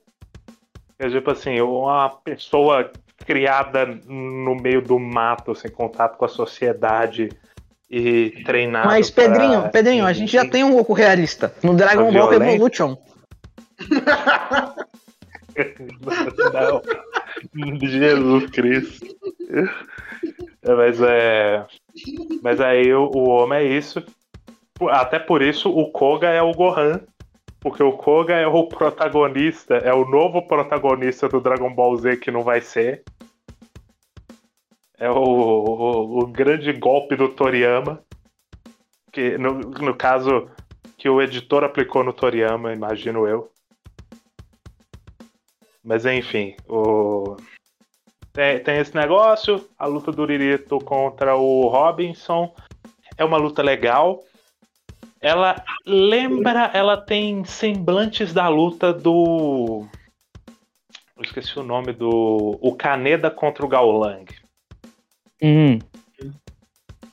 É 0.99 1.09
tipo 1.09 1.31
assim, 1.31 1.59
uma 1.61 2.11
pessoa 2.11 2.93
criada 3.27 3.87
no 4.07 4.55
meio 4.55 4.83
do 4.83 4.99
mato, 4.99 5.55
sem 5.55 5.71
contato 5.71 6.19
com 6.19 6.25
a 6.27 6.29
sociedade 6.29 7.31
e 7.91 8.43
treinada. 8.45 8.87
Mas 8.89 9.11
pra- 9.11 9.25
Pedrinho, 9.25 9.71
Pedrinho, 9.71 10.07
a 10.07 10.13
gente 10.13 10.31
já 10.33 10.47
tem 10.47 10.63
um 10.63 10.73
Goku 10.73 10.93
realista 10.93 11.55
no 11.63 11.75
Dragon 11.75 12.13
Ball 12.13 12.29
violência? 12.31 12.55
Evolution. 12.55 12.97
Não. 16.53 16.83
Jesus 17.81 18.51
Cristo. 18.51 19.07
É, 20.63 20.75
Mas 20.75 21.01
é. 21.01 21.67
Mas 22.43 22.61
aí 22.61 22.93
o, 22.95 23.11
o 23.13 23.29
homem 23.29 23.59
é 23.59 23.65
isso. 23.65 24.03
Até 24.89 25.19
por 25.19 25.43
isso 25.43 25.71
o 25.71 25.91
Koga 25.91 26.29
é 26.29 26.43
o 26.43 26.53
Gohan. 26.53 27.01
Porque 27.61 27.83
o 27.83 27.93
Koga 27.93 28.35
é 28.35 28.47
o 28.47 28.67
protagonista, 28.67 29.77
é 29.77 29.95
o 29.95 30.05
novo 30.05 30.43
protagonista 30.43 31.29
do 31.29 31.41
Dragon 31.41 31.73
Ball 31.73 31.97
Z 31.97 32.17
que 32.17 32.31
não 32.31 32.43
vai 32.43 32.61
ser. 32.61 33.05
É 34.99 35.09
o, 35.09 35.15
o, 35.15 36.19
o 36.21 36.27
grande 36.27 36.73
golpe 36.73 37.15
do 37.15 37.29
Toriyama. 37.29 38.03
Que 39.13 39.39
no, 39.39 39.55
no 39.55 39.95
caso 39.95 40.51
que 40.97 41.09
o 41.09 41.21
editor 41.23 41.65
aplicou 41.65 42.03
no 42.03 42.13
Toriyama, 42.13 42.73
imagino 42.73 43.27
eu. 43.27 43.51
Mas 45.85 46.07
enfim, 46.07 46.55
o... 46.69 47.37
tem, 48.33 48.63
tem 48.63 48.79
esse 48.79 48.95
negócio, 48.95 49.69
a 49.77 49.87
luta 49.87 50.13
do 50.13 50.25
Ririto 50.25 50.79
contra 50.79 51.35
o 51.35 51.67
Robinson 51.67 52.55
é 53.17 53.25
uma 53.25 53.37
luta 53.37 53.63
legal. 53.63 54.23
Ela 55.23 55.63
lembra, 55.87 56.69
ela 56.75 56.97
tem 56.97 57.45
semblantes 57.45 58.35
da 58.35 58.49
luta 58.49 58.93
do. 58.93 59.87
Eu 61.17 61.23
esqueci 61.23 61.57
o 61.61 61.63
nome 61.63 61.93
do. 61.93 62.59
O 62.61 62.75
Kaneda 62.75 63.31
contra 63.31 63.65
o 63.65 63.69
Gaulang. 63.69 64.25
Hum. 65.41 65.79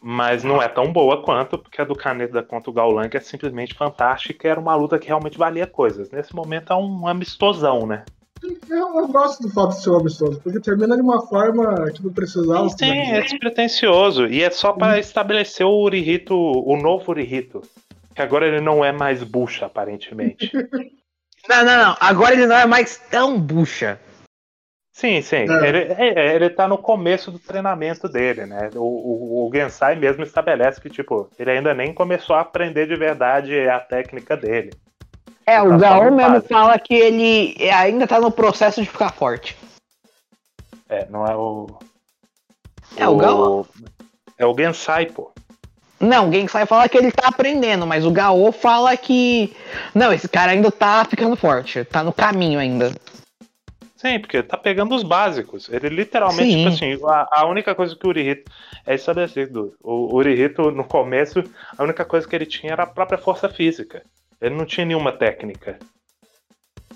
Mas 0.01 0.43
não 0.43 0.60
é 0.60 0.68
tão 0.68 0.91
boa 0.91 1.22
quanto, 1.22 1.57
porque 1.60 1.82
a 1.82 1.86
do 1.86 1.93
Kaneda 1.93 2.41
contra 2.41 2.72
o 2.72 2.74
Gaulang 2.74 3.16
é 3.16 3.20
simplesmente 3.20 3.76
fantástica 3.76 4.47
e 4.47 4.49
era 4.49 4.60
uma 4.60 4.76
luta 4.76 4.97
que 4.97 5.07
realmente 5.07 5.38
valia 5.38 5.68
coisas. 5.68 6.10
Nesse 6.10 6.34
momento 6.36 6.74
é 6.74 6.76
um 6.76 7.07
amistosão, 7.07 7.86
né? 7.86 8.05
Eu, 8.70 8.97
eu 8.97 9.07
gosto 9.10 9.43
do 9.43 9.49
fato 9.49 9.76
de 9.76 9.84
ser 9.84 9.89
um 9.91 9.97
amistoso, 9.97 10.39
porque 10.41 10.60
termina 10.62 10.95
de 10.95 11.01
uma 11.01 11.22
forma 11.28 11.91
que 11.91 12.03
não 12.03 12.12
precisava. 12.12 12.70
Sim, 12.70 12.91
é 12.91 13.22
despretensioso. 13.22 14.26
E 14.26 14.41
é 14.41 14.49
só 14.49 14.72
para 14.72 14.97
estabelecer 14.97 15.66
o 15.66 15.82
Urihito, 15.84 16.36
o 16.36 16.78
novo 16.78 17.12
Urihito. 17.12 17.62
Que 18.20 18.24
agora 18.24 18.45
ele 18.45 18.59
não 18.59 18.84
é 18.84 18.91
mais 18.91 19.24
bucha, 19.24 19.65
aparentemente. 19.67 20.51
Não, 21.47 21.63
não, 21.63 21.78
não. 21.86 21.97
Agora 22.01 22.34
ele 22.34 22.45
não 22.45 22.55
é 22.57 22.65
mais 22.65 22.97
tão 22.97 23.39
bucha. 23.39 23.97
sim, 24.91 25.22
sim. 25.22 25.45
É. 25.49 25.67
Ele, 25.70 25.93
é, 25.93 26.36
ele 26.36 26.49
tá 26.49 26.67
no 26.67 26.78
começo 26.78 27.32
do 27.32 27.39
treinamento 27.39 28.09
dele, 28.09 28.45
né? 28.45 28.70
O, 28.76 29.45
o, 29.45 29.47
o 29.47 29.51
Gensai 29.53 29.95
mesmo 29.95 30.22
estabelece 30.22 30.82
que, 30.82 30.89
tipo, 30.89 31.30
ele 31.39 31.49
ainda 31.51 31.74
nem 31.74 31.93
começou 31.93 32.36
a 32.36 32.41
aprender 32.41 32.88
de 32.88 32.95
verdade 32.97 33.57
a 33.70 33.80
técnica 33.80 34.36
dele. 34.36 34.72
É, 35.45 35.61
o 35.61 35.70
Tá 35.70 35.78
Gaon 35.78 36.11
mesmo 36.13 36.34
base. 36.34 36.47
fala 36.49 36.78
que 36.78 36.93
ele 36.93 37.55
ainda 37.72 38.05
tá 38.05 38.20
no 38.20 38.30
processo 38.30 38.82
de 38.82 38.89
ficar 38.89 39.13
forte. 39.13 39.57
É, 40.89 41.07
não 41.09 41.26
é 41.26 41.36
o. 41.38 41.67
É, 42.97 43.07
o 43.07 43.15
Gaon. 43.15 43.63
É 44.38 44.45
o 44.45 44.53
Gensai, 44.53 45.05
pô. 45.05 45.32
Não, 45.99 46.29
o 46.29 46.31
Gensai 46.31 46.65
fala 46.65 46.87
que 46.87 46.97
ele 46.97 47.11
tá 47.11 47.27
aprendendo, 47.27 47.85
mas 47.85 48.05
o 48.05 48.11
Gaô 48.11 48.51
fala 48.51 48.95
que. 48.95 49.53
Não, 49.93 50.13
esse 50.13 50.29
cara 50.29 50.51
ainda 50.51 50.71
tá 50.71 51.03
ficando 51.05 51.35
forte, 51.35 51.83
tá 51.83 52.03
no 52.03 52.13
caminho 52.13 52.59
ainda. 52.59 52.93
Sim, 53.97 54.17
porque 54.17 54.41
tá 54.41 54.57
pegando 54.57 54.95
os 54.95 55.03
básicos. 55.03 55.67
Ele 55.67 55.89
literalmente, 55.89 56.49
Sim. 56.49 56.57
tipo 56.57 56.69
assim, 56.69 57.05
a, 57.05 57.41
a 57.41 57.45
única 57.47 57.75
coisa 57.75 57.93
que 57.93 58.05
o 58.05 58.09
Urihito 58.09 58.49
é 58.85 58.95
estabelecido. 58.95 59.75
O 59.83 60.15
Urihito, 60.15 60.71
no 60.71 60.85
começo, 60.85 61.43
a 61.77 61.83
única 61.83 62.05
coisa 62.05 62.25
que 62.25 62.33
ele 62.33 62.45
tinha 62.45 62.71
era 62.71 62.83
a 62.83 62.87
própria 62.87 63.17
força 63.17 63.49
física. 63.49 64.01
Ele 64.39 64.55
não 64.55 64.65
tinha 64.65 64.85
nenhuma 64.85 65.11
técnica. 65.11 65.77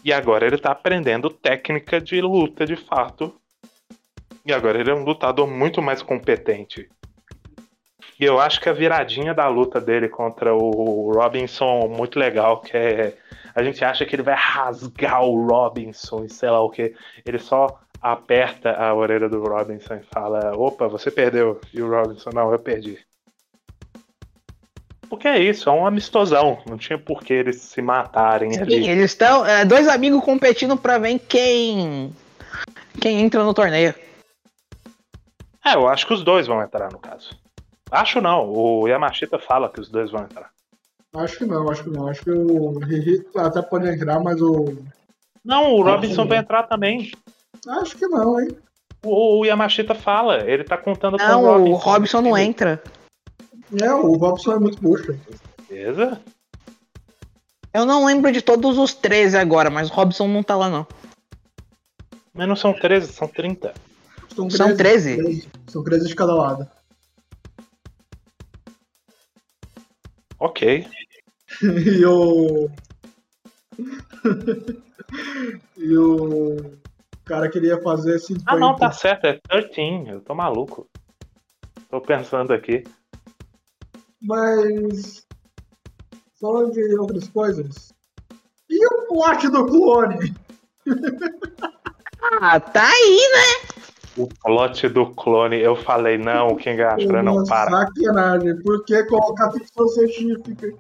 E 0.02 0.14
agora 0.14 0.48
ele 0.48 0.58
tá 0.58 0.72
aprendendo 0.72 1.30
técnica 1.30 2.00
de 2.00 2.22
luta 2.22 2.66
de 2.66 2.78
fato. 2.78 3.36
E 4.46 4.54
agora 4.54 4.80
ele 4.80 4.90
é 4.90 4.94
um 4.94 5.04
lutador 5.04 5.46
muito 5.46 5.82
mais 5.82 6.02
competente. 6.02 6.90
E 8.20 8.26
eu 8.26 8.40
acho 8.40 8.62
que 8.62 8.70
a 8.70 8.74
viradinha 8.74 9.34
da 9.34 9.48
luta 9.48 9.82
dele 9.82 10.08
contra 10.08 10.54
o 10.54 11.12
Robinson 11.12 11.88
muito 11.88 12.20
legal, 12.20 12.62
que 12.62 12.78
é 12.78 13.14
a 13.56 13.62
gente 13.64 13.84
acha 13.86 14.06
que 14.06 14.16
ele 14.16 14.24
vai 14.24 14.36
rasgar 14.36 15.24
o 15.24 15.46
Robinson 15.46 16.26
e 16.26 16.30
sei 16.30 16.50
lá 16.50 16.62
o 16.62 16.70
que. 16.70 16.96
Ele 17.26 17.38
só 17.38 17.80
aperta 18.02 18.72
a 18.72 18.94
orelha 18.94 19.30
do 19.30 19.42
Robinson 19.44 19.96
e 19.96 20.04
fala: 20.04 20.56
opa, 20.58 20.88
você 20.88 21.12
perdeu. 21.12 21.62
E 21.74 21.82
o 21.82 21.90
Robinson, 21.90 22.32
não, 22.34 22.52
eu 22.52 22.60
perdi. 22.60 22.98
Porque 25.08 25.28
é 25.28 25.40
isso, 25.40 25.70
é 25.70 25.72
um 25.72 25.86
amistosão. 25.86 26.60
Não 26.68 26.78
tinha 26.78 26.98
por 26.98 27.24
que 27.24 27.34
eles 27.34 27.62
se 27.62 27.82
matarem 27.82 28.52
Sim, 28.54 28.62
ali. 28.62 28.90
eles 28.90 29.12
estão. 29.12 29.46
é, 29.46 29.64
dois 29.64 29.88
amigos 29.88 30.24
competindo 30.24 30.76
pra 30.76 30.98
ver 30.98 31.20
quem. 31.20 32.12
Quem 33.00 33.22
entra 33.22 33.44
no 33.44 33.54
torneio. 33.54 33.94
É, 35.64 35.76
eu 35.76 35.88
acho 35.88 36.08
que 36.08 36.14
os 36.14 36.24
dois 36.24 36.48
vão 36.48 36.62
entrar 36.62 36.92
no 36.92 37.00
caso. 37.00 37.43
Acho 37.94 38.20
não, 38.20 38.50
o 38.50 38.88
Yamashita 38.88 39.38
fala 39.38 39.70
que 39.70 39.80
os 39.80 39.88
dois 39.88 40.10
vão 40.10 40.24
entrar. 40.24 40.50
Acho 41.14 41.38
que 41.38 41.46
não, 41.46 41.70
acho 41.70 41.84
que 41.84 41.92
não. 41.92 42.08
Acho 42.08 42.24
que 42.24 42.32
o 42.32 42.80
Riri 42.80 43.24
até 43.36 43.62
pode 43.62 43.88
entrar, 43.88 44.20
mas 44.20 44.42
o. 44.42 44.76
Não, 45.46 45.76
o 45.76 45.84
Robinson 45.84 46.26
vai 46.26 46.38
não. 46.38 46.44
entrar 46.44 46.64
também. 46.64 47.12
Acho 47.68 47.96
que 47.96 48.08
não, 48.08 48.40
hein? 48.40 48.50
O, 49.06 49.42
o 49.42 49.46
Yamashita 49.46 49.94
fala, 49.94 50.50
ele 50.50 50.64
tá 50.64 50.76
contando 50.76 51.20
com 51.20 51.24
Não, 51.24 51.44
o 51.44 51.46
Robinson. 51.46 51.72
o 51.72 51.78
Robson 51.78 52.22
não 52.22 52.36
entra. 52.36 52.82
É, 53.80 53.94
o 53.94 54.14
Robson 54.14 54.54
é 54.54 54.60
muito 54.60 54.82
bucha. 54.82 55.16
Beleza? 55.70 56.20
Eu 57.72 57.86
não 57.86 58.06
lembro 58.06 58.32
de 58.32 58.42
todos 58.42 58.80
os 58.80 58.96
13 58.96 59.38
agora, 59.38 59.70
mas 59.70 59.92
o 59.92 59.94
Robson 59.94 60.28
não 60.28 60.42
tá 60.42 60.56
lá, 60.56 60.68
não. 60.68 60.88
Mas 62.34 62.48
não 62.48 62.56
são 62.56 62.74
13, 62.74 63.14
são 63.14 63.28
30. 63.28 63.72
São 64.36 64.50
São 64.50 64.76
13. 64.76 65.48
São 65.68 65.84
13 65.84 66.08
de 66.08 66.16
cada 66.16 66.34
lado. 66.34 66.68
Ok. 70.44 70.62
E 71.62 72.06
o. 72.06 72.70
e 75.78 75.98
o 75.98 76.58
cara 77.24 77.48
queria 77.48 77.80
fazer 77.82 78.20
50. 78.20 78.44
Ah, 78.48 78.58
não, 78.58 78.76
tá 78.76 78.92
certo, 78.92 79.26
é 79.26 79.40
13. 79.62 80.10
Eu 80.10 80.22
tô 80.22 80.34
maluco. 80.34 80.90
Tô 81.90 82.02
pensando 82.02 82.54
aqui. 82.54 82.84
Mas. 84.22 85.26
Falando 86.42 86.74
de 86.74 86.98
outras 86.98 87.30
coisas. 87.30 87.94
E 88.68 88.86
o 88.86 89.08
plot 89.08 89.48
do 89.50 89.66
clone? 89.66 90.34
Ah, 92.42 92.58
tá 92.58 92.90
aí, 92.90 93.18
né? 93.18 93.63
O 94.16 94.28
plot 94.28 94.88
do 94.90 95.08
clone, 95.08 95.60
eu 95.60 95.76
falei, 95.76 96.18
não, 96.20 96.50
o 96.50 96.56
King 96.56 96.82
Ashura 96.84 97.24
não 97.24 97.44
para. 97.46 97.72
Sacanagem. 97.72 98.62
Por 98.62 98.86
que 98.86 99.04
colocar 99.06 99.52
ficção 99.52 99.88
científica? 99.88 100.72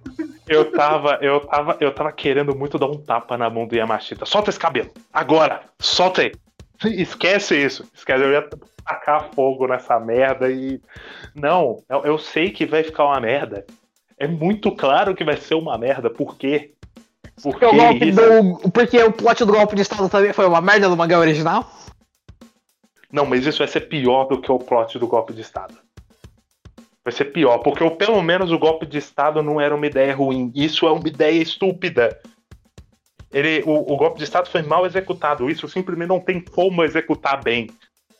Eu 0.47 0.71
tava, 0.71 1.17
eu 1.21 1.39
tava, 1.39 1.77
eu 1.79 1.91
tava 1.93 2.11
querendo 2.11 2.55
muito 2.55 2.77
dar 2.77 2.87
um 2.87 2.97
tapa 2.97 3.35
na 3.37 3.49
mão 3.49 3.65
do 3.65 3.75
Yamashita. 3.75 4.25
Solta 4.25 4.51
esse 4.51 4.59
cabelo! 4.59 4.91
Agora! 5.11 5.61
Solta 5.79 6.21
aí! 6.21 6.31
Esquece 6.85 7.55
isso. 7.55 7.85
Esquece, 7.93 8.23
eu 8.23 8.31
ia 8.31 8.47
tacar 8.85 9.29
fogo 9.33 9.67
nessa 9.67 9.99
merda 9.99 10.51
e. 10.51 10.79
Não, 11.33 11.81
eu, 11.89 12.05
eu 12.05 12.17
sei 12.19 12.51
que 12.51 12.65
vai 12.65 12.83
ficar 12.83 13.05
uma 13.05 13.19
merda. 13.19 13.65
É 14.17 14.27
muito 14.27 14.71
claro 14.75 15.15
que 15.15 15.23
vai 15.23 15.37
ser 15.37 15.55
uma 15.55 15.77
merda. 15.77 16.09
Por 16.09 16.37
quê? 16.37 16.73
Por 17.41 17.51
Porque 17.51 17.65
o, 17.65 17.73
golpe 17.73 18.09
isso? 18.09 18.19
do, 18.21 18.69
porque 18.69 19.01
o 19.01 19.11
plot 19.11 19.43
do 19.43 19.53
golpe 19.53 19.75
de 19.75 19.81
Estado 19.81 20.07
também 20.07 20.33
foi 20.33 20.45
uma 20.45 20.61
merda 20.61 20.87
do 20.87 20.95
mangá 20.95 21.17
original? 21.17 21.67
Não, 23.13 23.27
mas 23.27 23.45
isso 23.45 23.59
vai 23.59 23.67
ser 23.67 23.81
pior 23.81 24.25
do 24.25 24.41
que 24.41 24.51
o 24.51 24.57
plot 24.57 24.97
do 24.97 25.07
golpe 25.07 25.33
de 25.33 25.41
Estado. 25.41 25.77
Vai 27.03 27.13
ser 27.13 27.25
pior, 27.25 27.59
porque 27.59 27.87
pelo 27.91 28.23
menos 28.23 28.51
o 28.51 28.57
golpe 28.57 28.87
de 28.87 28.97
Estado 28.97 29.43
não 29.43 29.61
era 29.61 29.75
uma 29.75 29.85
ideia 29.85 30.15
ruim. 30.15 30.51
Isso 30.55 30.87
é 30.87 30.91
uma 30.91 31.07
ideia 31.07 31.39
estúpida. 31.39 32.19
Ele, 33.31 33.61
o, 33.67 33.93
o 33.93 33.97
golpe 33.97 34.17
de 34.17 34.23
Estado 34.23 34.49
foi 34.49 34.63
mal 34.63 34.83
executado. 34.83 35.47
Isso 35.47 35.67
simplesmente 35.67 36.07
não 36.07 36.19
tem 36.19 36.41
como 36.41 36.83
executar 36.83 37.43
bem. 37.43 37.69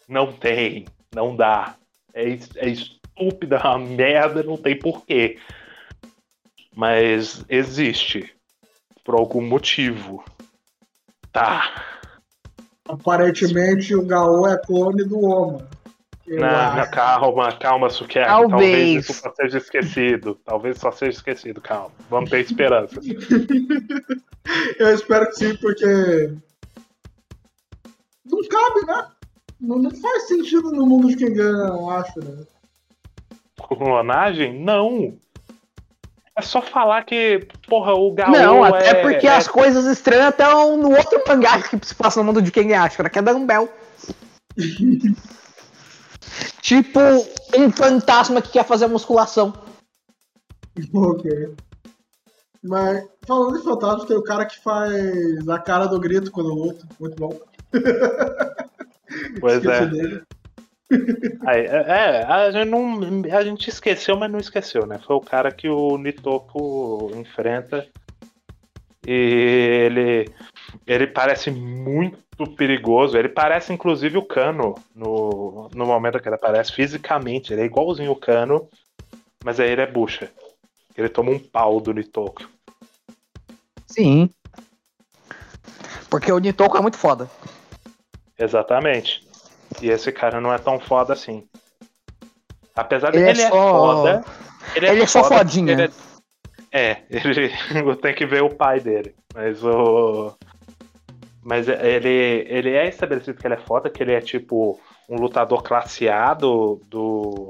Não 0.08 0.32
tem. 0.32 0.86
Não 1.12 1.36
dá. 1.36 1.76
É, 2.14 2.38
é 2.58 2.70
estúpida, 2.70 3.62
uma 3.64 3.80
merda, 3.80 4.44
não 4.44 4.58
tem 4.58 4.78
porquê. 4.78 5.40
Mas 6.76 7.44
existe. 7.50 8.32
Por 9.04 9.16
algum 9.16 9.42
motivo. 9.42 10.24
Tá. 11.32 12.03
Aparentemente 12.88 13.96
o 13.96 14.06
Gaô 14.06 14.48
é 14.48 14.58
clone 14.58 15.04
do 15.06 15.20
Oma. 15.24 15.68
Não, 16.26 16.48
acho. 16.48 16.92
calma, 16.92 17.52
calma, 17.58 17.90
Sukiyaki. 17.90 18.30
Talvez. 18.30 18.50
Talvez 18.50 19.10
isso 19.10 19.14
só 19.14 19.34
seja 19.36 19.58
esquecido. 19.58 20.36
Talvez 20.46 20.78
só 20.78 20.92
seja 20.92 21.18
esquecido, 21.18 21.62
calma. 21.62 21.92
Vamos 22.10 22.30
ter 22.30 22.40
esperança. 22.42 23.00
Eu 24.80 24.94
espero 24.94 25.28
que 25.28 25.36
sim, 25.36 25.56
porque. 25.58 26.34
Não 28.26 28.40
cabe, 28.48 28.86
né? 28.86 29.08
Não, 29.60 29.78
não 29.80 29.92
faz 29.92 30.28
sentido 30.28 30.72
no 30.72 30.86
mundo 30.86 31.08
de 31.08 31.16
quem 31.16 31.34
ganha, 31.34 31.68
eu 31.70 31.90
acho, 31.90 32.20
né? 32.20 32.46
Clonagem? 33.58 34.62
Não. 34.62 35.18
É 36.36 36.42
só 36.42 36.62
falar 36.62 37.06
que, 37.06 37.48
porra, 37.68 37.94
o 37.94 38.12
Gaô 38.12 38.32
não, 38.32 38.64
até 38.64 38.90
é, 38.90 39.02
porque 39.04 39.28
é- 39.28 39.36
as 39.36 39.48
coisas 39.48 39.86
estranhas 39.86 40.30
estão 40.30 40.76
no 40.78 40.90
outro 40.90 41.22
mangá 41.28 41.62
que 41.62 41.80
se 41.86 41.94
passa 41.94 42.20
no 42.20 42.26
mundo 42.26 42.42
de 42.42 42.52
quem 42.52 42.74
acha, 42.74 43.08
que 43.08 43.20
é 43.20 43.22
da 43.22 43.34
Umbel. 43.34 43.70
tipo, 46.60 47.00
um 47.56 47.72
fantasma 47.72 48.42
que 48.42 48.52
quer 48.52 48.66
fazer 48.66 48.88
musculação. 48.88 49.54
Ok. 50.92 51.54
Mas, 52.64 53.06
falando 53.28 53.60
em 53.60 53.64
fantasma, 53.64 54.08
tem 54.08 54.18
o 54.18 54.24
cara 54.24 54.46
que 54.46 54.60
faz 54.60 55.48
a 55.48 55.60
cara 55.60 55.86
do 55.86 56.00
grito 56.00 56.32
quando 56.32 56.54
luta. 56.54 56.88
Muito 57.00 57.16
bom. 57.18 57.40
Pois 59.40 59.58
Esqueci 59.58 59.84
é. 59.84 59.86
dele. 59.86 60.24
Aí, 61.46 61.66
é, 61.66 61.86
é, 61.88 62.24
a 62.26 62.52
gente, 62.52 62.70
não, 62.70 63.00
a 63.38 63.44
gente 63.44 63.70
esqueceu, 63.70 64.18
mas 64.18 64.32
não 64.32 64.40
esqueceu, 64.40 64.86
né? 64.86 65.00
Foi 65.06 65.16
o 65.16 65.22
cara 65.22 65.52
que 65.52 65.70
o 65.70 65.98
Nitoko 65.98 67.12
enfrenta. 67.16 67.88
E 69.06 69.86
ele, 69.86 70.30
ele 70.88 71.08
parece 71.08 71.52
muito 71.52 72.48
perigoso. 72.56 73.18
Ele 73.18 73.30
parece, 73.30 73.74
inclusive, 73.74 74.18
o 74.18 74.26
Kano 74.26 74.76
no, 74.96 75.70
no 75.74 75.86
momento 75.86 76.20
que 76.20 76.28
ele 76.28 76.36
aparece 76.36 76.72
fisicamente. 76.72 77.52
Ele 77.52 77.64
é 77.64 77.66
igualzinho 77.66 78.12
o 78.12 78.16
Kano, 78.16 78.68
mas 79.44 79.60
aí 79.60 79.70
ele 79.70 79.82
é 79.82 79.88
bucha. 79.88 80.32
Ele 80.96 81.10
toma 81.10 81.32
um 81.32 81.40
pau 81.40 81.82
do 81.82 81.94
Nitoko. 81.94 82.48
Sim. 83.88 84.30
Porque 86.10 86.32
o 86.32 86.40
Nitoko 86.40 86.78
é 86.78 86.82
muito 86.82 86.98
foda. 86.98 87.30
Exatamente. 88.38 89.28
E 89.82 89.90
esse 89.90 90.12
cara 90.12 90.40
não 90.40 90.54
é 90.54 90.58
tão 90.58 90.80
foda 90.80 91.14
assim. 91.14 91.48
Apesar 92.76 93.12
de 93.12 93.18
Ele 93.18 93.28
é 93.28 93.30
ele 93.32 93.42
é, 93.42 93.50
só- 93.50 93.72
foda. 93.72 94.26
Ele 94.76 94.88
Ele 94.88 95.02
é 95.04 95.08
só 95.08 95.24
foda 95.24 95.38
fodinha. 95.40 95.76
porque 95.76 95.84
ele 95.84 95.94
É, 96.72 96.92
é 96.92 97.06
ele 97.80 97.96
tem 97.98 98.14
que 98.16 98.26
ver 98.26 98.44
o 98.44 98.50
pai 98.56 98.80
dele. 98.80 99.16
Mas 99.34 99.64
o. 99.64 100.34
Mas 101.44 101.68
ele, 101.68 102.46
ele 102.48 102.70
é 102.72 102.88
estabelecido 102.88 103.40
que 103.40 103.46
ele 103.46 103.56
é 103.56 103.58
foda, 103.58 103.90
que 103.90 104.02
ele 104.02 104.14
é 104.14 104.22
tipo 104.22 104.80
um 105.10 105.18
lutador 105.18 105.62
classe 105.62 106.08
A 106.08 106.34
do, 106.34 106.82
do. 106.88 107.50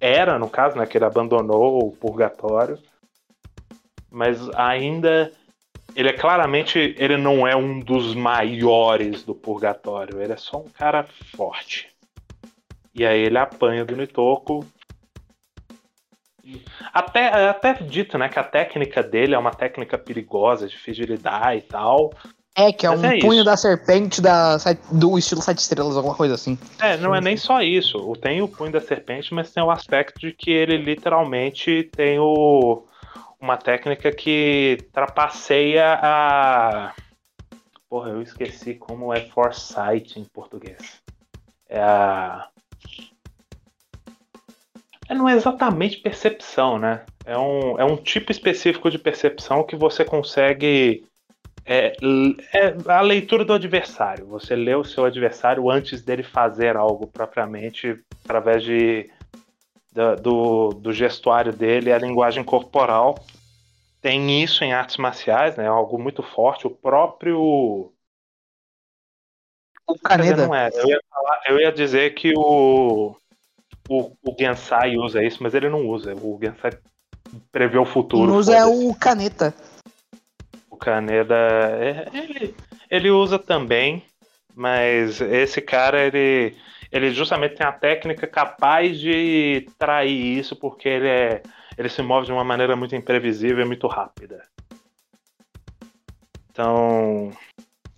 Era, 0.00 0.38
no 0.38 0.48
caso, 0.48 0.76
né? 0.76 0.86
Que 0.86 0.96
ele 0.96 1.04
abandonou 1.04 1.86
o 1.86 1.92
purgatório. 1.92 2.78
Mas 4.10 4.48
ainda. 4.54 5.30
Ele 5.98 6.10
é 6.10 6.12
claramente. 6.12 6.94
Ele 6.96 7.16
não 7.16 7.44
é 7.44 7.56
um 7.56 7.80
dos 7.80 8.14
maiores 8.14 9.24
do 9.24 9.34
purgatório. 9.34 10.22
Ele 10.22 10.32
é 10.32 10.36
só 10.36 10.58
um 10.58 10.68
cara 10.68 11.04
forte. 11.36 11.88
E 12.94 13.04
aí 13.04 13.20
ele 13.20 13.36
apanha 13.36 13.84
do 13.84 13.96
Nitoko. 13.96 14.64
Até, 16.94 17.48
até 17.48 17.74
dito, 17.74 18.16
né, 18.16 18.28
que 18.28 18.38
a 18.38 18.44
técnica 18.44 19.02
dele 19.02 19.34
é 19.34 19.38
uma 19.38 19.50
técnica 19.50 19.98
perigosa, 19.98 20.68
difícil 20.68 21.04
de 21.04 21.12
lidar 21.12 21.56
e 21.56 21.62
tal. 21.62 22.12
É, 22.56 22.72
que 22.72 22.86
é 22.86 22.90
Mas 22.90 23.02
um 23.02 23.06
é 23.06 23.18
punho 23.18 23.34
isso. 23.34 23.44
da 23.44 23.56
serpente 23.56 24.22
da, 24.22 24.56
do 24.92 25.18
estilo 25.18 25.42
Sete 25.42 25.58
Estrelas, 25.58 25.96
alguma 25.96 26.14
coisa 26.14 26.34
assim. 26.34 26.56
É, 26.80 26.96
não 26.96 27.14
é 27.14 27.20
nem 27.20 27.36
só 27.36 27.60
isso. 27.60 28.12
Tem 28.22 28.40
o 28.40 28.48
punho 28.48 28.70
da 28.70 28.80
serpente, 28.80 29.34
mas 29.34 29.50
tem 29.50 29.62
o 29.62 29.70
aspecto 29.70 30.20
de 30.20 30.32
que 30.32 30.52
ele 30.52 30.76
literalmente 30.76 31.90
tem 31.94 32.18
o, 32.20 32.84
uma 33.40 33.56
técnica 33.56 34.12
que 34.12 34.78
trapaceia 34.92 35.98
a. 36.02 36.94
Porra, 37.88 38.10
eu 38.10 38.20
esqueci 38.20 38.74
como 38.74 39.14
é 39.14 39.20
foresight 39.20 40.18
em 40.18 40.24
português. 40.24 41.00
É 41.68 41.80
a. 41.80 42.48
É, 45.08 45.14
não 45.14 45.28
é 45.28 45.34
exatamente 45.34 45.98
percepção, 45.98 46.78
né? 46.78 47.04
É 47.24 47.36
um, 47.38 47.78
é 47.78 47.84
um 47.84 47.96
tipo 47.96 48.30
específico 48.30 48.90
de 48.90 48.98
percepção 48.98 49.64
que 49.64 49.76
você 49.76 50.04
consegue. 50.04 51.04
É, 51.64 51.92
é 52.54 52.74
a 52.90 53.00
leitura 53.00 53.44
do 53.44 53.52
adversário. 53.52 54.26
Você 54.26 54.56
lê 54.56 54.74
o 54.74 54.84
seu 54.84 55.04
adversário 55.04 55.70
antes 55.70 56.02
dele 56.02 56.22
fazer 56.22 56.76
algo 56.76 57.06
propriamente, 57.06 57.98
através 58.24 58.62
de, 58.62 59.10
da- 59.92 60.14
do, 60.14 60.70
do 60.70 60.92
gestuário 60.92 61.52
dele, 61.52 61.92
a 61.92 61.98
linguagem 61.98 62.44
corporal. 62.44 63.24
Tem 64.00 64.42
isso 64.42 64.62
em 64.62 64.72
artes 64.72 64.96
marciais, 64.96 65.56
né? 65.56 65.66
Algo 65.66 65.98
muito 65.98 66.22
forte. 66.22 66.66
O 66.66 66.70
próprio. 66.70 67.92
O 69.86 69.98
Kaneda. 70.04 70.46
não 70.46 70.54
é. 70.54 70.70
Eu 70.72 70.86
ia, 70.88 71.00
falar- 71.10 71.40
eu 71.46 71.58
ia 71.58 71.72
dizer 71.72 72.14
que 72.14 72.32
o, 72.36 73.16
o, 73.88 74.12
o 74.22 74.36
Gensai 74.38 74.96
usa 74.96 75.22
isso, 75.24 75.42
mas 75.42 75.54
ele 75.54 75.68
não 75.68 75.88
usa. 75.88 76.14
O 76.14 76.38
Gensai 76.40 76.78
prevê 77.50 77.78
o 77.78 77.84
futuro. 77.86 78.28
Quem 78.30 78.38
usa 78.38 78.54
é 78.56 78.64
o 78.66 78.94
Caneta. 78.94 79.54
O 80.70 80.76
Kaneda, 80.76 81.34
é, 81.34 82.06
ele, 82.12 82.54
ele 82.90 83.10
usa 83.10 83.36
também, 83.38 84.04
mas 84.54 85.20
esse 85.20 85.60
cara, 85.60 86.06
ele, 86.06 86.54
ele 86.90 87.12
justamente 87.12 87.56
tem 87.56 87.66
a 87.66 87.72
técnica 87.72 88.26
capaz 88.26 88.98
de 88.98 89.66
trair 89.78 90.38
isso, 90.38 90.56
porque 90.56 90.88
ele, 90.88 91.08
é, 91.08 91.42
ele 91.76 91.88
se 91.88 92.02
move 92.02 92.26
de 92.26 92.32
uma 92.32 92.44
maneira 92.44 92.74
muito 92.74 92.96
imprevisível 92.96 93.64
e 93.64 93.66
muito 93.66 93.86
rápida. 93.86 94.42
Então, 96.50 97.30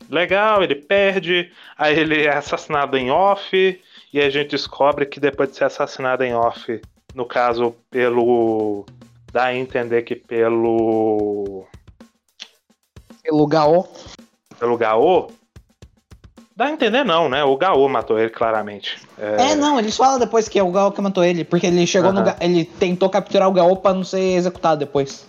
legal, 0.08 0.62
ele 0.62 0.74
perde, 0.74 1.50
aí 1.78 1.98
ele 1.98 2.24
é 2.24 2.36
assassinado 2.36 2.96
em 2.96 3.10
off, 3.10 3.80
e 4.12 4.20
a 4.20 4.28
gente 4.28 4.50
descobre 4.50 5.06
que 5.06 5.20
depois 5.20 5.50
de 5.50 5.56
ser 5.56 5.64
assassinado 5.64 6.24
em 6.24 6.34
off, 6.34 6.80
no 7.14 7.24
caso, 7.24 7.74
pelo. 7.90 8.84
dá 9.32 9.44
a 9.44 9.54
entender 9.54 10.02
que 10.02 10.16
pelo. 10.16 11.64
Pelo 13.22 13.46
Gaô. 13.46 13.86
pelo 14.58 14.76
Gaô. 14.76 15.30
Dá 16.60 16.66
a 16.66 16.72
entender 16.72 17.04
não, 17.04 17.26
né? 17.26 17.42
O 17.42 17.56
Gaô 17.56 17.88
matou 17.88 18.18
ele 18.18 18.28
claramente. 18.28 19.00
É... 19.16 19.54
não, 19.54 19.78
eles 19.78 19.96
falam 19.96 20.18
depois 20.18 20.46
que 20.46 20.58
é 20.58 20.62
o 20.62 20.70
Gaô 20.70 20.92
que 20.92 21.00
matou 21.00 21.24
ele, 21.24 21.42
porque 21.42 21.66
ele 21.66 21.86
chegou 21.86 22.12
no 22.12 22.18
Aham. 22.18 22.26
Ga- 22.26 22.36
ele 22.38 22.66
tentou 22.66 23.08
capturar 23.08 23.48
o 23.48 23.52
Gaô 23.52 23.76
pra 23.76 23.94
não 23.94 24.04
ser 24.04 24.36
executado 24.36 24.78
depois. 24.80 25.26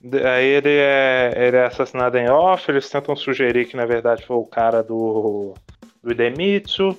De- 0.00 0.26
Aí 0.26 0.46
ele 0.46 0.70
é, 0.70 1.34
ele 1.36 1.56
é 1.58 1.66
assassinado 1.66 2.16
em 2.16 2.30
off, 2.30 2.70
eles 2.70 2.88
tentam 2.88 3.14
sugerir 3.14 3.66
que 3.66 3.76
na 3.76 3.84
verdade 3.84 4.24
foi 4.24 4.36
o 4.36 4.46
cara 4.46 4.82
do, 4.82 5.52
do 6.02 6.12
Idemitsu. 6.12 6.98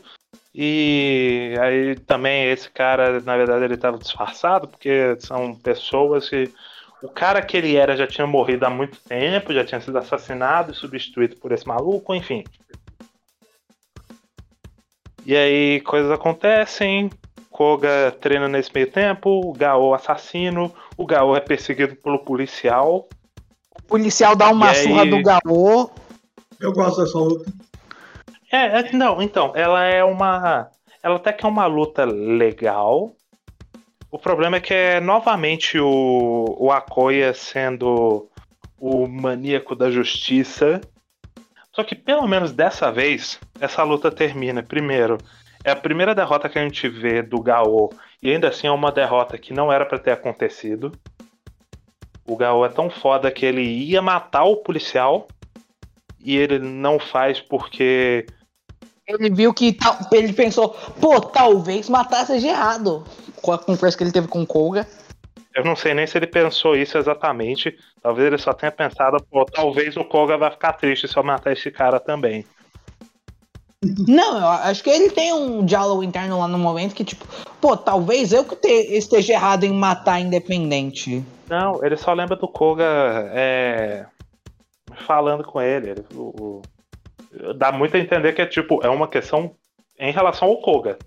E 0.53 1.55
aí 1.59 1.95
também 1.95 2.51
esse 2.51 2.69
cara, 2.69 3.19
na 3.21 3.35
verdade, 3.35 3.65
ele 3.65 3.73
estava 3.73 3.97
disfarçado, 3.97 4.67
porque 4.67 5.17
são 5.21 5.55
pessoas 5.55 6.29
que. 6.29 6.53
O 7.01 7.07
cara 7.09 7.41
que 7.41 7.55
ele 7.55 7.75
era 7.75 7.95
já 7.95 8.05
tinha 8.05 8.27
morrido 8.27 8.65
há 8.65 8.69
muito 8.69 8.99
tempo, 9.01 9.53
já 9.53 9.63
tinha 9.63 9.79
sido 9.79 9.97
assassinado 9.97 10.71
e 10.71 10.75
substituído 10.75 11.37
por 11.37 11.51
esse 11.51 11.65
maluco, 11.67 12.13
enfim. 12.13 12.43
E 15.25 15.35
aí 15.35 15.81
coisas 15.81 16.11
acontecem, 16.11 17.09
Koga 17.51 18.11
treina 18.19 18.47
nesse 18.47 18.71
meio 18.73 18.89
tempo, 18.91 19.29
o 19.45 19.53
Gaô 19.53 19.93
assassino, 19.93 20.73
o 20.97 21.05
Gaô 21.05 21.35
é 21.35 21.39
perseguido 21.39 21.95
pelo 21.95 22.19
policial. 22.19 23.07
O 23.77 23.83
policial 23.87 24.35
dá 24.35 24.49
uma 24.49 24.67
E 24.67 24.69
aí- 24.77 24.83
surra 24.83 25.05
do 25.05 25.21
Gaô. 25.21 25.89
Eu 26.59 26.73
gosto 26.73 27.01
dessa 27.03 27.17
luta. 27.17 27.51
É, 28.51 28.79
é, 28.79 28.91
não, 28.93 29.21
então, 29.21 29.53
ela 29.55 29.83
é 29.85 30.03
uma. 30.03 30.69
Ela 31.03 31.15
até 31.17 31.31
que 31.31 31.45
é 31.45 31.49
uma 31.49 31.65
luta 31.67 32.03
legal. 32.03 33.13
O 34.11 34.17
problema 34.17 34.57
é 34.57 34.59
que 34.59 34.73
é 34.73 34.99
novamente 34.99 35.79
o, 35.79 36.55
o 36.57 36.71
Akoya 36.71 37.33
sendo 37.33 38.27
o 38.79 39.07
maníaco 39.07 39.75
da 39.75 39.91
justiça. 39.91 40.81
Só 41.71 41.83
que 41.83 41.93
pelo 41.93 42.27
menos 42.27 42.51
dessa 42.51 42.91
vez, 42.91 43.39
essa 43.59 43.83
luta 43.83 44.09
termina. 44.09 44.63
Primeiro, 44.63 45.17
é 45.63 45.71
a 45.71 45.75
primeira 45.75 46.15
derrota 46.15 46.49
que 46.49 46.57
a 46.57 46.63
gente 46.63 46.89
vê 46.89 47.21
do 47.21 47.41
Gaô. 47.41 47.91
E 48.21 48.31
ainda 48.31 48.49
assim 48.49 48.67
é 48.67 48.71
uma 48.71 48.91
derrota 48.91 49.37
que 49.37 49.53
não 49.53 49.71
era 49.71 49.85
para 49.85 49.99
ter 49.99 50.11
acontecido. 50.11 50.91
O 52.25 52.35
Gaô 52.35 52.65
é 52.65 52.69
tão 52.69 52.89
foda 52.89 53.31
que 53.31 53.45
ele 53.45 53.61
ia 53.61 54.01
matar 54.01 54.43
o 54.43 54.57
policial 54.57 55.27
e 56.19 56.35
ele 56.35 56.59
não 56.59 56.99
faz 56.99 57.39
porque 57.39 58.25
ele 59.09 59.29
viu 59.29 59.53
que 59.53 59.75
ele 60.11 60.33
pensou, 60.33 60.69
pô, 61.01 61.19
talvez 61.19 61.89
matar 61.89 62.25
seja 62.25 62.49
errado. 62.49 63.03
Com 63.41 63.51
a 63.51 63.57
conversa 63.57 63.97
que 63.97 64.03
ele 64.03 64.11
teve 64.11 64.27
com 64.27 64.41
o 64.41 64.47
Koga. 64.47 64.85
Eu 65.55 65.63
não 65.63 65.75
sei 65.75 65.93
nem 65.93 66.05
se 66.05 66.17
ele 66.17 66.27
pensou 66.27 66.75
isso 66.75 66.97
exatamente. 66.97 67.75
Talvez 68.01 68.27
ele 68.27 68.37
só 68.37 68.53
tenha 68.53 68.71
pensado, 68.71 69.17
pô, 69.31 69.45
talvez 69.45 69.97
o 69.97 70.03
Koga 70.03 70.37
vai 70.37 70.51
ficar 70.51 70.73
triste 70.73 71.07
se 71.07 71.17
eu 71.17 71.23
matar 71.23 71.51
esse 71.51 71.71
cara 71.71 71.99
também. 71.99 72.45
Não, 74.07 74.37
eu 74.37 74.47
acho 74.47 74.83
que 74.83 74.89
ele 74.89 75.09
tem 75.09 75.33
um 75.33 75.65
diálogo 75.65 76.03
interno 76.03 76.37
lá 76.37 76.47
no 76.47 76.59
momento 76.59 76.93
que, 76.93 77.03
tipo, 77.03 77.25
pô, 77.61 77.77
talvez 77.77 78.33
eu 78.33 78.43
que 78.43 78.55
te, 78.55 78.67
esteja 78.67 79.33
errado 79.33 79.63
em 79.63 79.71
matar 79.71 80.19
independente. 80.19 81.23
Não, 81.49 81.83
ele 81.83 81.95
só 81.95 82.13
lembra 82.13 82.35
do 82.35 82.47
Koga 82.47 82.85
é, 83.33 84.05
falando 85.07 85.45
com 85.45 85.61
ele. 85.61 85.91
ele 85.91 86.05
o, 86.13 86.33
o, 86.39 86.61
dá 87.55 87.71
muito 87.71 87.95
a 87.95 87.99
entender 87.99 88.33
que 88.33 88.41
é 88.41 88.45
tipo, 88.45 88.79
é 88.83 88.89
uma 88.89 89.07
questão 89.07 89.55
em 89.97 90.11
relação 90.11 90.47
ao 90.47 90.57
Koga. 90.61 90.97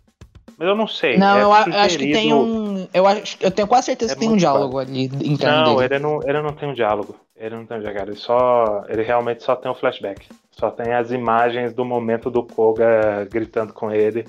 Mas 0.57 0.69
eu 0.69 0.77
não 0.77 0.87
sei. 0.87 1.17
Não, 1.17 1.37
é 1.37 1.39
eu, 1.39 1.45
eu 1.45 1.53
acho 1.53 1.99
que 1.99 2.13
tem 2.13 2.33
um. 2.33 2.87
Eu, 2.93 3.07
acho, 3.07 3.37
eu 3.41 3.51
tenho 3.51 3.67
quase 3.67 3.87
certeza 3.87 4.13
é 4.13 4.15
que 4.15 4.21
tem 4.21 4.31
um 4.31 4.37
diálogo 4.37 4.79
ali 4.79 5.05
interno. 5.05 5.65
Não, 5.65 5.77
dele. 5.77 5.95
ele 5.95 5.99
não, 6.03 6.21
ele 6.23 6.43
não 6.43 6.53
tem 6.53 6.69
um 6.69 6.75
diálogo. 6.75 7.17
Ele 7.37 7.57
não 7.57 7.67
tem 7.67 7.79
um 7.79 7.81
diálogo. 7.81 8.11
Ele, 8.11 8.17
só, 8.17 8.85
ele 8.89 9.03
realmente 9.03 9.43
só 9.43 9.57
tem 9.57 9.71
um 9.71 9.75
flashback. 9.75 10.29
Só 10.51 10.71
tem 10.71 10.93
as 10.93 11.11
imagens 11.11 11.73
do 11.73 11.85
momento 11.85 12.31
do 12.31 12.45
Koga 12.45 13.27
gritando 13.31 13.73
com 13.73 13.91
ele. 13.91 14.27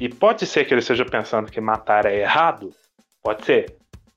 E 0.00 0.08
pode 0.08 0.46
ser 0.46 0.64
que 0.64 0.72
ele 0.72 0.80
esteja 0.80 1.04
pensando 1.04 1.50
que 1.50 1.60
matar 1.60 2.06
é 2.06 2.20
errado. 2.20 2.72
Pode 3.22 3.44
ser. 3.44 3.76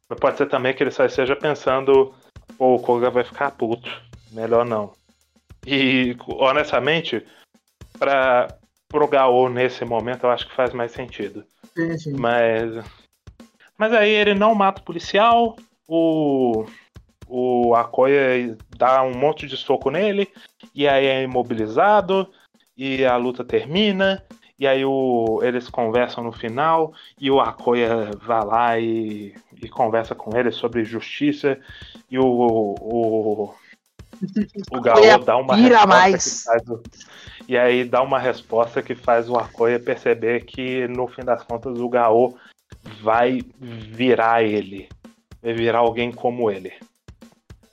Mas 0.10 0.20
pode 0.20 0.38
ser 0.38 0.48
também 0.48 0.74
que 0.74 0.82
ele 0.82 0.92
só 0.92 1.06
esteja 1.06 1.36
pensando, 1.36 2.14
pô, 2.58 2.76
o 2.76 2.80
Koga 2.80 3.10
vai 3.10 3.24
ficar 3.24 3.52
puto. 3.52 3.90
Melhor 4.32 4.66
não. 4.66 4.94
E, 5.66 6.16
honestamente, 6.28 7.26
para 7.98 8.58
pro 8.90 9.08
Gaô 9.08 9.48
nesse 9.48 9.86
momento, 9.86 10.26
eu 10.26 10.32
acho 10.32 10.48
que 10.48 10.56
faz 10.56 10.74
mais 10.74 10.92
sentido. 10.92 11.46
Sim, 11.76 11.98
sim. 11.98 12.14
Mas. 12.14 12.84
Mas 13.78 13.94
aí 13.94 14.12
ele 14.12 14.36
não 14.36 14.54
mata 14.54 14.82
o 14.82 14.86
policial, 14.86 15.56
o. 15.88 16.66
O 17.34 17.74
Akoya 17.76 18.58
dá 18.76 19.02
um 19.04 19.14
monte 19.14 19.48
de 19.48 19.56
soco 19.56 19.90
nele, 19.90 20.28
e 20.76 20.86
aí 20.86 21.06
é 21.06 21.24
imobilizado, 21.24 22.28
e 22.76 23.06
a 23.06 23.16
luta 23.16 23.42
termina, 23.42 24.22
e 24.60 24.68
aí 24.68 24.84
o, 24.84 25.40
eles 25.42 25.70
conversam 25.70 26.26
no 26.26 26.34
final, 26.34 26.94
e 27.18 27.32
o 27.32 27.40
Akoya 27.40 28.12
vai 28.22 28.46
lá 28.46 28.80
e, 28.80 29.34
e 29.62 29.70
conversa 29.70 30.14
com 30.14 30.38
ele 30.38 30.52
sobre 30.52 30.84
justiça, 30.84 31.58
e 32.10 32.20
o, 32.20 32.26
o, 32.26 33.56
o 34.72 34.82
Gaô 34.82 35.18
dá 35.20 35.38
uma 35.38 35.56
resposta 35.56 35.88
mais. 35.88 36.46
O, 36.68 36.82
e 37.48 37.58
aí 37.58 37.84
dá 37.84 38.02
uma 38.02 38.20
resposta 38.20 38.82
que 38.82 38.96
faz 38.96 39.30
o 39.30 39.36
Akoya 39.36 39.80
perceber 39.80 40.46
que 40.46 40.88
no 40.88 41.08
fim 41.08 41.24
das 41.24 41.44
contas 41.44 41.80
o 41.80 41.90
Gaô 41.90 42.36
vai 43.02 43.42
virar 43.60 44.44
ele. 44.44 44.88
Vai 45.42 45.54
virar 45.54 45.80
alguém 45.80 46.12
como 46.12 46.50
ele. 46.52 46.74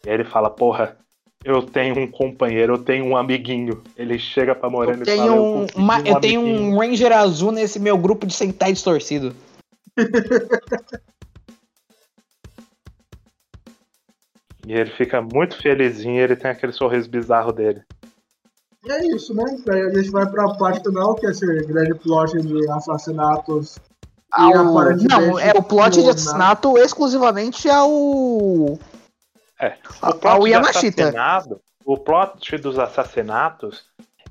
E 0.05 0.09
aí 0.09 0.15
ele 0.15 0.25
fala, 0.25 0.51
porra, 0.51 0.97
eu 1.45 1.63
tenho 1.63 1.99
um 1.99 2.11
companheiro, 2.11 2.75
eu 2.75 2.79
tenho 2.79 3.05
um 3.05 3.17
amiguinho. 3.17 3.83
Ele 3.97 4.19
chega 4.19 4.55
pra 4.55 4.71
Morena 4.71 5.03
eu 5.07 5.15
e 5.15 5.17
fala, 5.17 5.33
um, 5.33 5.63
eu, 5.63 5.67
uma, 5.77 5.99
um 6.01 6.07
eu 6.07 6.21
tenho 6.21 6.41
um 6.41 6.79
Ranger 6.79 7.13
azul 7.13 7.53
nesse 7.53 7.79
meu 7.79 7.97
grupo 7.99 8.27
de 8.27 8.35
sentar 8.35 8.73
distorcido. 8.73 9.35
e 14.69 14.73
ele 14.75 14.91
fica 14.91 15.23
muito 15.23 15.57
felizinho, 15.57 16.21
ele 16.21 16.37
tem 16.37 16.51
aquele 16.51 16.73
sorriso 16.73 17.09
bizarro 17.09 17.53
dele. 17.53 17.83
E 18.85 18.93
é 18.93 19.07
isso, 19.07 19.35
né? 19.35 19.45
Aí 19.71 19.81
a 19.81 19.95
gente 19.95 20.11
vai 20.11 20.27
pra 20.31 20.55
parte 20.57 20.83
final, 20.83 21.15
que 21.15 21.27
é 21.27 21.31
esse 21.31 21.47
grande 21.65 21.95
plot 21.95 22.39
de 22.43 22.71
assassinatos. 22.71 23.79
Ao... 24.31 24.53
Não, 24.53 25.39
é 25.39 25.53
o 25.53 25.63
plot 25.63 26.03
de 26.03 26.11
assassinato 26.11 26.77
exclusivamente 26.77 27.67
ao. 27.67 28.79
É, 29.59 29.75
o 30.03 30.13
plot 30.13 30.27
ao 30.27 30.47
Yamashita. 30.47 31.15
O 31.83 31.97
plot 31.97 32.59
dos 32.59 32.79
assassinatos 32.79 33.87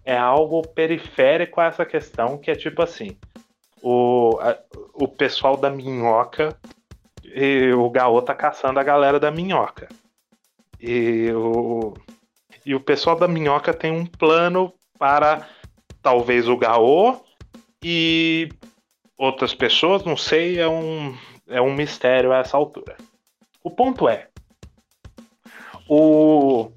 é 0.06 0.16
algo 0.16 0.62
periférico 0.62 1.60
a 1.60 1.66
essa 1.66 1.84
questão, 1.84 2.38
que 2.38 2.52
é 2.52 2.56
tipo 2.56 2.84
assim: 2.84 3.18
o, 3.82 4.38
a, 4.40 4.56
o 4.94 5.08
pessoal 5.08 5.58
da 5.58 5.72
minhoca 5.72 6.56
e 7.24 7.74
o 7.74 7.90
Gaô 7.90 8.22
tá 8.22 8.36
caçando 8.36 8.80
a 8.80 8.84
galera 8.84 9.20
da 9.20 9.32
minhoca. 9.32 9.88
E 10.80 11.32
o, 11.32 11.94
e 12.66 12.76
o 12.76 12.80
pessoal 12.80 13.16
da 13.16 13.28
Minhoca 13.28 13.74
tem 13.74 13.92
um 13.92 14.06
plano 14.06 14.74
para 14.98 15.48
talvez 16.02 16.48
o 16.48 16.58
Gaô 16.58 17.18
e 17.84 18.50
outras 19.18 19.54
pessoas, 19.54 20.04
não 20.04 20.16
sei, 20.16 20.60
é 20.60 20.68
um, 20.68 21.16
é 21.48 21.62
um 21.62 21.74
mistério 21.74 22.32
a 22.32 22.38
essa 22.38 22.58
altura. 22.58 22.96
O 23.64 23.72
ponto 23.72 24.08
é: 24.08 24.28
o, 25.90 26.72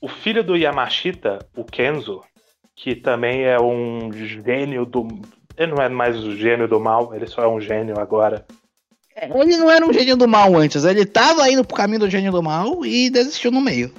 o 0.00 0.08
filho 0.08 0.44
do 0.44 0.56
Yamashita, 0.56 1.38
o 1.56 1.64
Kenzo, 1.64 2.22
que 2.76 2.94
também 2.94 3.44
é 3.44 3.60
um 3.60 4.12
gênio 4.12 4.86
do. 4.86 5.06
Ele 5.56 5.72
não 5.72 5.82
é 5.82 5.88
mais 5.88 6.22
o 6.22 6.36
gênio 6.36 6.68
do 6.68 6.78
mal, 6.78 7.14
ele 7.14 7.26
só 7.26 7.42
é 7.42 7.48
um 7.48 7.60
gênio 7.60 7.98
agora. 7.98 8.46
Ele 9.20 9.56
não 9.56 9.70
era 9.70 9.84
um 9.84 9.92
gênio 9.92 10.16
do 10.16 10.28
mal 10.28 10.54
antes, 10.56 10.84
ele 10.84 11.02
estava 11.02 11.50
indo 11.50 11.64
pro 11.64 11.76
caminho 11.76 12.00
do 12.00 12.10
gênio 12.10 12.30
do 12.30 12.42
mal 12.42 12.84
e 12.84 13.10
desistiu 13.10 13.50
no 13.50 13.60
meio. 13.60 13.92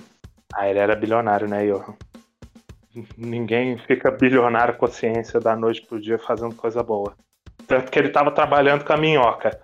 Ah, 0.53 0.69
ele 0.69 0.79
era 0.79 0.95
bilionário, 0.95 1.47
né, 1.47 1.65
Johan? 1.65 1.93
Ninguém 3.17 3.77
fica 3.77 4.09
bilionário 4.09 4.75
com 4.75 4.85
a 4.85 4.89
ciência 4.89 5.39
da 5.39 5.55
noite 5.55 5.81
pro 5.81 6.01
dia 6.01 6.17
fazendo 6.17 6.55
coisa 6.55 6.81
boa. 6.81 7.13
Tanto 7.67 7.91
que 7.91 7.99
ele 7.99 8.09
tava 8.09 8.31
trabalhando 8.31 8.83
com 8.83 8.93
a 8.93 8.97
minhoca. 8.97 9.59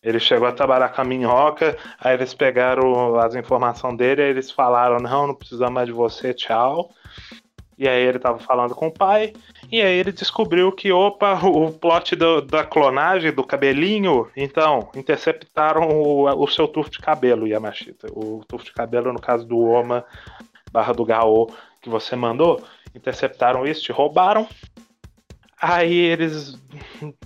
Ele 0.00 0.20
chegou 0.20 0.46
a 0.46 0.52
trabalhar 0.52 0.90
com 0.90 1.00
a 1.00 1.04
minhoca, 1.04 1.76
aí 1.98 2.14
eles 2.14 2.32
pegaram 2.32 3.18
as 3.18 3.34
informações 3.34 3.96
dele, 3.96 4.22
aí 4.22 4.30
eles 4.30 4.50
falaram, 4.50 4.98
não, 4.98 5.26
não 5.26 5.34
precisamos 5.34 5.74
mais 5.74 5.86
de 5.86 5.92
você, 5.92 6.32
tchau. 6.32 6.90
E 7.76 7.88
aí 7.88 8.00
ele 8.02 8.18
tava 8.18 8.38
falando 8.38 8.74
com 8.74 8.86
o 8.86 8.92
pai, 8.92 9.32
e 9.70 9.82
aí 9.82 9.98
ele 9.98 10.12
descobriu 10.12 10.72
que, 10.72 10.90
opa, 10.90 11.34
o 11.44 11.72
plot 11.72 12.16
do, 12.16 12.40
da 12.40 12.64
clonagem, 12.64 13.32
do 13.32 13.44
cabelinho, 13.44 14.30
então, 14.36 14.90
interceptaram 14.94 15.88
o, 15.88 16.24
o 16.42 16.48
seu 16.48 16.66
tufo 16.66 16.90
de 16.90 16.98
cabelo, 16.98 17.46
Yamashita. 17.46 18.08
O 18.12 18.42
tufo 18.46 18.64
de 18.64 18.72
cabelo, 18.72 19.12
no 19.12 19.20
caso 19.20 19.46
do 19.46 19.58
Oma 19.58 20.04
barra 20.72 20.92
do 20.92 21.04
Gaô 21.04 21.50
que 21.80 21.88
você 21.88 22.16
mandou, 22.16 22.62
interceptaram 22.94 23.66
isso, 23.66 23.82
te 23.82 23.92
roubaram. 23.92 24.48
Aí 25.60 25.94
eles 25.94 26.56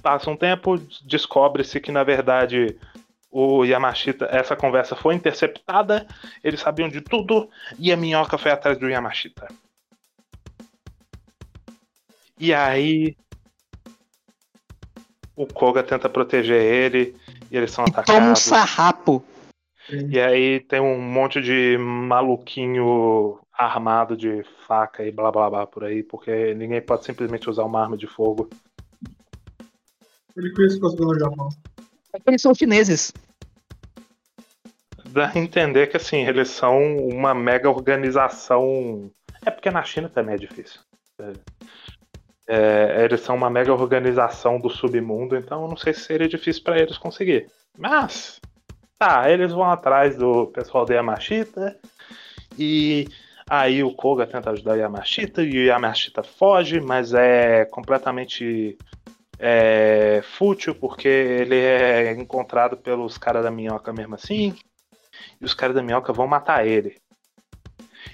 passam 0.02 0.32
um 0.32 0.36
tempo, 0.36 0.78
descobre-se 1.04 1.80
que 1.80 1.92
na 1.92 2.02
verdade 2.02 2.78
o 3.30 3.64
Yamashita, 3.64 4.28
essa 4.30 4.54
conversa 4.54 4.94
foi 4.94 5.14
interceptada, 5.14 6.06
eles 6.42 6.60
sabiam 6.60 6.88
de 6.88 7.00
tudo 7.00 7.48
e 7.78 7.92
a 7.92 7.96
minhoca 7.96 8.36
foi 8.36 8.50
atrás 8.50 8.78
do 8.78 8.88
Yamashita. 8.88 9.48
E 12.42 12.52
aí 12.52 13.16
o 15.36 15.46
Koga 15.46 15.80
tenta 15.80 16.08
proteger 16.08 16.60
ele 16.60 17.14
e 17.48 17.56
eles 17.56 17.70
são 17.70 17.84
atacados. 17.84 18.12
Toma 18.12 18.32
um 18.32 18.34
sarrapo. 18.34 19.24
E 20.10 20.18
aí 20.18 20.58
tem 20.58 20.80
um 20.80 21.00
monte 21.00 21.40
de 21.40 21.78
maluquinho 21.78 23.38
armado 23.52 24.16
de 24.16 24.44
faca 24.66 25.04
e 25.04 25.12
blá 25.12 25.30
blá 25.30 25.48
blá 25.48 25.66
por 25.68 25.84
aí, 25.84 26.02
porque 26.02 26.52
ninguém 26.54 26.82
pode 26.82 27.04
simplesmente 27.04 27.48
usar 27.48 27.62
uma 27.62 27.80
arma 27.80 27.96
de 27.96 28.08
fogo. 28.08 28.50
Ele 30.36 30.52
conhece 30.52 30.80
coisa 30.80 30.96
no 30.96 31.16
Japão. 31.16 31.48
É 32.12 32.18
que 32.18 32.28
eles 32.28 32.42
são 32.42 32.52
chineses. 32.52 33.12
Dá 35.10 35.30
a 35.32 35.38
entender 35.38 35.86
que 35.86 35.96
assim, 35.96 36.26
eles 36.26 36.48
são 36.48 36.98
uma 37.06 37.32
mega 37.34 37.70
organização. 37.70 39.12
É 39.46 39.50
porque 39.52 39.70
na 39.70 39.84
China 39.84 40.08
também 40.08 40.34
é 40.34 40.38
difícil. 40.38 40.80
É, 42.54 43.04
eles 43.04 43.22
são 43.22 43.34
uma 43.34 43.48
mega 43.48 43.72
organização 43.72 44.58
do 44.58 44.68
submundo, 44.68 45.34
então 45.36 45.62
eu 45.62 45.68
não 45.68 45.76
sei 45.76 45.94
se 45.94 46.00
seria 46.00 46.28
difícil 46.28 46.62
para 46.62 46.78
eles 46.78 46.98
conseguir. 46.98 47.50
Mas, 47.78 48.38
tá, 48.98 49.30
eles 49.30 49.52
vão 49.52 49.70
atrás 49.70 50.16
do 50.18 50.48
pessoal 50.48 50.84
da 50.84 50.94
Yamashita 50.94 51.78
e 52.58 53.08
Aí 53.48 53.82
o 53.82 53.92
Koga 53.92 54.26
tenta 54.26 54.50
ajudar 54.50 54.72
o 54.72 54.76
Yamashita 54.76 55.42
e 55.42 55.58
o 55.58 55.64
Yamashita 55.66 56.22
foge, 56.22 56.80
mas 56.80 57.12
é 57.12 57.66
completamente 57.66 58.78
é, 59.38 60.22
fútil 60.22 60.74
porque 60.74 61.08
ele 61.08 61.56
é 61.56 62.12
encontrado 62.12 62.78
pelos 62.78 63.18
caras 63.18 63.42
da 63.42 63.50
minhoca 63.50 63.92
mesmo 63.92 64.14
assim. 64.14 64.54
E 65.40 65.44
os 65.44 65.52
caras 65.52 65.74
da 65.74 65.82
minhoca 65.82 66.12
vão 66.12 66.26
matar 66.26 66.66
ele. 66.66 66.96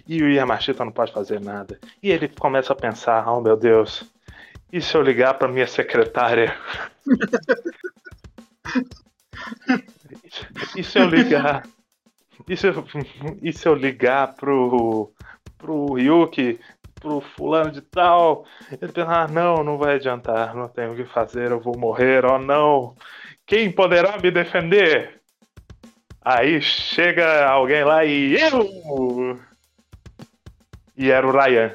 E 0.09 0.23
o 0.23 0.29
Yamashita 0.29 0.85
não 0.85 0.91
pode 0.91 1.13
fazer 1.13 1.41
nada. 1.41 1.79
E 2.03 2.11
ele 2.11 2.29
começa 2.29 2.73
a 2.73 2.77
pensar: 2.77 3.29
oh 3.29 3.41
meu 3.41 3.57
Deus, 3.57 4.05
e 4.73 4.81
se 4.81 4.95
eu 4.97 5.03
ligar 5.03 5.35
para 5.35 5.49
minha 5.49 5.67
secretária? 5.67 6.57
e 10.77 10.83
se 10.83 10.99
eu 10.99 11.07
ligar? 11.07 11.63
E 12.49 12.57
se 12.57 12.69
eu, 12.69 12.85
e 13.43 13.53
se 13.53 13.69
eu 13.69 13.75
ligar 13.75 14.35
pro, 14.35 15.13
pro 15.57 15.95
Ryuki, 15.95 16.59
pro 17.01 17.21
fulano 17.21 17.71
de 17.71 17.81
tal? 17.81 18.45
Ele 18.71 18.93
pensa, 18.93 19.11
ah, 19.11 19.29
não, 19.29 19.63
não 19.63 19.79
vai 19.79 19.97
adiantar, 19.97 20.55
não 20.55 20.69
tenho 20.69 20.93
o 20.93 20.97
que 20.97 21.05
fazer, 21.05 21.51
eu 21.51 21.61
vou 21.61 21.77
morrer, 21.79 22.25
oh 22.25 22.39
não. 22.39 22.95
Quem 23.47 23.73
poderá 23.73 24.19
me 24.19 24.31
defender? 24.31 25.21
Aí 26.23 26.61
chega 26.61 27.47
alguém 27.47 27.85
lá 27.85 28.05
e 28.05 28.35
eu! 28.39 29.41
E 30.97 31.11
era 31.11 31.27
o 31.27 31.31
Ryan. 31.31 31.75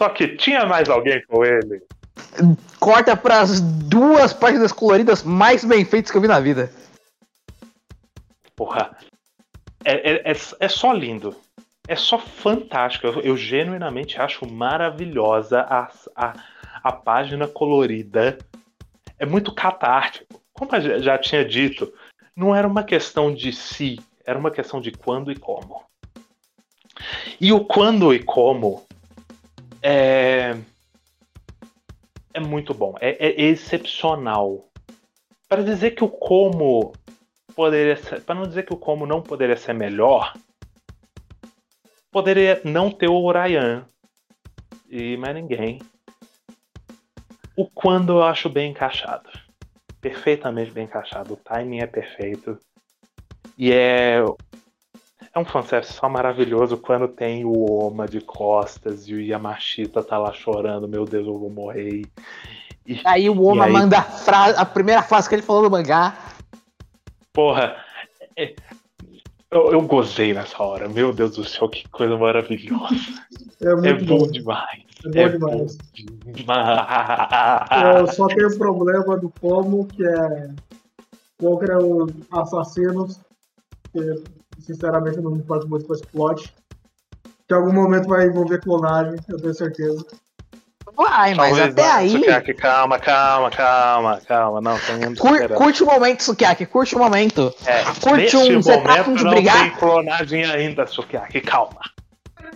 Só 0.00 0.08
que 0.08 0.28
tinha 0.28 0.64
mais 0.64 0.88
alguém 0.88 1.22
com 1.26 1.44
ele. 1.44 1.82
Corta 2.78 3.14
para 3.14 3.42
as 3.42 3.60
duas 3.60 4.32
páginas 4.32 4.72
coloridas 4.72 5.22
mais 5.22 5.62
bem 5.62 5.84
feitas 5.84 6.10
que 6.10 6.16
eu 6.16 6.22
vi 6.22 6.26
na 6.26 6.40
vida. 6.40 6.72
Porra. 8.56 8.96
É, 9.84 10.12
é, 10.12 10.30
é, 10.30 10.36
é 10.58 10.68
só 10.68 10.94
lindo. 10.94 11.36
É 11.86 11.94
só 11.94 12.18
fantástico. 12.18 13.08
Eu, 13.08 13.20
eu 13.20 13.36
genuinamente 13.36 14.18
acho 14.18 14.50
maravilhosa 14.50 15.60
a, 15.60 15.90
a, 16.16 16.34
a 16.82 16.92
página 16.92 17.46
colorida. 17.46 18.38
É 19.18 19.26
muito 19.26 19.54
catártico. 19.54 20.40
Como 20.54 20.74
eu 20.76 21.02
já 21.02 21.18
tinha 21.18 21.44
dito, 21.44 21.92
não 22.34 22.56
era 22.56 22.66
uma 22.66 22.84
questão 22.84 23.34
de 23.34 23.52
si, 23.52 24.00
era 24.24 24.38
uma 24.38 24.50
questão 24.50 24.80
de 24.80 24.92
quando 24.92 25.30
e 25.30 25.36
como. 25.36 25.84
E 27.38 27.52
o 27.52 27.62
quando 27.66 28.14
e 28.14 28.18
como 28.22 28.88
é, 29.82 30.56
é 32.34 32.40
muito 32.40 32.74
bom, 32.74 32.94
é, 33.00 33.10
é 33.10 33.42
excepcional. 33.42 34.64
Para 35.48 35.62
dizer 35.62 35.92
que 35.92 36.04
o 36.04 36.08
como 36.08 36.92
poderia 37.54 37.96
ser, 37.96 38.22
para 38.22 38.34
não 38.34 38.46
dizer 38.46 38.64
que 38.64 38.72
o 38.72 38.76
como 38.76 39.06
não 39.06 39.20
poderia 39.22 39.56
ser 39.56 39.74
melhor, 39.74 40.32
poderia 42.10 42.60
não 42.64 42.90
ter 42.90 43.08
o 43.08 43.30
Ryan 43.30 43.84
e 44.88 45.16
mais 45.16 45.34
ninguém. 45.34 45.80
O 47.56 47.68
quando 47.68 48.12
eu 48.12 48.22
acho 48.22 48.48
bem 48.48 48.70
encaixado, 48.70 49.28
perfeitamente 50.00 50.70
bem 50.70 50.84
encaixado. 50.84 51.34
O 51.34 51.36
timing 51.36 51.80
é 51.80 51.86
perfeito 51.86 52.58
e 53.58 53.72
é 53.72 54.22
é 55.34 55.38
um 55.38 55.44
fanservice 55.44 55.92
só 55.92 56.08
maravilhoso 56.08 56.76
quando 56.76 57.06
tem 57.06 57.44
o 57.44 57.52
Oma 57.52 58.08
de 58.08 58.20
costas 58.20 59.06
e 59.08 59.14
o 59.14 59.20
Yamashita 59.20 60.02
tá 60.02 60.18
lá 60.18 60.32
chorando, 60.32 60.88
meu 60.88 61.04
Deus, 61.04 61.26
eu 61.26 61.38
vou 61.38 61.50
morrer. 61.50 62.02
E, 62.84 63.00
aí 63.04 63.30
o 63.30 63.40
Oma 63.42 63.66
aí... 63.66 63.72
manda 63.72 63.98
a, 63.98 64.02
frase, 64.02 64.58
a 64.58 64.64
primeira 64.64 65.02
frase 65.02 65.28
que 65.28 65.34
ele 65.36 65.42
falou 65.42 65.62
no 65.62 65.70
mangá. 65.70 66.16
Porra, 67.32 67.76
é, 68.36 68.54
eu, 69.50 69.72
eu 69.72 69.82
gozei 69.82 70.34
nessa 70.34 70.60
hora, 70.62 70.88
meu 70.88 71.12
Deus 71.12 71.36
do 71.36 71.44
céu, 71.44 71.68
que 71.68 71.88
coisa 71.88 72.16
maravilhosa. 72.16 72.94
É, 73.62 73.74
muito 73.74 73.86
é 73.88 73.92
bom, 73.92 74.18
bom 74.20 74.30
demais. 74.30 74.84
É 75.04 75.08
bom 75.10 75.20
é 75.20 75.28
demais. 75.28 75.76
Bom 75.76 76.32
demais. 76.32 77.98
Eu 77.98 78.06
só 78.06 78.26
tenho 78.28 78.48
o 78.48 78.56
problema 78.56 79.18
do 79.18 79.30
como, 79.38 79.86
que 79.86 80.02
é 80.02 80.50
contra 81.38 81.78
os 81.78 82.10
assassinos, 82.32 83.20
que 83.92 84.22
sinceramente 84.60 85.16
eu 85.16 85.22
não 85.22 85.32
me 85.32 85.38
importo 85.38 85.68
muito 85.68 85.86
com 85.86 85.94
esse 85.94 86.06
plot. 86.06 86.54
Que 87.46 87.54
em 87.54 87.56
algum 87.56 87.72
momento 87.72 88.08
vai 88.08 88.26
envolver 88.26 88.60
clonagem, 88.60 89.18
eu 89.28 89.36
tenho 89.38 89.54
certeza. 89.54 90.06
Vai, 90.96 91.34
mas 91.34 91.56
Talvez 91.56 91.72
até 91.72 91.90
aí. 91.90 92.10
Sukiaki, 92.10 92.54
calma, 92.54 92.98
calma, 92.98 93.50
calma, 93.50 94.20
calma. 94.26 94.60
Não, 94.60 94.78
tem 94.78 95.14
Cur, 95.14 95.48
Curte 95.54 95.82
o 95.82 95.86
momento, 95.86 96.22
Sukiaki, 96.22 96.66
curte 96.66 96.94
o 96.94 96.98
momento. 96.98 97.54
É, 97.64 97.82
curte 98.00 98.36
um. 98.36 98.60
Tá 98.60 99.04
com 99.04 99.14
de 99.14 99.24
brigar. 99.28 99.56
Não 99.56 99.70
tem 99.70 99.78
clonagem 99.78 100.44
ainda, 100.44 100.86
Sukiaki, 100.86 101.40
calma. 101.40 101.80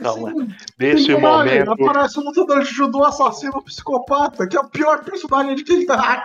Calma. 0.02 0.32
Nesse 0.78 1.14
momento. 1.14 1.70
Aparece 1.72 2.18
um 2.18 2.24
lutador 2.24 2.62
de 2.62 2.70
judô 2.70 3.04
assassino 3.04 3.62
psicopata, 3.62 4.46
que 4.46 4.56
é 4.56 4.60
o 4.60 4.68
pior 4.68 5.04
personagem 5.04 5.54
de 5.54 5.64
quem 5.64 5.86
tá. 5.86 6.22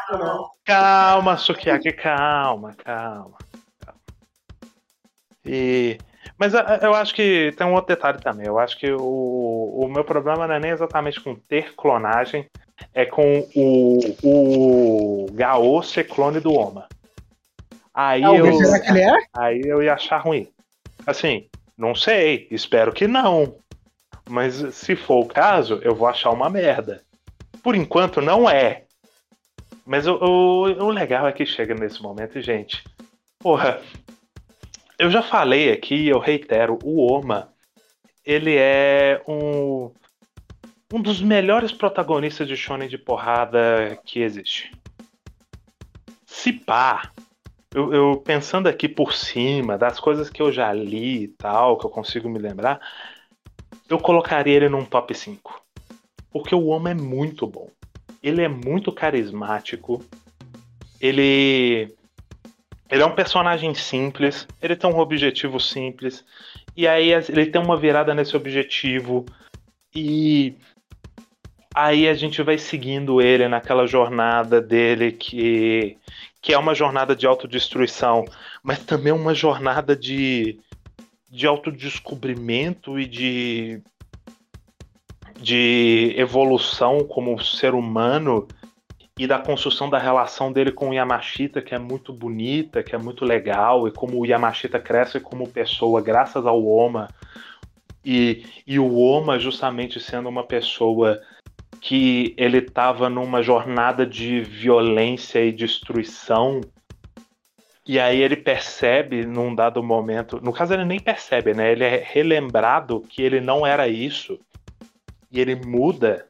Calma, 0.65 1.37
Sukiaki, 1.37 1.91
calma, 1.93 2.75
calma. 2.83 3.37
E, 5.51 5.97
mas 6.37 6.53
eu 6.53 6.93
acho 6.93 7.15
que 7.15 7.51
tem 7.57 7.65
um 7.65 7.73
outro 7.73 7.95
detalhe 7.95 8.21
também. 8.21 8.45
Eu 8.45 8.59
acho 8.59 8.77
que 8.77 8.91
o, 8.91 9.81
o 9.83 9.87
meu 9.89 10.03
problema 10.03 10.45
não 10.45 10.53
é 10.53 10.59
nem 10.59 10.69
exatamente 10.69 11.19
com 11.19 11.33
ter 11.33 11.73
clonagem, 11.73 12.45
é 12.93 13.03
com 13.03 13.47
o, 13.55 13.99
o 14.23 15.25
Gao 15.31 15.81
ser 15.81 16.03
clone 16.03 16.39
do 16.39 16.53
Oma. 16.53 16.87
Aí, 17.91 18.21
eu, 18.21 18.53
será 18.53 18.79
que 18.79 18.91
ele 18.91 19.01
é? 19.01 19.17
aí 19.35 19.61
eu 19.65 19.81
ia 19.81 19.95
achar 19.95 20.19
ruim. 20.19 20.47
Assim, 21.05 21.49
não 21.75 21.95
sei, 21.95 22.47
espero 22.51 22.93
que 22.93 23.07
não. 23.07 23.55
Mas 24.29 24.53
se 24.75 24.95
for 24.95 25.25
o 25.25 25.27
caso, 25.27 25.79
eu 25.81 25.95
vou 25.95 26.07
achar 26.07 26.29
uma 26.29 26.49
merda. 26.49 27.01
Por 27.63 27.73
enquanto, 27.73 28.21
não 28.21 28.47
é. 28.47 28.83
Mas 29.83 30.05
o, 30.05 30.13
o, 30.13 30.61
o 30.85 30.89
legal 30.91 31.27
é 31.27 31.31
que 31.31 31.45
chega 31.45 31.73
nesse 31.73 32.01
momento, 32.03 32.39
gente. 32.39 32.83
Porra, 33.39 33.81
eu 34.99 35.09
já 35.09 35.21
falei 35.21 35.71
aqui, 35.71 36.09
eu 36.09 36.19
reitero, 36.19 36.77
o 36.83 37.01
Oma, 37.09 37.53
ele 38.25 38.55
é 38.57 39.23
um, 39.25 39.89
um 40.93 41.01
dos 41.01 41.21
melhores 41.21 41.71
protagonistas 41.71 42.45
de 42.45 42.57
shonen 42.57 42.89
de 42.89 42.97
porrada 42.97 43.97
que 44.05 44.19
existe. 44.19 44.71
Se 46.25 46.51
pá, 46.51 47.11
eu, 47.73 47.93
eu, 47.93 48.17
pensando 48.17 48.67
aqui 48.67 48.89
por 48.89 49.13
cima 49.13 49.77
das 49.77 50.01
coisas 50.01 50.29
que 50.29 50.41
eu 50.41 50.51
já 50.51 50.73
li 50.73 51.23
e 51.23 51.27
tal, 51.29 51.77
que 51.77 51.85
eu 51.85 51.89
consigo 51.89 52.27
me 52.27 52.37
lembrar, 52.37 52.81
eu 53.89 53.99
colocaria 53.99 54.57
ele 54.57 54.67
num 54.67 54.83
top 54.83 55.15
5. 55.15 55.63
Porque 56.29 56.53
o 56.53 56.67
Oma 56.67 56.91
é 56.91 56.93
muito 56.93 57.47
bom. 57.47 57.69
Ele 58.21 58.41
é 58.41 58.49
muito 58.49 58.91
carismático. 58.91 60.03
Ele 60.99 61.95
ele 62.89 63.03
é 63.03 63.05
um 63.05 63.13
personagem 63.13 63.73
simples, 63.75 64.47
ele 64.61 64.75
tem 64.75 64.89
um 64.89 64.99
objetivo 64.99 65.59
simples, 65.59 66.25
e 66.75 66.87
aí 66.87 67.11
ele 67.11 67.45
tem 67.45 67.61
uma 67.61 67.77
virada 67.77 68.15
nesse 68.15 68.35
objetivo, 68.35 69.25
e 69.93 70.55
aí 71.73 72.07
a 72.09 72.13
gente 72.13 72.41
vai 72.41 72.57
seguindo 72.57 73.21
ele 73.21 73.47
naquela 73.47 73.85
jornada 73.85 74.59
dele 74.59 75.11
que, 75.11 75.97
que 76.41 76.51
é 76.51 76.57
uma 76.57 76.73
jornada 76.73 77.15
de 77.15 77.27
autodestruição, 77.27 78.25
mas 78.63 78.83
também 78.83 79.13
uma 79.13 79.35
jornada 79.35 79.95
de, 79.95 80.59
de 81.29 81.45
autodescobrimento 81.45 82.99
e 82.99 83.05
de, 83.05 83.81
de 85.39 86.15
evolução 86.17 87.03
como 87.03 87.39
ser 87.43 87.75
humano 87.75 88.47
e 89.19 89.27
da 89.27 89.37
construção 89.37 89.89
da 89.89 89.97
relação 89.97 90.49
dele 90.49 90.71
com 90.71 90.89
o 90.89 90.93
Yamashita, 90.93 91.61
que 91.61 91.75
é 91.75 91.77
muito 91.77 92.13
bonita, 92.13 92.81
que 92.81 92.95
é 92.95 92.97
muito 92.97 93.25
legal, 93.25 93.85
e 93.85 93.91
como 93.91 94.17
o 94.17 94.25
Yamashita 94.25 94.79
cresce 94.79 95.19
como 95.19 95.45
pessoa 95.45 96.01
graças 96.01 96.45
ao 96.45 96.65
Oma. 96.65 97.09
E, 98.03 98.45
e 98.65 98.79
o 98.79 98.95
Oma 98.95 99.37
justamente 99.37 99.99
sendo 99.99 100.29
uma 100.29 100.45
pessoa 100.45 101.19
que 101.81 102.33
ele 102.37 102.59
estava 102.59 103.09
numa 103.09 103.43
jornada 103.43 104.05
de 104.05 104.39
violência 104.39 105.43
e 105.43 105.51
destruição. 105.51 106.61
E 107.85 107.99
aí 107.99 108.21
ele 108.21 108.37
percebe 108.37 109.25
num 109.25 109.53
dado 109.53 109.83
momento, 109.83 110.39
no 110.41 110.53
caso 110.53 110.73
ele 110.73 110.85
nem 110.85 110.99
percebe, 110.99 111.53
né? 111.53 111.73
Ele 111.73 111.83
é 111.83 112.01
relembrado 112.09 113.01
que 113.01 113.21
ele 113.21 113.41
não 113.41 113.67
era 113.67 113.85
isso. 113.85 114.39
E 115.29 115.41
ele 115.41 115.55
muda 115.55 116.28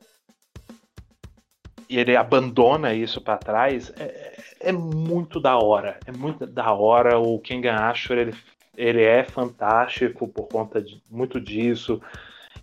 e 1.89 1.97
ele 1.97 2.15
abandona 2.15 2.93
isso 2.93 3.19
para 3.19 3.37
trás, 3.37 3.91
é, 3.97 4.37
é, 4.59 4.71
muito 4.71 5.39
da 5.39 5.57
hora. 5.57 5.97
É 6.05 6.11
muito 6.11 6.45
da 6.45 6.71
hora. 6.71 7.17
O 7.17 7.39
Kengan 7.39 7.75
Ashur, 7.75 8.17
ele, 8.17 8.35
ele 8.77 9.01
é 9.01 9.23
fantástico 9.23 10.27
por 10.27 10.47
conta 10.47 10.79
de 10.79 11.01
muito 11.09 11.41
disso. 11.41 11.99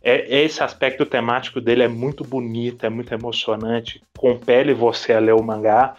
É, 0.00 0.42
esse 0.42 0.62
aspecto 0.62 1.04
temático 1.04 1.60
dele 1.60 1.82
é 1.82 1.88
muito 1.88 2.22
bonito, 2.22 2.86
é 2.86 2.88
muito 2.88 3.12
emocionante, 3.12 4.00
compele 4.16 4.72
você 4.72 5.12
a 5.12 5.18
ler 5.18 5.34
o 5.34 5.42
mangá. 5.42 5.96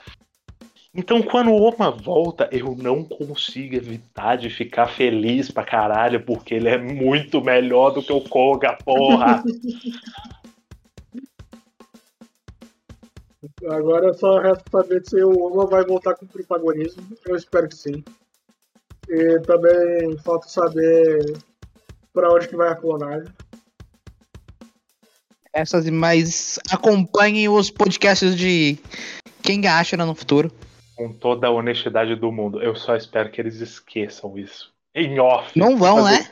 Então, 0.95 1.21
quando 1.21 1.51
o 1.51 1.61
Oma 1.61 1.91
volta, 1.91 2.47
eu 2.51 2.75
não 2.75 3.03
consigo 3.03 3.75
evitar 3.75 4.37
de 4.37 4.49
ficar 4.49 4.87
feliz 4.87 5.51
pra 5.51 5.63
caralho, 5.63 6.21
porque 6.21 6.55
ele 6.55 6.69
é 6.69 6.77
muito 6.77 7.41
melhor 7.41 7.91
do 7.91 8.01
que 8.01 8.13
o 8.13 8.21
Koga, 8.21 8.77
porra. 8.83 9.43
Agora 13.65 14.13
só 14.13 14.39
resta 14.39 14.63
saber 14.71 15.03
se 15.03 15.21
o 15.23 15.47
Oma 15.47 15.65
vai 15.65 15.83
voltar 15.83 16.15
com 16.15 16.25
o 16.25 16.27
protagonismo. 16.27 17.03
Eu 17.25 17.35
espero 17.35 17.67
que 17.67 17.75
sim. 17.75 18.03
E 19.09 19.39
também 19.41 20.17
falta 20.19 20.47
saber 20.47 21.37
pra 22.13 22.31
onde 22.31 22.47
que 22.47 22.55
vai 22.55 22.69
a 22.69 22.75
clonagem. 22.75 23.31
Essas 25.53 25.87
e 25.87 25.91
mais 25.91 26.59
acompanhem 26.71 27.49
os 27.49 27.71
podcasts 27.71 28.35
de 28.35 28.77
quem 29.41 29.65
acha 29.65 29.97
no 29.97 30.13
futuro. 30.13 30.51
Com 30.95 31.11
toda 31.13 31.47
a 31.47 31.51
honestidade 31.51 32.15
do 32.15 32.31
mundo, 32.31 32.61
eu 32.61 32.75
só 32.75 32.95
espero 32.95 33.31
que 33.31 33.41
eles 33.41 33.59
esqueçam 33.59 34.37
isso. 34.37 34.71
Em 34.93 35.19
off. 35.19 35.57
Não 35.57 35.77
vão, 35.77 36.03
né? 36.03 36.27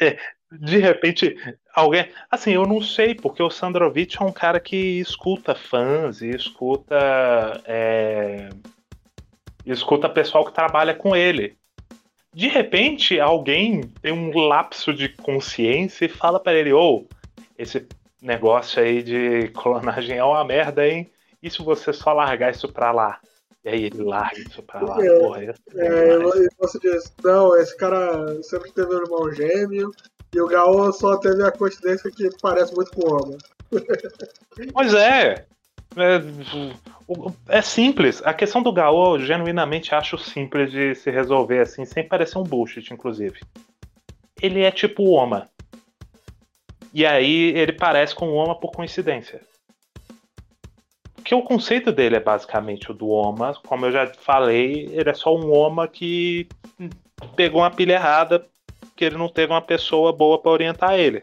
É, 0.00 0.18
De 0.52 0.78
repente, 0.78 1.36
alguém. 1.74 2.08
Assim, 2.30 2.52
eu 2.52 2.66
não 2.66 2.80
sei, 2.80 3.14
porque 3.14 3.42
o 3.42 3.50
Sandrovich 3.50 4.16
é 4.20 4.24
um 4.24 4.32
cara 4.32 4.60
que 4.60 4.76
escuta 5.00 5.54
fãs 5.54 6.20
e 6.22 6.30
escuta. 6.30 6.96
É, 7.64 8.48
escuta 9.64 10.08
pessoal 10.08 10.44
que 10.44 10.52
trabalha 10.52 10.94
com 10.94 11.14
ele. 11.14 11.56
De 12.32 12.46
repente, 12.46 13.18
alguém 13.18 13.82
tem 14.00 14.12
um 14.12 14.36
lapso 14.38 14.94
de 14.94 15.08
consciência 15.08 16.04
e 16.04 16.08
fala 16.08 16.38
para 16.38 16.54
ele: 16.54 16.72
Ô, 16.72 17.06
oh, 17.06 17.42
esse 17.58 17.86
negócio 18.22 18.82
aí 18.82 19.02
de 19.02 19.48
clonagem 19.48 20.16
é 20.16 20.24
uma 20.24 20.44
merda, 20.44 20.86
hein? 20.86 21.10
E 21.42 21.50
se 21.50 21.62
você 21.62 21.92
só 21.92 22.12
largar 22.12 22.50
isso 22.50 22.68
pra 22.68 22.92
lá? 22.92 23.18
E 23.64 23.68
aí 23.68 23.84
ele 23.84 24.02
larga 24.02 24.38
isso 24.40 24.62
pra 24.62 24.80
lá, 24.80 25.04
É, 25.04 25.18
porra. 25.18 25.40
ser 25.40 25.54
É, 25.76 26.16
demais. 26.18 26.34
e 26.40 26.48
você 26.58 26.78
diz, 26.78 27.12
não, 27.22 27.56
esse 27.56 27.76
cara 27.76 28.42
sempre 28.42 28.72
teve 28.72 28.94
um 28.94 29.02
irmão 29.02 29.32
gêmeo. 29.32 29.90
E 30.34 30.40
o 30.40 30.46
Gaon 30.46 30.92
só 30.92 31.16
teve 31.16 31.42
a 31.42 31.50
coincidência 31.50 32.10
que 32.10 32.30
parece 32.40 32.74
muito 32.74 32.92
com 32.92 33.06
o 33.06 33.16
Oma. 33.16 33.38
Pois 34.72 34.94
é. 34.94 35.44
É, 35.96 36.20
é 37.48 37.62
simples. 37.62 38.22
A 38.24 38.32
questão 38.32 38.62
do 38.62 38.72
Gaô, 38.72 39.16
eu 39.16 39.20
genuinamente 39.20 39.94
acho 39.94 40.16
simples 40.18 40.70
de 40.70 40.94
se 40.94 41.10
resolver 41.10 41.60
assim, 41.60 41.84
sem 41.84 42.06
parecer 42.06 42.38
um 42.38 42.42
bullshit, 42.44 42.92
inclusive. 42.92 43.40
Ele 44.40 44.62
é 44.62 44.70
tipo 44.70 45.02
o 45.02 45.12
Oma. 45.12 45.48
E 46.94 47.04
aí 47.04 47.56
ele 47.56 47.72
parece 47.72 48.14
com 48.14 48.28
o 48.28 48.34
Oma 48.34 48.58
por 48.58 48.72
coincidência. 48.72 49.40
Porque 51.30 51.44
o 51.44 51.46
conceito 51.46 51.92
dele 51.92 52.16
é 52.16 52.20
basicamente 52.20 52.90
o 52.90 52.94
do 52.94 53.08
Oma. 53.08 53.54
Como 53.64 53.86
eu 53.86 53.92
já 53.92 54.04
falei, 54.14 54.88
ele 54.90 55.08
é 55.10 55.14
só 55.14 55.32
um 55.32 55.52
Oma 55.52 55.86
que 55.86 56.48
pegou 57.36 57.60
uma 57.60 57.70
pilha 57.70 57.92
errada, 57.92 58.44
que 58.96 59.04
ele 59.04 59.16
não 59.16 59.28
teve 59.28 59.52
uma 59.52 59.62
pessoa 59.62 60.12
boa 60.12 60.42
pra 60.42 60.50
orientar 60.50 60.94
ele. 60.98 61.22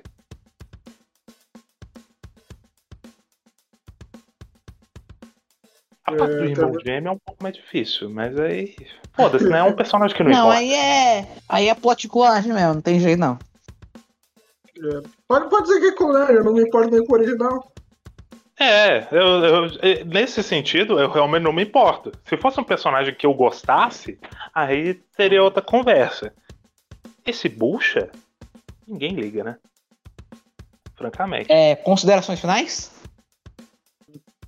A 6.06 6.12
parte 6.16 6.36
do 6.38 6.44
É, 6.44 6.48
irmão 6.48 6.72
também- 6.72 6.86
gêmeo 6.86 7.10
é 7.10 7.12
um 7.12 7.18
pouco 7.20 7.44
mais 7.44 7.56
difícil, 7.56 8.10
mas 8.10 8.40
aí. 8.40 8.76
Foda-se, 9.14 9.50
né? 9.50 9.60
É 9.60 9.64
um 9.64 9.74
personagem 9.76 10.16
que 10.16 10.24
não, 10.24 10.32
Não, 10.32 10.38
importa. 10.40 10.58
aí 10.60 10.74
é. 10.74 11.28
Aí 11.50 11.68
é 11.68 11.76
plot 11.76 12.08
mesmo, 12.14 12.54
não 12.76 12.82
tem 12.82 12.98
jeito 13.00 13.20
não. 13.20 13.38
É. 14.78 15.02
Pode, 15.28 15.50
pode 15.50 15.64
dizer 15.68 15.82
que 15.82 15.88
é 15.88 15.92
clonagem, 15.92 16.36
eu 16.36 16.46
não 16.46 16.54
me 16.54 16.62
importo 16.62 16.92
nem 16.92 17.06
com 17.06 17.12
o 17.14 17.18
original. 17.18 17.72
É, 18.60 19.08
eu- 19.12 19.68
eu- 19.68 20.06
nesse 20.06 20.42
sentido, 20.42 21.00
eu 21.00 21.10
realmente 21.12 21.44
não 21.44 21.54
me 21.54 21.64
importo. 21.64 22.12
Se 22.26 22.36
fosse 22.38 22.60
um 22.60 22.64
personagem 22.64 23.14
que 23.14 23.26
eu 23.26 23.34
gostasse, 23.34 24.20
aí 24.54 24.96
teria 25.16 25.44
outra 25.44 25.62
conversa. 25.62 26.34
Esse 27.26 27.48
bucha, 27.48 28.10
ninguém 28.88 29.14
liga, 29.14 29.44
né? 29.44 29.58
Francamente. 30.96 31.52
É, 31.52 31.76
considerações 31.76 32.40
finais? 32.40 32.92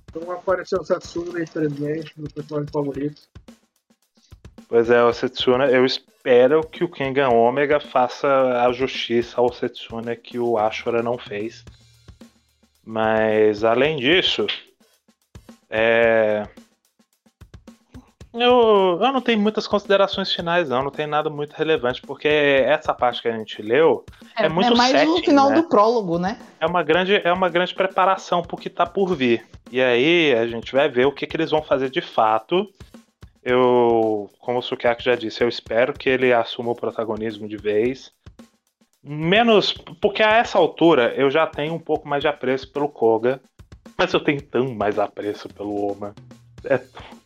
Então 0.08 0.28
apareceu 0.32 0.80
o 0.80 0.84
Satsuma, 0.84 1.40
infelizmente, 1.40 2.12
meu 2.16 2.28
personagem 2.28 2.68
favorito. 2.72 3.22
Pois 4.68 4.90
é, 4.90 5.02
o 5.02 5.12
Setsuna, 5.12 5.66
eu 5.66 5.84
espero 5.84 6.64
que 6.64 6.82
o 6.84 6.88
Kengan 6.88 7.30
Omega 7.30 7.80
faça 7.80 8.28
a 8.64 8.72
justiça 8.72 9.40
ao 9.40 9.52
Setsuna 9.52 10.16
que 10.16 10.38
o 10.38 10.58
Ashura 10.58 11.02
não 11.02 11.16
fez. 11.18 11.64
Mas 12.90 13.62
além 13.62 13.98
disso, 13.98 14.48
é... 15.70 16.44
eu, 18.34 18.98
eu 19.00 19.12
não 19.12 19.20
tenho 19.20 19.38
muitas 19.38 19.68
considerações 19.68 20.32
finais, 20.32 20.68
não, 20.68 20.82
não 20.82 20.90
tem 20.90 21.06
nada 21.06 21.30
muito 21.30 21.52
relevante, 21.52 22.02
porque 22.02 22.26
essa 22.26 22.92
parte 22.92 23.22
que 23.22 23.28
a 23.28 23.38
gente 23.38 23.62
leu 23.62 24.04
É 24.36 24.48
muito 24.48 24.76
mais 24.76 24.90
setting, 24.90 25.08
o 25.08 25.22
final 25.22 25.50
né? 25.50 25.54
do 25.54 25.68
prólogo, 25.68 26.18
né? 26.18 26.36
é 26.58 26.66
uma 26.66 26.82
grande, 26.82 27.14
é 27.22 27.32
uma 27.32 27.48
grande 27.48 27.72
preparação 27.76 28.42
para 28.42 28.56
o 28.56 28.58
que 28.58 28.66
está 28.66 28.84
por 28.84 29.14
vir. 29.14 29.46
E 29.70 29.80
aí 29.80 30.34
a 30.34 30.48
gente 30.48 30.72
vai 30.72 30.88
ver 30.88 31.06
o 31.06 31.12
que, 31.12 31.28
que 31.28 31.36
eles 31.36 31.52
vão 31.52 31.62
fazer 31.62 31.90
de 31.90 32.00
fato. 32.00 32.68
Eu, 33.40 34.28
como 34.40 34.58
o 34.58 34.62
Sukiyaki 34.62 35.04
já 35.04 35.14
disse, 35.14 35.44
eu 35.44 35.48
espero 35.48 35.92
que 35.92 36.08
ele 36.08 36.32
assuma 36.32 36.72
o 36.72 36.74
protagonismo 36.74 37.46
de 37.46 37.56
vez. 37.56 38.12
Menos, 39.02 39.72
porque 40.00 40.22
a 40.22 40.36
essa 40.36 40.58
altura 40.58 41.14
eu 41.14 41.30
já 41.30 41.46
tenho 41.46 41.74
um 41.74 41.78
pouco 41.78 42.06
mais 42.06 42.22
de 42.22 42.28
apreço 42.28 42.70
pelo 42.70 42.88
Koga, 42.88 43.40
mas 43.96 44.12
eu 44.12 44.20
tenho 44.20 44.42
tão 44.42 44.74
mais 44.74 44.98
apreço 44.98 45.48
pelo 45.48 45.90
Oma. 45.90 46.14
É- 46.64 46.80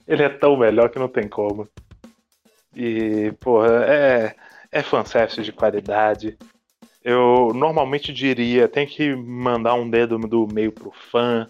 ele 0.07 0.23
é 0.23 0.29
tão 0.29 0.57
melhor 0.57 0.89
que 0.91 0.99
não 0.99 1.09
tem 1.09 1.29
como. 1.29 1.69
E, 2.77 3.33
porra, 3.41 3.85
é, 3.87 4.35
é 4.71 4.83
fanservice 4.83 5.43
de 5.43 5.53
qualidade. 5.53 6.37
Eu 7.03 7.53
normalmente 7.55 8.13
diria, 8.13 8.69
tem 8.69 8.87
que 8.87 9.15
mandar 9.15 9.75
um 9.75 9.89
dedo 9.89 10.17
do 10.19 10.47
meio 10.47 10.73
pro 10.73 10.93
fã 11.11 11.49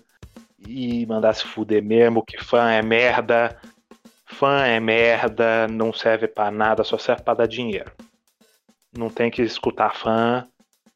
e 0.66 1.04
mandar 1.06 1.34
se 1.34 1.44
fuder 1.44 1.82
mesmo, 1.82 2.24
que 2.24 2.42
fã 2.42 2.70
é 2.70 2.82
merda. 2.82 3.56
Fã 4.26 4.64
é 4.64 4.80
merda, 4.80 5.68
não 5.68 5.92
serve 5.92 6.26
pra 6.26 6.50
nada, 6.50 6.82
só 6.82 6.98
serve 6.98 7.22
pra 7.22 7.34
dar 7.34 7.46
dinheiro. 7.46 7.92
Não 8.96 9.10
tem 9.10 9.30
que 9.30 9.42
escutar 9.42 9.94
fã, 9.94 10.46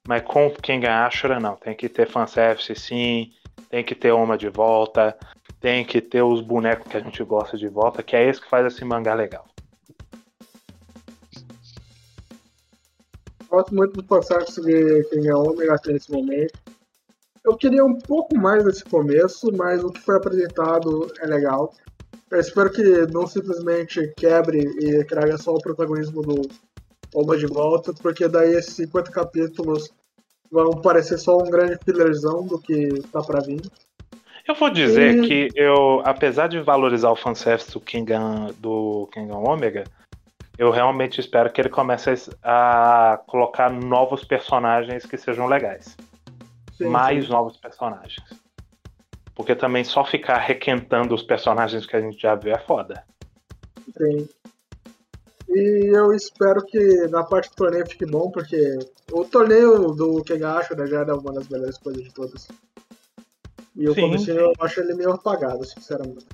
mas 0.06 0.22
com 0.22 0.50
quem 0.50 0.80
ganha 0.80 1.06
Ashura 1.06 1.40
não, 1.40 1.56
tem 1.56 1.74
que 1.74 1.88
ter 1.88 2.08
fanservice 2.08 2.74
sim, 2.74 3.32
tem 3.68 3.84
que 3.84 3.94
ter 3.94 4.12
uma 4.12 4.38
de 4.38 4.48
volta, 4.48 5.18
tem 5.60 5.84
que 5.84 6.00
ter 6.00 6.22
os 6.22 6.40
bonecos 6.40 6.90
que 6.90 6.96
a 6.96 7.00
gente 7.00 7.22
gosta 7.24 7.56
de 7.56 7.68
volta, 7.68 8.02
que 8.02 8.14
é 8.16 8.28
isso 8.28 8.40
que 8.40 8.48
faz 8.48 8.66
esse 8.66 8.84
mangá 8.84 9.14
legal. 9.14 9.44
Gosto 13.50 13.74
muito 13.74 14.00
do 14.00 14.06
fanservice 14.06 14.60
de 14.60 15.04
quem 15.04 15.26
é 15.26 15.34
Omega 15.34 15.74
até 15.74 15.92
esse 15.92 16.12
momento. 16.12 16.52
Eu 17.44 17.56
queria 17.56 17.84
um 17.84 17.98
pouco 17.98 18.36
mais 18.36 18.62
desse 18.64 18.84
começo, 18.84 19.50
mas 19.56 19.82
o 19.82 19.90
que 19.90 20.00
foi 20.00 20.16
apresentado 20.16 21.10
é 21.20 21.26
legal. 21.26 21.74
Eu 22.30 22.40
espero 22.40 22.70
que 22.70 22.82
não 23.10 23.26
simplesmente 23.26 24.12
quebre 24.16 24.60
e 24.80 25.02
traga 25.04 25.38
só 25.38 25.54
o 25.54 25.62
protagonismo 25.62 26.20
do 26.20 26.42
Oma 27.14 27.36
de 27.36 27.46
volta, 27.46 27.92
porque 27.92 28.28
daí 28.28 28.54
esses 28.54 28.74
50 28.74 29.10
capítulos 29.10 29.90
vão 30.50 30.80
parecer 30.80 31.18
só 31.18 31.38
um 31.38 31.50
grande 31.50 31.78
fillerzão 31.84 32.46
do 32.46 32.58
que 32.58 33.02
tá 33.12 33.22
pra 33.22 33.40
vir. 33.40 33.62
Eu 34.46 34.54
vou 34.54 34.70
dizer 34.70 35.18
Hum. 35.18 35.22
que 35.22 35.52
eu, 35.54 36.00
apesar 36.04 36.48
de 36.48 36.60
valorizar 36.60 37.10
o 37.10 37.16
fanservice 37.16 37.72
do 37.72 37.80
Kengan, 37.80 38.46
do 38.58 39.08
Kengan 39.12 39.36
Omega, 39.36 39.84
eu 40.56 40.70
realmente 40.70 41.20
espero 41.20 41.52
que 41.52 41.60
ele 41.60 41.68
comece 41.68 42.32
a 42.42 43.12
a 43.12 43.16
colocar 43.16 43.70
novos 43.70 44.24
personagens 44.24 45.06
que 45.06 45.16
sejam 45.16 45.46
legais. 45.46 45.96
Sim, 46.76 46.88
mais 46.88 47.24
sim. 47.24 47.30
novos 47.30 47.56
personagens. 47.56 48.22
Porque 49.34 49.54
também 49.54 49.84
só 49.84 50.04
ficar 50.04 50.38
requentando 50.38 51.14
os 51.14 51.22
personagens 51.22 51.86
que 51.86 51.96
a 51.96 52.00
gente 52.00 52.20
já 52.20 52.34
viu 52.34 52.54
é 52.54 52.58
foda. 52.58 53.04
Sim. 53.96 54.28
E 55.48 55.90
eu 55.94 56.12
espero 56.12 56.64
que 56.64 57.08
na 57.08 57.24
parte 57.24 57.48
do 57.50 57.56
torneio 57.56 57.86
fique 57.88 58.04
bom, 58.04 58.30
porque 58.30 58.78
o 59.10 59.24
torneio 59.24 59.92
do 59.92 60.22
Kegacho 60.22 60.74
né, 60.76 60.86
já 60.86 61.00
era 61.00 61.16
uma 61.16 61.32
das 61.32 61.48
melhores 61.48 61.78
coisas 61.78 62.04
de 62.04 62.12
todas. 62.12 62.48
E 63.74 63.88
o 63.88 63.94
Sim, 63.94 64.02
comecinho 64.02 64.40
eu 64.40 64.52
acho 64.60 64.80
ele 64.80 64.94
meio 64.94 65.12
apagado, 65.12 65.64
sinceramente. 65.64 66.26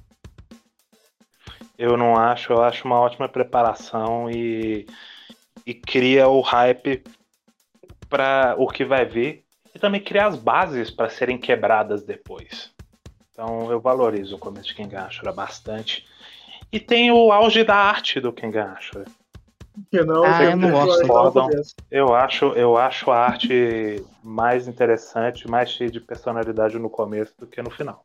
Eu 1.78 1.96
não 1.96 2.16
acho, 2.16 2.52
eu 2.52 2.62
acho 2.62 2.84
uma 2.84 2.98
ótima 2.98 3.28
preparação 3.28 4.30
e, 4.30 4.86
e 5.66 5.74
cria 5.74 6.28
o 6.28 6.40
hype 6.40 7.02
para 8.08 8.54
o 8.58 8.68
que 8.68 8.84
vai 8.84 9.04
vir 9.04 9.44
e 9.74 9.78
também 9.78 10.00
cria 10.00 10.26
as 10.26 10.36
bases 10.36 10.90
para 10.90 11.08
serem 11.08 11.38
quebradas 11.38 12.04
depois. 12.04 12.72
Então 13.32 13.70
eu 13.70 13.80
valorizo 13.80 14.36
o 14.36 14.38
começo 14.38 14.68
de 14.68 14.74
Kengan 14.74 15.06
Ashura 15.06 15.32
bastante. 15.32 16.06
E 16.74 16.80
tem 16.80 17.12
o 17.12 17.30
auge 17.30 17.62
da 17.62 17.76
arte 17.76 18.18
do 18.18 18.32
Kengan 18.32 18.72
Ashura. 18.72 19.04
Que 19.92 20.02
não, 20.02 20.24
Ah, 20.24 20.42
eu 20.42 20.56
não 20.56 20.72
gosto. 20.72 21.70
Eu 21.88 22.12
acho, 22.12 22.46
eu 22.46 22.76
acho 22.76 23.12
a 23.12 23.16
arte 23.16 24.04
mais 24.24 24.66
interessante, 24.66 25.46
mais 25.46 25.70
cheia 25.70 25.88
de 25.88 26.00
personalidade 26.00 26.76
no 26.76 26.90
começo 26.90 27.32
do 27.38 27.46
que 27.46 27.62
no 27.62 27.70
final. 27.70 28.04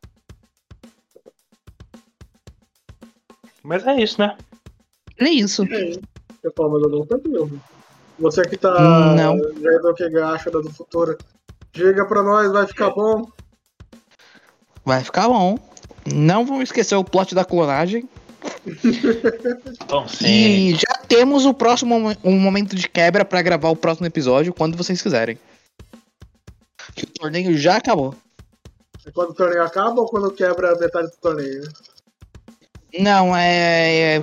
Mas 3.64 3.84
é 3.84 4.00
isso, 4.00 4.20
né? 4.20 4.38
É 5.18 5.28
isso. 5.28 5.64
É, 5.64 5.90
eu 6.44 6.52
falo, 6.56 6.70
mas 6.70 6.82
eu 6.84 6.88
não 6.90 7.04
tô 7.04 7.20
mesmo. 7.28 7.60
Você 8.20 8.42
que 8.48 8.56
tá 8.56 9.16
Não. 9.16 9.36
vendo 9.36 9.90
o 9.90 9.94
que 9.94 10.04
acha 10.16 10.48
do 10.48 10.72
futuro, 10.72 11.18
diga 11.72 12.04
pra 12.06 12.22
nós, 12.22 12.52
vai 12.52 12.68
ficar 12.68 12.90
bom. 12.90 13.26
Vai 14.84 15.02
ficar 15.02 15.26
bom. 15.26 15.58
Não 16.06 16.46
vamos 16.46 16.62
esquecer 16.62 16.94
o 16.94 17.02
plot 17.02 17.34
da 17.34 17.44
clonagem. 17.44 18.08
Bom, 19.86 20.06
sim. 20.08 20.26
E 20.26 20.74
já 20.74 20.94
temos 21.08 21.44
o 21.44 21.52
próximo 21.54 21.98
mo- 21.98 22.16
um 22.24 22.38
momento 22.38 22.74
de 22.76 22.88
quebra 22.88 23.24
pra 23.24 23.42
gravar 23.42 23.70
o 23.70 23.76
próximo 23.76 24.06
episódio 24.06 24.52
quando 24.54 24.76
vocês 24.76 25.00
quiserem. 25.02 25.38
Que 26.94 27.04
o 27.04 27.08
torneio 27.08 27.56
já 27.56 27.76
acabou. 27.76 28.14
É 29.06 29.10
quando 29.10 29.30
o 29.30 29.34
torneio 29.34 29.62
acaba 29.62 30.00
ou 30.00 30.06
quando 30.06 30.30
quebra 30.32 30.76
metade 30.78 31.08
do 31.08 31.16
torneio? 31.16 31.62
Não, 32.98 33.36
é. 33.36 34.16
É, 34.18 34.22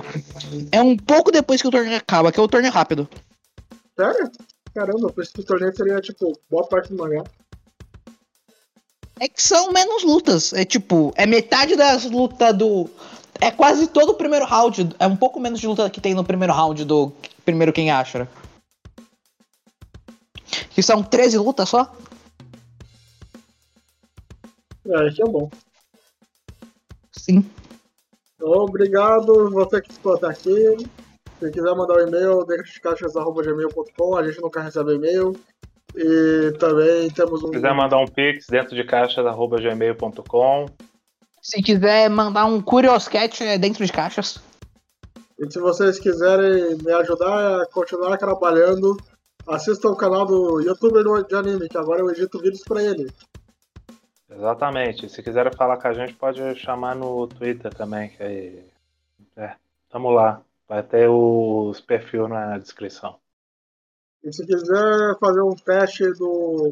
é 0.72 0.80
um 0.82 0.96
pouco 0.96 1.30
depois 1.32 1.60
que 1.62 1.68
o 1.68 1.70
torneio 1.70 1.96
acaba, 1.96 2.30
que 2.30 2.38
é 2.38 2.42
o 2.42 2.48
torneio 2.48 2.72
rápido. 2.72 3.08
Sério? 3.98 4.30
Caramba, 4.74 5.08
eu 5.08 5.12
pensei 5.12 5.32
que 5.34 5.40
o 5.40 5.44
torneio 5.44 5.74
seria, 5.76 6.00
tipo, 6.00 6.38
boa 6.50 6.66
parte 6.68 6.92
do 6.92 6.98
mangá. 7.02 7.24
É 9.18 9.26
que 9.26 9.42
são 9.42 9.72
menos 9.72 10.04
lutas. 10.04 10.52
É 10.52 10.64
tipo, 10.64 11.12
é 11.16 11.26
metade 11.26 11.74
das 11.74 12.04
lutas 12.04 12.56
do. 12.56 12.88
É 13.40 13.50
quase 13.50 13.86
todo 13.86 14.10
o 14.10 14.14
primeiro 14.14 14.44
round. 14.44 14.94
É 14.98 15.06
um 15.06 15.16
pouco 15.16 15.38
menos 15.38 15.60
de 15.60 15.66
luta 15.66 15.88
que 15.90 16.00
tem 16.00 16.14
no 16.14 16.24
primeiro 16.24 16.52
round 16.52 16.84
do 16.84 17.12
primeiro 17.44 17.72
quem 17.72 17.90
acha. 17.90 18.28
Que 20.70 20.82
são 20.82 21.02
13 21.02 21.38
lutas 21.38 21.68
só? 21.68 21.92
É, 24.86 25.08
isso 25.08 25.22
é 25.22 25.30
bom. 25.30 25.50
Sim. 27.12 27.44
Então, 28.36 28.52
obrigado, 28.52 29.50
você 29.50 29.80
que 29.80 29.92
ficou 29.92 30.14
até 30.14 30.28
aqui. 30.28 30.76
Se 31.38 31.50
quiser 31.50 31.74
mandar 31.74 31.96
um 31.96 32.08
e-mail, 32.08 32.44
deixa 32.44 32.80
caixas.gmail.com, 32.80 34.16
a 34.16 34.26
gente 34.26 34.40
nunca 34.40 34.60
recebe 34.60 34.94
e-mail. 34.94 35.36
E 35.94 36.52
também 36.58 37.10
temos 37.10 37.42
um. 37.42 37.46
Se 37.46 37.52
quiser 37.52 37.74
mandar 37.74 37.98
um 37.98 38.06
pix 38.06 38.46
dentro 38.48 38.74
de 38.74 38.84
caixa.gmail.com. 38.84 40.66
Se 41.50 41.62
quiser 41.62 42.10
mandar 42.10 42.44
um 42.44 42.60
Curioscat 42.60 43.42
é 43.42 43.56
dentro 43.56 43.82
de 43.86 43.90
caixas. 43.90 44.38
E 45.38 45.50
se 45.50 45.58
vocês 45.58 45.98
quiserem 45.98 46.76
me 46.76 46.92
ajudar 46.92 47.62
a 47.62 47.66
continuar 47.68 48.18
trabalhando, 48.18 48.98
assistam 49.46 49.88
o 49.88 49.96
canal 49.96 50.26
do 50.26 50.60
youtuber 50.60 51.02
do- 51.02 51.22
de 51.22 51.34
anime, 51.34 51.66
que 51.70 51.78
agora 51.78 52.00
eu 52.00 52.10
edito 52.10 52.38
vídeos 52.38 52.62
pra 52.64 52.82
ele. 52.82 53.10
Exatamente. 54.30 55.08
Se 55.08 55.22
quiserem 55.22 55.50
falar 55.56 55.78
com 55.78 55.88
a 55.88 55.94
gente, 55.94 56.12
pode 56.12 56.54
chamar 56.56 56.94
no 56.94 57.26
Twitter 57.26 57.72
também, 57.72 58.10
que 58.10 58.22
aí. 58.22 58.62
É, 59.34 59.54
tamo 59.88 60.10
lá. 60.10 60.42
Vai 60.68 60.82
ter 60.82 61.08
os 61.08 61.80
perfis 61.80 62.28
na 62.28 62.58
descrição. 62.58 63.16
E 64.22 64.30
se 64.30 64.44
quiser 64.44 65.16
fazer 65.18 65.40
um 65.40 65.54
teste 65.54 66.12
do 66.12 66.70